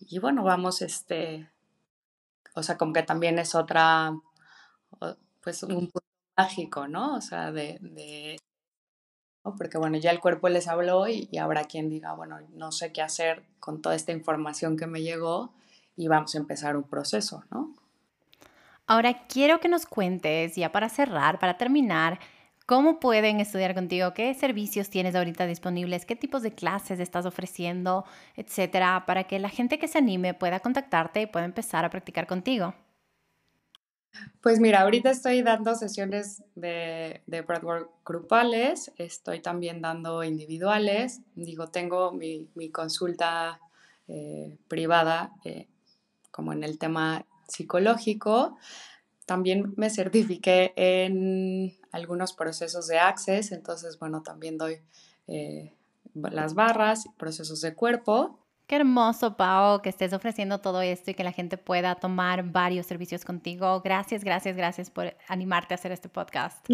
Y 0.00 0.18
bueno, 0.18 0.44
vamos, 0.44 0.82
este, 0.82 1.50
o 2.54 2.62
sea, 2.62 2.76
como 2.76 2.92
que 2.92 3.02
también 3.02 3.38
es 3.38 3.54
otra, 3.54 4.12
pues 5.42 5.62
un 5.62 5.90
punto 5.90 6.02
mágico, 6.36 6.86
¿no? 6.86 7.16
O 7.16 7.20
sea, 7.22 7.52
de, 7.52 7.78
de 7.80 8.38
porque 9.54 9.78
bueno, 9.78 9.98
ya 9.98 10.10
el 10.10 10.20
cuerpo 10.20 10.48
les 10.48 10.66
habló 10.66 11.06
y, 11.06 11.28
y 11.30 11.38
habrá 11.38 11.64
quien 11.64 11.88
diga, 11.88 12.14
bueno, 12.14 12.38
no 12.54 12.72
sé 12.72 12.92
qué 12.92 13.02
hacer 13.02 13.44
con 13.60 13.82
toda 13.82 13.94
esta 13.94 14.12
información 14.12 14.76
que 14.76 14.86
me 14.86 15.02
llegó 15.02 15.52
y 15.96 16.08
vamos 16.08 16.34
a 16.34 16.38
empezar 16.38 16.76
un 16.76 16.84
proceso, 16.84 17.44
¿no? 17.50 17.74
Ahora 18.86 19.26
quiero 19.26 19.58
que 19.58 19.68
nos 19.68 19.84
cuentes, 19.84 20.54
ya 20.54 20.70
para 20.70 20.88
cerrar, 20.88 21.40
para 21.40 21.58
terminar, 21.58 22.20
cómo 22.66 23.00
pueden 23.00 23.40
estudiar 23.40 23.74
contigo, 23.74 24.12
qué 24.12 24.32
servicios 24.34 24.90
tienes 24.90 25.14
ahorita 25.14 25.46
disponibles, 25.46 26.04
qué 26.04 26.16
tipos 26.16 26.42
de 26.42 26.54
clases 26.54 27.00
estás 27.00 27.26
ofreciendo, 27.26 28.04
etcétera, 28.34 29.04
para 29.06 29.24
que 29.24 29.38
la 29.38 29.48
gente 29.48 29.78
que 29.78 29.88
se 29.88 29.98
anime 29.98 30.34
pueda 30.34 30.60
contactarte 30.60 31.22
y 31.22 31.26
pueda 31.26 31.44
empezar 31.44 31.84
a 31.84 31.90
practicar 31.90 32.26
contigo. 32.26 32.74
Pues 34.40 34.60
mira, 34.60 34.82
ahorita 34.82 35.10
estoy 35.10 35.42
dando 35.42 35.74
sesiones 35.74 36.44
de, 36.54 37.22
de 37.26 37.44
grupales, 38.04 38.92
estoy 38.96 39.40
también 39.40 39.80
dando 39.82 40.22
individuales, 40.22 41.20
digo, 41.34 41.68
tengo 41.68 42.12
mi, 42.12 42.48
consulta 42.70 43.60
eh, 44.08 44.56
privada 44.68 45.32
eh, 45.44 45.66
como 46.30 46.52
en 46.52 46.62
el 46.62 46.78
tema 46.78 47.26
psicológico. 47.48 48.56
También 49.24 49.74
me 49.76 49.90
certifiqué 49.90 50.72
en 50.76 51.76
algunos 51.90 52.32
procesos 52.32 52.86
de 52.86 52.98
Access, 52.98 53.50
entonces, 53.50 53.98
bueno, 53.98 54.22
también 54.22 54.58
doy 54.58 54.78
eh, 55.26 55.72
las 56.14 56.54
barras, 56.54 57.06
procesos 57.16 57.60
de 57.60 57.74
cuerpo. 57.74 58.38
Qué 58.66 58.76
hermoso, 58.76 59.36
Pau, 59.36 59.80
que 59.80 59.90
estés 59.90 60.12
ofreciendo 60.12 60.60
todo 60.60 60.80
esto 60.82 61.12
y 61.12 61.14
que 61.14 61.22
la 61.22 61.30
gente 61.30 61.56
pueda 61.56 61.94
tomar 61.94 62.50
varios 62.50 62.86
servicios 62.86 63.24
contigo. 63.24 63.80
Gracias, 63.80 64.24
gracias, 64.24 64.56
gracias 64.56 64.90
por 64.90 65.16
animarte 65.28 65.74
a 65.74 65.76
hacer 65.76 65.92
este 65.92 66.08
podcast. 66.08 66.66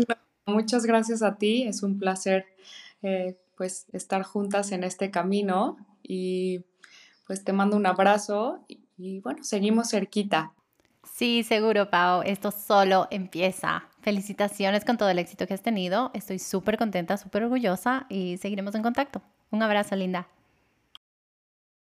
Muchas 0.46 0.86
gracias 0.86 1.22
a 1.22 1.36
ti, 1.36 1.64
es 1.64 1.82
un 1.82 1.98
placer 1.98 2.46
eh, 3.02 3.38
pues 3.56 3.86
estar 3.92 4.22
juntas 4.22 4.72
en 4.72 4.84
este 4.84 5.10
camino 5.10 5.76
y 6.02 6.64
pues 7.26 7.44
te 7.44 7.52
mando 7.52 7.76
un 7.76 7.86
abrazo 7.86 8.64
y 8.96 9.20
bueno, 9.20 9.44
seguimos 9.44 9.90
cerquita. 9.90 10.54
Sí, 11.04 11.42
seguro, 11.42 11.90
Pau. 11.90 12.22
Esto 12.24 12.50
solo 12.52 13.08
empieza. 13.10 13.84
Felicitaciones 14.00 14.84
con 14.84 14.96
todo 14.96 15.10
el 15.10 15.18
éxito 15.18 15.46
que 15.46 15.54
has 15.54 15.62
tenido. 15.62 16.10
Estoy 16.14 16.38
súper 16.38 16.78
contenta, 16.78 17.16
súper 17.16 17.42
orgullosa 17.42 18.06
y 18.08 18.38
seguiremos 18.38 18.74
en 18.74 18.82
contacto. 18.82 19.20
Un 19.50 19.62
abrazo, 19.62 19.94
linda. 19.96 20.26